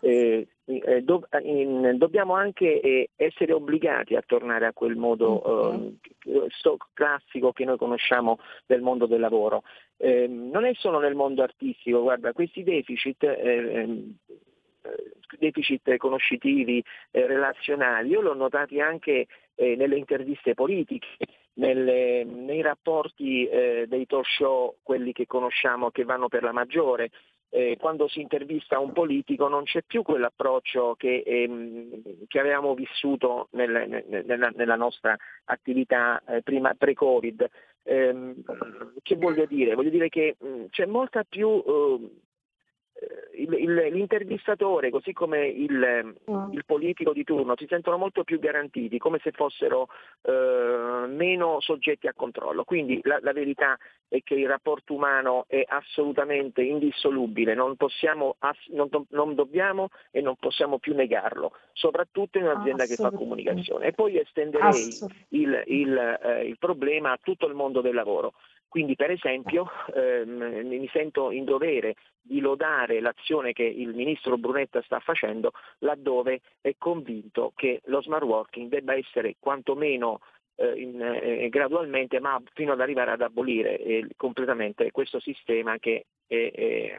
eh, 0.00 0.46
eh, 0.64 1.02
do, 1.02 1.26
in, 1.42 1.94
dobbiamo 1.96 2.34
anche 2.34 2.80
eh, 2.80 3.10
essere 3.16 3.52
obbligati 3.52 4.14
a 4.14 4.22
tornare 4.24 4.66
a 4.66 4.72
quel 4.72 4.96
modo 4.96 5.72
mm-hmm. 5.74 6.44
eh, 6.44 6.76
classico 6.92 7.52
che 7.52 7.64
noi 7.64 7.76
conosciamo 7.76 8.38
del 8.66 8.82
mondo 8.82 9.06
del 9.06 9.20
lavoro. 9.20 9.62
Ehm, 9.96 10.50
non 10.50 10.64
è 10.64 10.72
solo 10.74 10.98
nel 10.98 11.14
mondo 11.14 11.42
artistico, 11.42 12.02
guarda, 12.02 12.32
questi 12.32 12.62
deficit 12.62 13.22
ehm, 13.24 14.16
deficit 15.38 15.96
conoscitivi, 15.96 16.82
eh, 17.10 17.26
relazionali, 17.26 18.10
io 18.10 18.20
l'ho 18.20 18.34
notati 18.34 18.80
anche 18.80 19.26
eh, 19.54 19.76
nelle 19.76 19.96
interviste 19.96 20.54
politiche, 20.54 21.06
nelle, 21.54 22.24
nei 22.24 22.62
rapporti 22.62 23.46
eh, 23.46 23.86
dei 23.88 24.06
talk 24.06 24.26
show, 24.26 24.76
quelli 24.82 25.12
che 25.12 25.26
conosciamo 25.26 25.90
che 25.90 26.04
vanno 26.04 26.28
per 26.28 26.42
la 26.42 26.52
maggiore. 26.52 27.10
Eh, 27.54 27.76
quando 27.78 28.08
si 28.08 28.22
intervista 28.22 28.78
un 28.78 28.92
politico 28.92 29.46
non 29.46 29.64
c'è 29.64 29.82
più 29.82 30.00
quell'approccio 30.02 30.94
che, 30.96 31.22
ehm, 31.26 32.24
che 32.26 32.38
avevamo 32.38 32.74
vissuto 32.74 33.48
nel, 33.50 34.06
nella, 34.24 34.50
nella, 34.54 34.76
nostra 34.76 35.14
attività 35.44 36.22
eh, 36.26 36.40
prima 36.40 36.72
pre-Covid. 36.72 37.46
Ehm, 37.82 38.42
che 39.02 39.16
voglio 39.16 39.44
dire? 39.44 39.74
Voglio 39.74 39.90
dire 39.90 40.08
che 40.08 40.36
mh, 40.38 40.46
mm, 40.46 40.64
c'è 40.70 40.86
molta 40.86 41.24
più 41.24 41.62
eh, 41.66 42.10
il, 43.34 43.52
il, 43.54 43.74
l'intervistatore, 43.92 44.90
così 44.90 45.12
come 45.12 45.46
il, 45.46 46.14
mm. 46.30 46.52
il, 46.52 46.64
politico 46.64 47.12
di 47.12 47.24
turno, 47.24 47.54
si 47.56 47.66
sentono 47.68 47.96
molto 47.96 48.24
più 48.24 48.38
garantiti, 48.38 48.98
come 48.98 49.18
se 49.22 49.32
fossero 49.32 49.88
eh, 50.22 51.06
meno 51.08 51.60
soggetti 51.60 52.06
a 52.06 52.14
controllo. 52.14 52.64
Quindi 52.64 53.00
la, 53.04 53.18
la, 53.22 53.32
verità 53.32 53.78
è 54.08 54.22
che 54.22 54.34
il 54.34 54.48
rapporto 54.48 54.94
umano 54.94 55.44
è 55.48 55.64
assolutamente 55.66 56.62
indissolubile, 56.62 57.54
non, 57.54 57.76
possiamo, 57.76 58.36
non, 58.68 58.88
non 59.10 59.34
dobbiamo 59.34 59.88
e 60.10 60.20
non 60.20 60.36
possiamo 60.36 60.78
più 60.78 60.94
negarlo, 60.94 61.52
soprattutto 61.72 62.38
in 62.38 62.44
un'azienda 62.44 62.84
che 62.84 62.94
fa 62.94 63.10
comunicazione. 63.10 63.86
E 63.86 63.92
poi 63.92 64.18
estenderei 64.18 64.88
il, 65.30 65.96
eh, 65.96 66.46
il 66.46 66.58
problema 66.58 67.12
a 67.12 67.18
tutto 67.20 67.46
il 67.46 67.54
mondo 67.54 67.80
del 67.80 67.94
lavoro. 67.94 68.34
Quindi 68.72 68.96
per 68.96 69.10
esempio 69.10 69.70
ehm, 69.94 70.66
mi 70.66 70.88
sento 70.90 71.30
in 71.30 71.44
dovere 71.44 71.94
di 72.22 72.40
lodare 72.40 73.00
l'azione 73.00 73.52
che 73.52 73.64
il 73.64 73.94
ministro 73.94 74.38
Brunetta 74.38 74.80
sta 74.80 74.98
facendo 74.98 75.52
laddove 75.80 76.40
è 76.62 76.74
convinto 76.78 77.52
che 77.54 77.82
lo 77.84 78.00
smart 78.00 78.24
working 78.24 78.70
debba 78.70 78.94
essere 78.94 79.36
quantomeno 79.38 80.20
eh, 80.54 80.72
in, 80.80 81.02
eh, 81.02 81.50
gradualmente, 81.50 82.18
ma 82.18 82.40
fino 82.54 82.72
ad 82.72 82.80
arrivare 82.80 83.10
ad 83.10 83.20
abolire 83.20 83.78
eh, 83.78 84.08
completamente 84.16 84.90
questo 84.90 85.20
sistema 85.20 85.76
che 85.76 86.06
è, 86.26 86.50
è, 86.54 86.96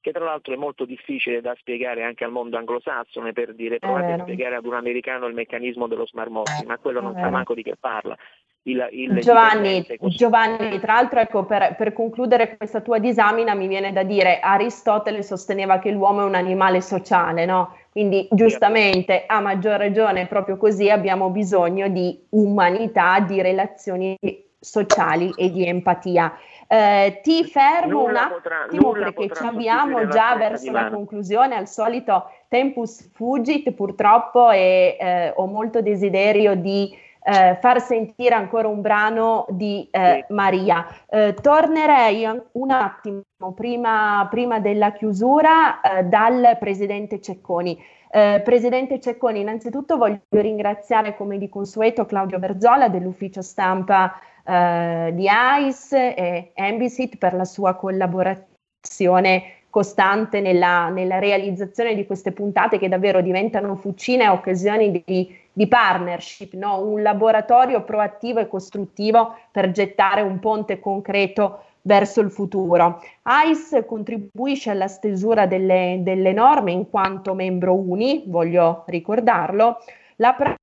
che 0.00 0.12
tra 0.12 0.24
l'altro 0.24 0.54
è 0.54 0.56
molto 0.56 0.84
difficile 0.84 1.40
da 1.40 1.54
spiegare 1.58 2.02
anche 2.02 2.24
al 2.24 2.30
mondo 2.30 2.56
anglosassone 2.56 3.32
per 3.32 3.54
dire 3.54 3.78
provate 3.78 4.12
a 4.12 4.22
spiegare 4.22 4.56
ad 4.56 4.64
un 4.64 4.74
americano 4.74 5.26
il 5.26 5.34
meccanismo 5.34 5.86
dello 5.86 6.06
smart 6.06 6.30
working, 6.30 6.66
ma 6.66 6.78
quello 6.78 7.00
non 7.00 7.14
sa 7.14 7.28
manco 7.28 7.54
di 7.54 7.62
che 7.62 7.76
parla. 7.78 8.16
Il, 8.62 8.86
il 8.92 9.20
Giovanni, 9.20 9.86
Giovanni, 10.08 10.78
tra 10.80 10.94
l'altro, 10.94 11.18
ecco, 11.20 11.44
per, 11.46 11.76
per, 11.76 11.94
concludere 11.94 12.58
questa 12.58 12.82
tua 12.82 12.98
disamina 12.98 13.54
mi 13.54 13.66
viene 13.66 13.90
da 13.90 14.02
dire 14.02 14.38
Aristotele 14.38 15.22
sosteneva 15.22 15.78
che 15.78 15.90
l'uomo 15.90 16.20
è 16.20 16.24
un 16.24 16.34
animale 16.34 16.82
sociale, 16.82 17.46
no? 17.46 17.74
Quindi 17.90 18.28
giustamente, 18.30 19.24
a 19.26 19.40
maggior 19.40 19.78
ragione, 19.78 20.26
proprio 20.26 20.58
così 20.58 20.90
abbiamo 20.90 21.30
bisogno 21.30 21.88
di 21.88 22.26
umanità, 22.30 23.20
di 23.20 23.40
relazioni 23.40 24.14
sociali 24.60 25.32
e 25.36 25.50
di 25.50 25.66
empatia. 25.66 26.36
Eh, 26.68 27.20
ti 27.22 27.44
fermo 27.44 28.06
nulla 28.06 28.26
un 28.26 28.52
attimo 28.52 28.82
potrà, 28.92 29.10
perché 29.10 29.34
ci 29.34 29.42
avviamo 29.44 30.06
già 30.06 30.36
verso 30.36 30.70
la 30.70 30.90
conclusione, 30.90 31.56
al 31.56 31.66
solito 31.66 32.30
tempus 32.48 33.10
fugit 33.12 33.72
purtroppo 33.72 34.50
e 34.50 34.96
eh, 35.00 35.32
ho 35.34 35.46
molto 35.46 35.80
desiderio 35.80 36.54
di 36.54 36.94
eh, 37.22 37.56
far 37.60 37.80
sentire 37.80 38.34
ancora 38.34 38.68
un 38.68 38.80
brano 38.80 39.46
di 39.48 39.88
eh, 39.90 40.24
Maria. 40.28 40.86
Eh, 41.08 41.34
tornerei 41.40 42.24
un 42.52 42.70
attimo 42.70 43.22
prima, 43.54 44.26
prima 44.30 44.60
della 44.60 44.92
chiusura 44.92 45.80
eh, 45.80 46.04
dal 46.04 46.56
Presidente 46.58 47.20
Cecconi. 47.20 47.82
Eh, 48.12 48.42
Presidente 48.44 48.98
Cecconi, 49.00 49.40
innanzitutto 49.40 49.96
voglio 49.96 50.20
ringraziare 50.30 51.16
come 51.16 51.38
di 51.38 51.48
consueto 51.48 52.06
Claudio 52.06 52.38
Berzola 52.38 52.88
dell'ufficio 52.88 53.42
stampa 53.42 54.18
eh, 54.44 55.10
di 55.14 55.26
ICE 55.28 56.14
e 56.14 56.52
Ambisit 56.54 57.16
per 57.16 57.34
la 57.34 57.44
sua 57.44 57.74
collaborazione 57.74 59.54
costante 59.70 60.40
nella, 60.40 60.88
nella, 60.88 61.18
realizzazione 61.20 61.94
di 61.94 62.04
queste 62.04 62.32
puntate 62.32 62.78
che 62.78 62.88
davvero 62.88 63.20
diventano 63.20 63.76
fucine 63.76 64.24
e 64.24 64.28
occasioni 64.28 65.02
di, 65.04 65.34
di 65.52 65.68
partnership, 65.68 66.54
no? 66.54 66.82
un 66.82 67.02
laboratorio 67.02 67.84
proattivo 67.84 68.40
e 68.40 68.48
costruttivo 68.48 69.36
per 69.52 69.70
gettare 69.70 70.22
un 70.22 70.40
ponte 70.40 70.80
concreto 70.80 71.64
verso 71.82 72.20
il 72.20 72.30
futuro. 72.30 73.00
ICE 73.24 73.86
contribuisce 73.86 74.70
alla 74.70 74.88
stesura 74.88 75.46
delle, 75.46 76.00
delle 76.02 76.32
norme 76.32 76.72
in 76.72 76.90
quanto 76.90 77.34
membro 77.34 77.74
UNI, 77.74 78.24
voglio 78.26 78.84
ricordarlo, 78.86 79.78
la 80.16 80.34
pratica 80.34 80.58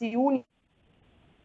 UNI 0.00 0.44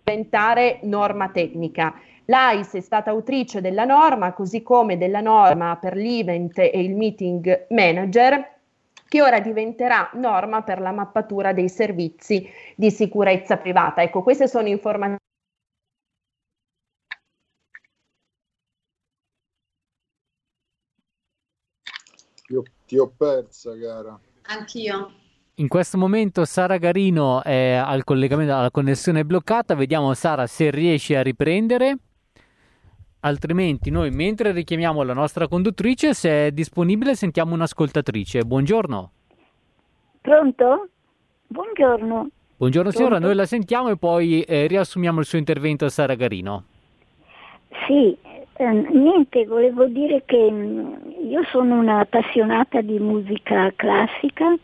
diventare 0.09 0.79
norma 0.83 1.29
tecnica. 1.29 1.93
L'AIS 2.25 2.73
è 2.73 2.81
stata 2.81 3.11
autrice 3.11 3.61
della 3.61 3.85
norma, 3.85 4.33
così 4.33 4.63
come 4.63 4.97
della 4.97 5.21
norma 5.21 5.77
per 5.77 5.95
l'event 5.95 6.57
e 6.57 6.71
il 6.73 6.95
meeting 6.95 7.67
manager, 7.69 8.57
che 9.07 9.21
ora 9.21 9.39
diventerà 9.39 10.09
norma 10.13 10.61
per 10.63 10.79
la 10.79 10.91
mappatura 10.91 11.53
dei 11.53 11.69
servizi 11.69 12.47
di 12.75 12.91
sicurezza 12.91 13.57
privata. 13.57 14.01
Ecco, 14.01 14.23
queste 14.23 14.47
sono 14.47 14.67
informazioni. 14.67 15.17
Io 22.49 22.63
ti 22.85 22.97
ho 22.97 23.11
persa, 23.15 23.77
cara. 23.77 24.19
Anch'io. 24.43 25.28
In 25.59 25.67
questo 25.67 25.97
momento 25.97 26.45
Sara 26.45 26.77
Garino 26.77 27.43
è 27.43 27.73
al 27.73 28.05
collegamento, 28.05 28.55
alla 28.55 28.71
connessione 28.71 29.25
bloccata. 29.25 29.75
Vediamo 29.75 30.13
Sara 30.13 30.47
se 30.47 30.71
riesce 30.71 31.17
a 31.17 31.21
riprendere. 31.21 31.97
Altrimenti 33.21 33.89
noi 33.89 34.09
mentre 34.09 34.53
richiamiamo 34.53 35.03
la 35.03 35.13
nostra 35.13 35.49
conduttrice, 35.49 36.13
se 36.13 36.47
è 36.47 36.51
disponibile 36.51 37.13
sentiamo 37.13 37.55
un'ascoltatrice. 37.55 38.45
Buongiorno. 38.45 39.11
Pronto? 40.21 40.87
Buongiorno. 41.47 42.29
Buongiorno 42.55 42.91
signora, 42.91 43.15
Pronto? 43.15 43.27
noi 43.27 43.35
la 43.35 43.45
sentiamo 43.45 43.89
e 43.89 43.97
poi 43.97 44.41
eh, 44.43 44.65
riassumiamo 44.65 45.19
il 45.19 45.25
suo 45.25 45.37
intervento 45.37 45.83
a 45.83 45.89
Sara 45.89 46.15
Garino. 46.15 46.63
Sì, 47.85 48.17
eh, 48.53 48.71
niente, 48.93 49.45
volevo 49.45 49.87
dire 49.87 50.23
che 50.25 50.49
mm, 50.49 50.93
io 51.29 51.43
sono 51.51 51.77
una 51.77 51.99
appassionata 51.99 52.79
di 52.79 52.97
musica 52.97 53.73
classica 53.75 54.55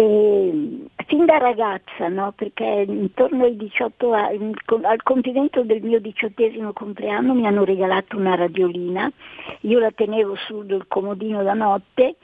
e, 0.00 0.86
fin 1.08 1.26
da 1.26 1.36
ragazza, 1.36 2.08
no? 2.08 2.32
perché 2.34 2.86
intorno 2.88 3.44
ai 3.44 3.54
18 3.56 4.12
anni, 4.12 4.54
al 4.82 5.02
compimento 5.02 5.62
del 5.62 5.82
mio 5.82 6.00
diciottesimo 6.00 6.72
compleanno 6.72 7.34
mi 7.34 7.46
hanno 7.46 7.64
regalato 7.64 8.16
una 8.16 8.34
radiolina, 8.34 9.12
io 9.60 9.78
la 9.78 9.90
tenevo 9.90 10.36
sul 10.36 10.86
comodino 10.88 11.42
da 11.42 11.52
notte 11.52 12.16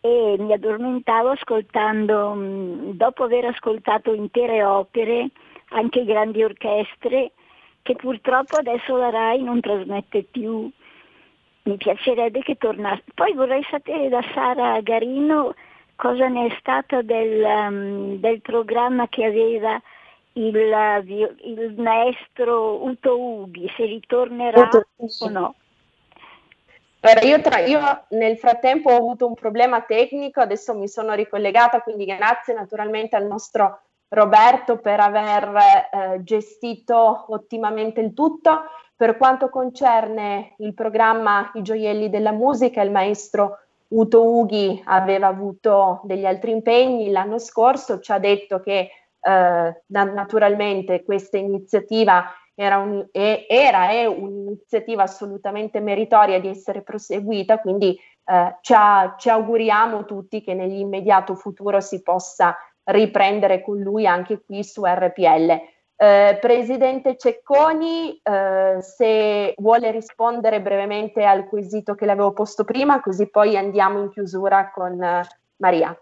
e 0.00 0.36
mi 0.38 0.52
addormentavo 0.52 1.30
ascoltando, 1.30 2.34
mm, 2.36 2.90
dopo 2.92 3.24
aver 3.24 3.46
ascoltato 3.46 4.14
intere 4.14 4.62
opere, 4.62 5.30
anche 5.70 6.04
grandi 6.04 6.44
orchestre, 6.44 7.32
che 7.82 7.96
purtroppo 7.96 8.58
adesso 8.58 8.96
la 8.96 9.10
RAI 9.10 9.42
non 9.42 9.60
trasmette 9.60 10.22
più. 10.22 10.70
Mi 11.64 11.76
piacerebbe 11.76 12.42
che 12.42 12.54
tornasse. 12.54 13.02
Poi 13.12 13.34
vorrei 13.34 13.66
sapere 13.68 14.08
da 14.08 14.22
Sara 14.32 14.80
Garino 14.82 15.54
cosa 15.98 16.28
ne 16.28 16.46
è 16.46 16.56
stato 16.60 17.02
del, 17.02 17.42
um, 17.42 18.20
del 18.20 18.40
programma 18.40 19.08
che 19.08 19.24
aveva 19.24 19.82
il, 20.34 21.34
il, 21.42 21.74
maestro 21.76 22.84
Uto 22.84 23.18
Ughi, 23.18 23.68
se 23.76 23.84
ritornerà 23.84 24.60
Uto, 24.60 24.86
o 25.18 25.28
no. 25.28 25.54
Allora, 27.00 27.26
io, 27.26 27.40
tra, 27.40 27.58
io, 27.58 28.04
nel 28.10 28.38
frattempo 28.38 28.90
ho 28.90 28.96
avuto 28.96 29.26
un 29.26 29.34
problema 29.34 29.80
tecnico, 29.80 30.40
adesso 30.40 30.72
mi 30.74 30.86
sono 30.86 31.14
ricollegata, 31.14 31.80
quindi 31.80 32.04
grazie 32.04 32.54
naturalmente 32.54 33.16
al 33.16 33.26
nostro 33.26 33.80
Roberto 34.08 34.78
per 34.78 35.00
aver 35.00 35.54
eh, 35.56 36.22
gestito 36.22 37.24
ottimamente 37.28 38.00
il 38.00 38.14
tutto. 38.14 38.62
Per 38.94 39.16
quanto 39.16 39.48
concerne 39.48 40.54
il 40.58 40.74
programma 40.74 41.50
I 41.54 41.62
gioielli 41.62 42.08
della 42.08 42.32
musica, 42.32 42.82
il 42.82 42.90
maestro 42.92 43.58
Uto 43.88 44.22
Ughi 44.22 44.82
aveva 44.84 45.28
avuto 45.28 46.00
degli 46.04 46.26
altri 46.26 46.50
impegni 46.50 47.10
l'anno 47.10 47.38
scorso, 47.38 48.00
ci 48.00 48.12
ha 48.12 48.18
detto 48.18 48.60
che 48.60 48.90
eh, 49.20 49.82
naturalmente 49.86 51.02
questa 51.04 51.38
iniziativa 51.38 52.24
era, 52.54 52.78
un, 52.78 53.06
era 53.12 53.90
è 53.90 54.04
un'iniziativa 54.04 55.04
assolutamente 55.04 55.80
meritoria 55.80 56.40
di 56.40 56.48
essere 56.48 56.82
proseguita, 56.82 57.60
quindi 57.60 57.98
eh, 58.24 58.56
ci, 58.60 58.74
ha, 58.76 59.14
ci 59.16 59.30
auguriamo 59.30 60.04
tutti 60.04 60.42
che 60.42 60.54
nell'immediato 60.54 61.34
futuro 61.34 61.80
si 61.80 62.02
possa 62.02 62.56
riprendere 62.84 63.62
con 63.62 63.78
lui 63.78 64.06
anche 64.06 64.42
qui 64.42 64.64
su 64.64 64.82
RPL. 64.84 65.60
Eh, 66.00 66.38
Presidente 66.40 67.16
Cecconi, 67.16 68.20
eh, 68.22 68.78
se 68.80 69.52
vuole 69.58 69.90
rispondere 69.90 70.62
brevemente 70.62 71.24
al 71.24 71.48
quesito 71.48 71.96
che 71.96 72.04
le 72.06 72.12
avevo 72.12 72.32
posto 72.32 72.62
prima, 72.62 73.00
così 73.00 73.26
poi 73.28 73.56
andiamo 73.56 73.98
in 73.98 74.10
chiusura 74.10 74.70
con 74.70 75.02
eh, 75.02 75.26
Maria. 75.56 76.00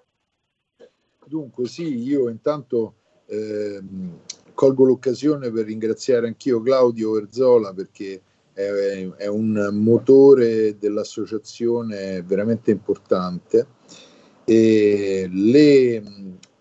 Dunque 1.25 1.67
sì, 1.67 2.03
io 2.03 2.29
intanto 2.29 2.93
ehm, 3.25 4.19
colgo 4.53 4.85
l'occasione 4.85 5.51
per 5.51 5.65
ringraziare 5.65 6.27
anch'io 6.27 6.61
Claudio 6.61 7.13
Verzola 7.13 7.73
perché 7.73 8.21
è, 8.53 9.09
è 9.17 9.27
un 9.27 9.71
motore 9.73 10.77
dell'associazione 10.77 12.21
veramente 12.21 12.71
importante 12.71 13.67
e 14.45 15.27
le 15.33 16.03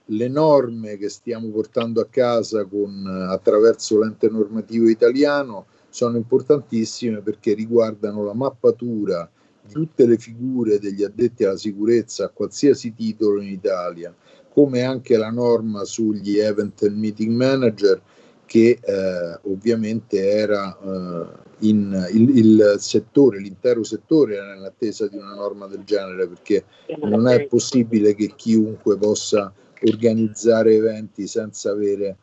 le 0.09 0.27
norme 0.27 0.97
che 0.97 1.09
stiamo 1.09 1.49
portando 1.49 2.01
a 2.01 2.07
casa 2.07 2.65
con, 2.65 3.05
attraverso 3.29 3.99
l'ente 3.99 4.29
normativo 4.29 4.87
italiano 4.87 5.65
sono 5.89 6.17
importantissime 6.17 7.21
perché 7.21 7.53
riguardano 7.53 8.23
la 8.23 8.33
mappatura 8.33 9.29
di 9.65 9.73
tutte 9.73 10.05
le 10.05 10.17
figure 10.17 10.77
degli 10.77 11.03
addetti 11.03 11.43
alla 11.43 11.57
sicurezza 11.57 12.25
a 12.25 12.29
qualsiasi 12.29 12.93
titolo 12.93 13.41
in 13.41 13.49
Italia, 13.49 14.13
come 14.49 14.83
anche 14.83 15.17
la 15.17 15.31
norma 15.31 15.83
sugli 15.85 16.37
event 16.37 16.83
and 16.83 16.97
meeting 16.97 17.33
manager 17.33 18.01
che 18.45 18.77
eh, 18.79 19.39
ovviamente 19.43 20.29
era 20.29 20.77
eh, 20.77 21.43
in, 21.59 22.07
il, 22.11 22.37
il, 22.37 22.75
settore, 22.77 23.39
l'intero 23.39 23.83
settore 23.83 24.35
era 24.35 24.55
in 24.55 24.63
attesa 24.63 25.07
di 25.07 25.17
una 25.17 25.33
norma 25.33 25.65
del 25.67 25.83
genere 25.83 26.27
perché 26.27 26.65
non 27.01 27.27
è 27.27 27.47
possibile 27.47 28.13
che 28.13 28.33
chiunque 28.35 28.97
possa 28.97 29.51
organizzare 29.83 30.75
eventi 30.75 31.27
senza 31.27 31.71
avere 31.71 32.17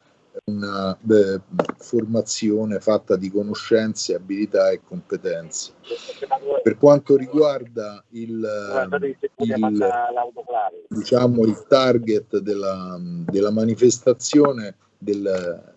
una 0.45 0.97
beh, 0.99 1.41
formazione 1.77 2.81
fatta 2.81 3.17
di 3.17 3.31
conoscenze, 3.31 4.15
abilità 4.15 4.71
e 4.71 4.81
competenze. 4.83 5.73
Per 6.63 6.79
quanto 6.79 7.17
riguarda 7.17 8.03
il, 8.11 8.47
il, 9.37 9.89
diciamo, 10.89 11.45
il 11.45 11.65
target 11.69 12.39
della, 12.39 12.99
della 13.01 13.51
manifestazione 13.51 14.77
del, 14.97 15.75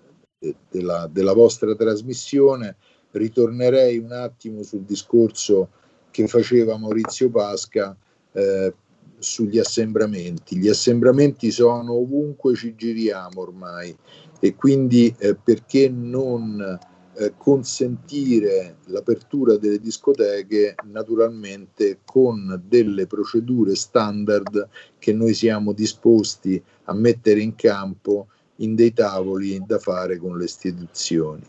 della, 0.69 1.09
della, 1.11 1.33
vostra 1.33 1.75
trasmissione, 1.75 2.77
ritornerei 3.11 3.97
un 3.97 4.11
attimo 4.11 4.63
sul 4.63 4.83
discorso 4.83 5.69
che 6.11 6.27
faceva 6.27 6.77
Maurizio 6.77 7.29
Pasca 7.29 7.95
eh, 8.31 8.73
sugli 9.19 9.59
assembramenti. 9.59 10.57
Gli 10.57 10.67
assembramenti 10.67 11.51
sono 11.51 11.93
ovunque 11.93 12.55
ci 12.55 12.75
giriamo 12.75 13.41
ormai 13.41 13.95
e 14.39 14.55
quindi 14.55 15.13
eh, 15.17 15.35
perché 15.35 15.89
non 15.89 16.79
eh, 17.17 17.33
consentire 17.37 18.77
l'apertura 18.85 19.57
delle 19.57 19.79
discoteche 19.79 20.75
naturalmente 20.85 21.99
con 22.03 22.61
delle 22.67 23.07
procedure 23.07 23.75
standard 23.75 24.67
che 24.99 25.13
noi 25.13 25.33
siamo 25.33 25.71
disposti 25.71 26.61
a 26.83 26.93
mettere 26.93 27.39
in 27.39 27.55
campo 27.55 28.27
in 28.57 28.75
dei 28.75 28.93
tavoli 28.93 29.63
da 29.65 29.79
fare 29.79 30.17
con 30.17 30.37
le 30.37 30.43
istituzioni. 30.43 31.43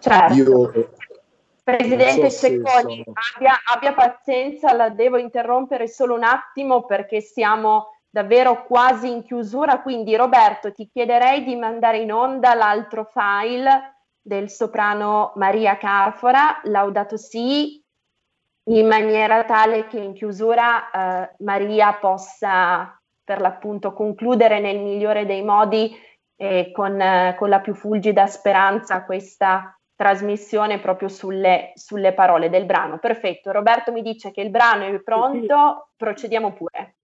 Certo. 0.00 0.34
Io, 0.34 0.90
Presidente 1.64 2.28
so 2.28 2.46
Cecconi, 2.46 3.02
abbia, 3.34 3.58
abbia 3.72 3.94
pazienza, 3.94 4.74
la 4.74 4.90
devo 4.90 5.16
interrompere 5.16 5.88
solo 5.88 6.14
un 6.14 6.22
attimo 6.22 6.84
perché 6.84 7.22
siamo 7.22 7.94
davvero 8.10 8.64
quasi 8.64 9.10
in 9.10 9.22
chiusura, 9.22 9.80
quindi 9.80 10.14
Roberto 10.14 10.72
ti 10.72 10.86
chiederei 10.92 11.42
di 11.42 11.56
mandare 11.56 11.98
in 11.98 12.12
onda 12.12 12.52
l'altro 12.54 13.08
file 13.10 13.94
del 14.20 14.50
soprano 14.50 15.32
Maria 15.36 15.78
Carfora, 15.78 16.60
Laudato 16.64 17.16
Si, 17.16 17.82
in 18.64 18.86
maniera 18.86 19.44
tale 19.44 19.86
che 19.86 19.98
in 19.98 20.12
chiusura 20.12 20.90
eh, 20.90 21.34
Maria 21.38 21.94
possa 21.94 23.00
per 23.24 23.40
l'appunto 23.40 23.94
concludere 23.94 24.60
nel 24.60 24.80
migliore 24.80 25.24
dei 25.24 25.42
modi 25.42 25.96
e 26.36 26.70
con, 26.72 27.00
eh, 27.00 27.34
con 27.38 27.48
la 27.48 27.60
più 27.60 27.74
fulgida 27.74 28.26
speranza 28.26 29.04
questa 29.04 29.78
trasmissione 29.96 30.80
proprio 30.80 31.08
sulle, 31.08 31.72
sulle 31.74 32.12
parole 32.14 32.50
del 32.50 32.64
brano. 32.64 32.98
Perfetto, 32.98 33.52
Roberto 33.52 33.92
mi 33.92 34.02
dice 34.02 34.30
che 34.30 34.40
il 34.40 34.50
brano 34.50 34.84
è 34.84 35.00
pronto, 35.00 35.90
procediamo 35.96 36.52
pure. 36.52 36.96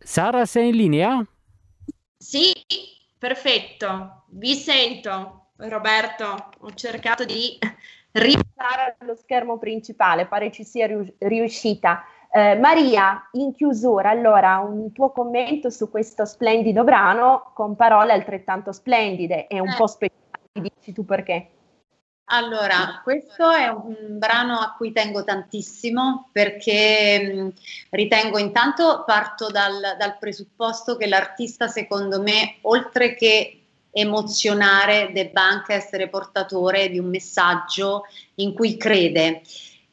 Sara, 0.00 0.44
sei 0.44 0.68
in 0.68 0.76
linea? 0.76 1.26
Sì, 2.16 2.52
perfetto, 3.18 4.24
vi 4.30 4.54
sento. 4.54 5.50
Roberto, 5.56 6.48
ho 6.60 6.70
cercato 6.74 7.24
di 7.24 7.56
ripassare 8.12 8.96
allo 8.98 9.14
schermo 9.14 9.58
principale, 9.58 10.26
pare 10.26 10.50
ci 10.50 10.64
sia 10.64 10.88
riuscita. 11.18 12.04
Eh, 12.32 12.56
Maria, 12.58 13.28
in 13.32 13.52
chiusura, 13.52 14.10
allora 14.10 14.58
un 14.58 14.90
tuo 14.92 15.12
commento 15.12 15.70
su 15.70 15.88
questo 15.90 16.24
splendido 16.24 16.82
brano 16.82 17.52
con 17.54 17.76
parole 17.76 18.12
altrettanto 18.12 18.72
splendide 18.72 19.46
e 19.46 19.60
un 19.60 19.68
eh. 19.68 19.76
po' 19.76 19.86
speciali, 19.86 20.70
dici 20.76 20.92
tu 20.92 21.04
perché? 21.04 21.50
Allora, 22.26 23.00
questo 23.04 23.50
è 23.50 23.68
un 23.68 24.18
brano 24.18 24.58
a 24.58 24.74
cui 24.76 24.92
tengo 24.92 25.24
tantissimo 25.24 26.30
perché 26.32 27.52
ritengo 27.90 28.38
intanto 28.38 29.04
parto 29.06 29.48
dal, 29.50 29.94
dal, 29.98 30.16
presupposto 30.18 30.96
che 30.96 31.06
l'artista 31.06 31.68
secondo 31.68 32.22
me 32.22 32.56
oltre 32.62 33.14
che 33.14 33.60
emozionare 33.90 35.10
debba 35.12 35.42
anche 35.42 35.74
essere 35.74 36.08
portatore 36.08 36.88
di 36.88 36.98
un 36.98 37.10
messaggio 37.10 38.04
in 38.36 38.54
cui 38.54 38.78
crede 38.78 39.42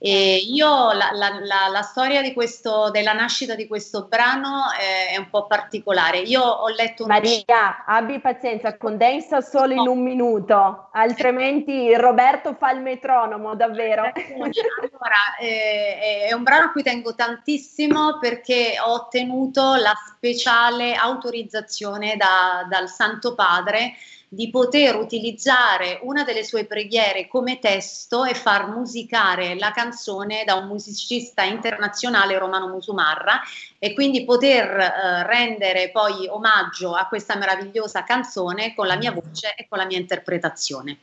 e 0.04 0.38
io 0.38 0.94
la, 0.94 1.12
la, 1.14 1.30
la, 1.44 1.68
la 1.70 1.82
storia 1.84 2.24
questo, 2.34 2.90
della 2.90 3.14
nascita 3.14 3.54
di 3.54 3.68
questo 3.68 4.08
brano 4.10 4.64
è, 4.72 5.14
è, 5.14 5.18
un 5.18 5.30
po' 5.30 5.46
particolare. 5.46 6.22
Io 6.22 6.42
ho 6.42 6.70
letto 6.70 7.04
un... 7.04 7.10
Maria, 7.10 7.86
abbi 7.86 8.20
pazienza, 8.20 8.78
condensa 8.78 9.42
solo 9.42 9.74
in 9.74 9.88
un 9.88 10.02
minuto, 10.02 10.90
altrimenti 10.94 11.94
Roberto 11.94 12.56
fa 12.56 12.72
il 12.72 12.82
metronomo, 12.82 13.54
davvero. 13.54 14.02
Allora, 14.02 15.36
eh, 15.40 16.26
è 16.30 16.34
un 16.34 16.42
brano 16.42 16.66
a 16.66 16.72
cui 16.72 16.82
tengo 16.82 17.14
tantissimo 17.14 18.18
perché 18.20 18.78
ho 18.84 18.94
ottenuto 18.94 19.76
la 19.76 19.94
speciale 20.08 20.96
autorizzazione 20.96 22.18
da, 22.18 22.66
dal 22.68 22.90
Santo 22.90 23.36
Padre 23.36 23.94
di 24.34 24.50
poter 24.50 24.96
utilizzare 24.96 26.00
una 26.04 26.24
delle 26.24 26.46
sue 26.46 26.64
preghiere 26.64 27.28
come 27.28 27.60
testo 27.60 28.24
e 28.24 28.34
far 28.34 28.70
musicare 28.70 29.56
la 29.60 29.72
canzone 29.72 30.46
da 30.46 30.56
un 30.56 30.68
musicista 30.68 31.44
internazionale 31.44 32.38
Romano 32.38 32.70
Musumarra 32.70 33.42
e 33.78 33.94
quindi 33.94 34.24
poter 34.24 34.70
eh, 34.70 35.28
rendere 35.28 35.92
poi 35.92 36.30
omaggio 36.30 36.94
a 36.94 37.08
questa 37.08 37.36
meravigliosa 37.36 38.06
canzone 38.06 38.74
con 38.74 38.88
la 38.88 38.96
mia 38.96 39.12
voce 39.12 39.54
e 39.54 39.68
con 39.68 39.80
la 39.80 39.86
mia 39.86 39.98
interpretazione. 39.98 41.00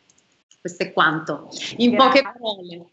Questo 0.59 0.85
è 0.85 0.93
quanto, 0.95 1.51
in 1.77 1.91
grazie. 1.91 2.23
poche 2.23 2.39
parole. 2.39 2.87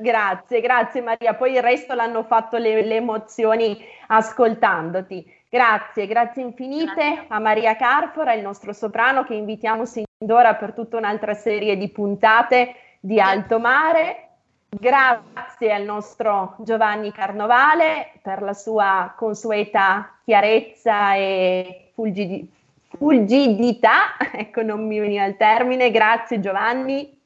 Grazie, 0.00 0.60
grazie 0.62 1.02
Maria. 1.02 1.34
Poi 1.34 1.52
il 1.52 1.60
resto 1.60 1.92
l'hanno 1.92 2.24
fatto 2.24 2.56
le, 2.56 2.82
le 2.82 2.96
emozioni 2.96 3.78
ascoltandoti. 4.06 5.38
Grazie, 5.52 6.06
grazie 6.06 6.42
infinite 6.42 6.94
grazie. 6.94 7.24
a 7.26 7.40
Maria 7.40 7.74
Carfora, 7.74 8.34
il 8.34 8.42
nostro 8.42 8.72
soprano 8.72 9.24
che 9.24 9.34
invitiamo 9.34 9.84
sin 9.84 10.04
d'ora 10.16 10.54
per 10.54 10.72
tutta 10.74 10.96
un'altra 10.96 11.34
serie 11.34 11.76
di 11.76 11.88
puntate 11.88 12.76
di 13.00 13.18
Alto 13.18 13.58
Mare. 13.58 14.28
Grazie 14.68 15.72
al 15.72 15.82
nostro 15.82 16.54
Giovanni 16.58 17.10
Carnovale 17.10 18.12
per 18.22 18.42
la 18.42 18.52
sua 18.52 19.12
consueta 19.16 20.20
chiarezza 20.24 21.16
e 21.16 21.90
fulgidi- 21.94 22.48
fulgidità, 22.96 24.16
ecco 24.32 24.62
non 24.62 24.86
mi 24.86 25.00
veniva 25.00 25.24
il 25.24 25.36
termine, 25.36 25.90
grazie 25.90 26.38
Giovanni. 26.38 27.18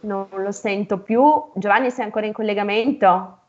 Non 0.00 0.26
lo 0.32 0.50
sento 0.50 0.98
più. 0.98 1.22
Giovanni 1.54 1.92
sei 1.92 2.04
ancora 2.04 2.26
in 2.26 2.32
collegamento? 2.32 3.41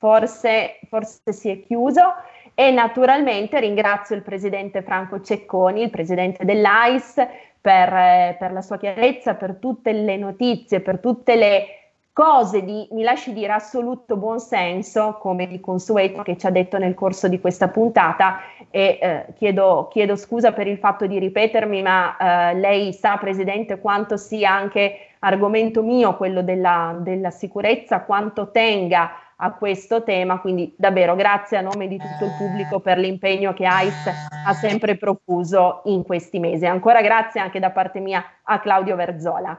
Forse, 0.00 0.80
forse 0.88 1.32
si 1.32 1.50
è 1.50 1.60
chiuso. 1.60 2.14
e 2.54 2.70
naturalmente 2.70 3.60
ringrazio 3.60 4.16
il 4.16 4.22
presidente 4.22 4.82
Franco 4.82 5.20
Cecconi, 5.20 5.82
il 5.82 5.90
presidente 5.90 6.44
dell'AIS, 6.44 7.14
per, 7.60 7.92
eh, 7.92 8.36
per 8.38 8.52
la 8.52 8.60
sua 8.60 8.76
chiarezza, 8.76 9.34
per 9.34 9.56
tutte 9.56 9.92
le 9.92 10.16
notizie, 10.16 10.80
per 10.80 10.98
tutte 10.98 11.36
le 11.36 11.66
cose 12.12 12.64
di, 12.64 12.86
mi 12.90 13.02
lasci 13.02 13.32
dire, 13.32 13.52
assoluto 13.52 14.16
buonsenso, 14.16 15.16
come 15.20 15.46
di 15.46 15.60
consueto 15.60 16.22
che 16.22 16.36
ci 16.36 16.46
ha 16.46 16.50
detto 16.50 16.76
nel 16.76 16.94
corso 16.94 17.28
di 17.28 17.40
questa 17.40 17.68
puntata 17.68 18.40
e 18.70 18.98
eh, 19.00 19.26
chiedo, 19.36 19.88
chiedo, 19.90 20.16
scusa 20.16 20.52
per 20.52 20.66
il 20.66 20.76
fatto 20.78 21.06
di 21.06 21.18
ripetermi, 21.18 21.80
ma 21.80 22.16
eh, 22.50 22.54
lei 22.54 22.92
sa, 22.92 23.16
Presidente, 23.16 23.80
quanto 23.80 24.16
sia 24.16 24.50
anche 24.50 25.14
argomento 25.20 25.82
mio 25.82 26.16
quello 26.16 26.42
della, 26.42 26.94
della 26.98 27.30
sicurezza, 27.30 28.02
quanto 28.02 28.50
tenga 28.50 29.12
a 29.42 29.52
questo 29.52 30.02
tema, 30.02 30.38
quindi 30.40 30.72
davvero 30.76 31.14
grazie 31.14 31.56
a 31.56 31.62
nome 31.62 31.88
di 31.88 31.96
tutto 31.96 32.26
il 32.26 32.34
pubblico 32.36 32.80
per 32.80 32.98
l'impegno 32.98 33.54
che 33.54 33.64
AIS 33.64 34.06
ha 34.46 34.52
sempre 34.52 34.96
profuso 34.96 35.80
in 35.84 36.02
questi 36.02 36.38
mesi. 36.38 36.66
Ancora 36.66 37.00
grazie 37.00 37.40
anche 37.40 37.58
da 37.58 37.70
parte 37.70 38.00
mia 38.00 38.22
a 38.42 38.60
Claudio 38.60 38.96
Verzola. 38.96 39.58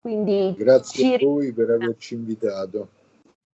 Quindi 0.00 0.54
grazie 0.56 1.18
ci... 1.18 1.24
a 1.24 1.28
voi 1.28 1.52
per 1.52 1.70
averci 1.70 2.14
invitato. 2.14 2.88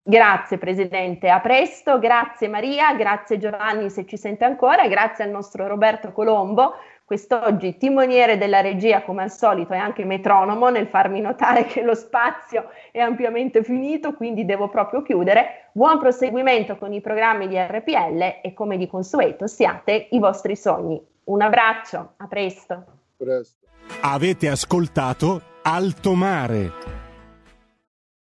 Grazie 0.04 0.58
Presidente, 0.58 1.28
a 1.28 1.38
presto, 1.40 2.00
grazie 2.00 2.48
Maria, 2.48 2.92
grazie 2.94 3.38
Giovanni 3.38 3.88
se 3.88 4.04
ci 4.04 4.16
sente 4.16 4.44
ancora, 4.44 4.88
grazie 4.88 5.22
al 5.22 5.30
nostro 5.30 5.68
Roberto 5.68 6.10
Colombo 6.10 6.72
quest'oggi 7.12 7.76
timoniere 7.76 8.38
della 8.38 8.62
regia 8.62 9.02
come 9.02 9.22
al 9.22 9.30
solito 9.30 9.74
e 9.74 9.76
anche 9.76 10.02
metronomo 10.02 10.70
nel 10.70 10.86
farmi 10.86 11.20
notare 11.20 11.66
che 11.66 11.82
lo 11.82 11.94
spazio 11.94 12.70
è 12.90 13.00
ampiamente 13.00 13.62
finito, 13.62 14.14
quindi 14.14 14.46
devo 14.46 14.70
proprio 14.70 15.02
chiudere. 15.02 15.68
Buon 15.72 15.98
proseguimento 15.98 16.78
con 16.78 16.90
i 16.94 17.02
programmi 17.02 17.48
di 17.48 17.58
RPL 17.58 18.40
e 18.42 18.54
come 18.54 18.78
di 18.78 18.86
consueto 18.86 19.46
siate 19.46 20.08
i 20.12 20.18
vostri 20.18 20.56
sogni. 20.56 20.98
Un 21.24 21.42
abbraccio, 21.42 22.14
a 22.16 22.26
presto. 22.26 22.84
presto. 23.18 23.66
Avete 24.00 24.48
ascoltato 24.48 25.42
Alto 25.64 26.14
Mare. 26.14 27.01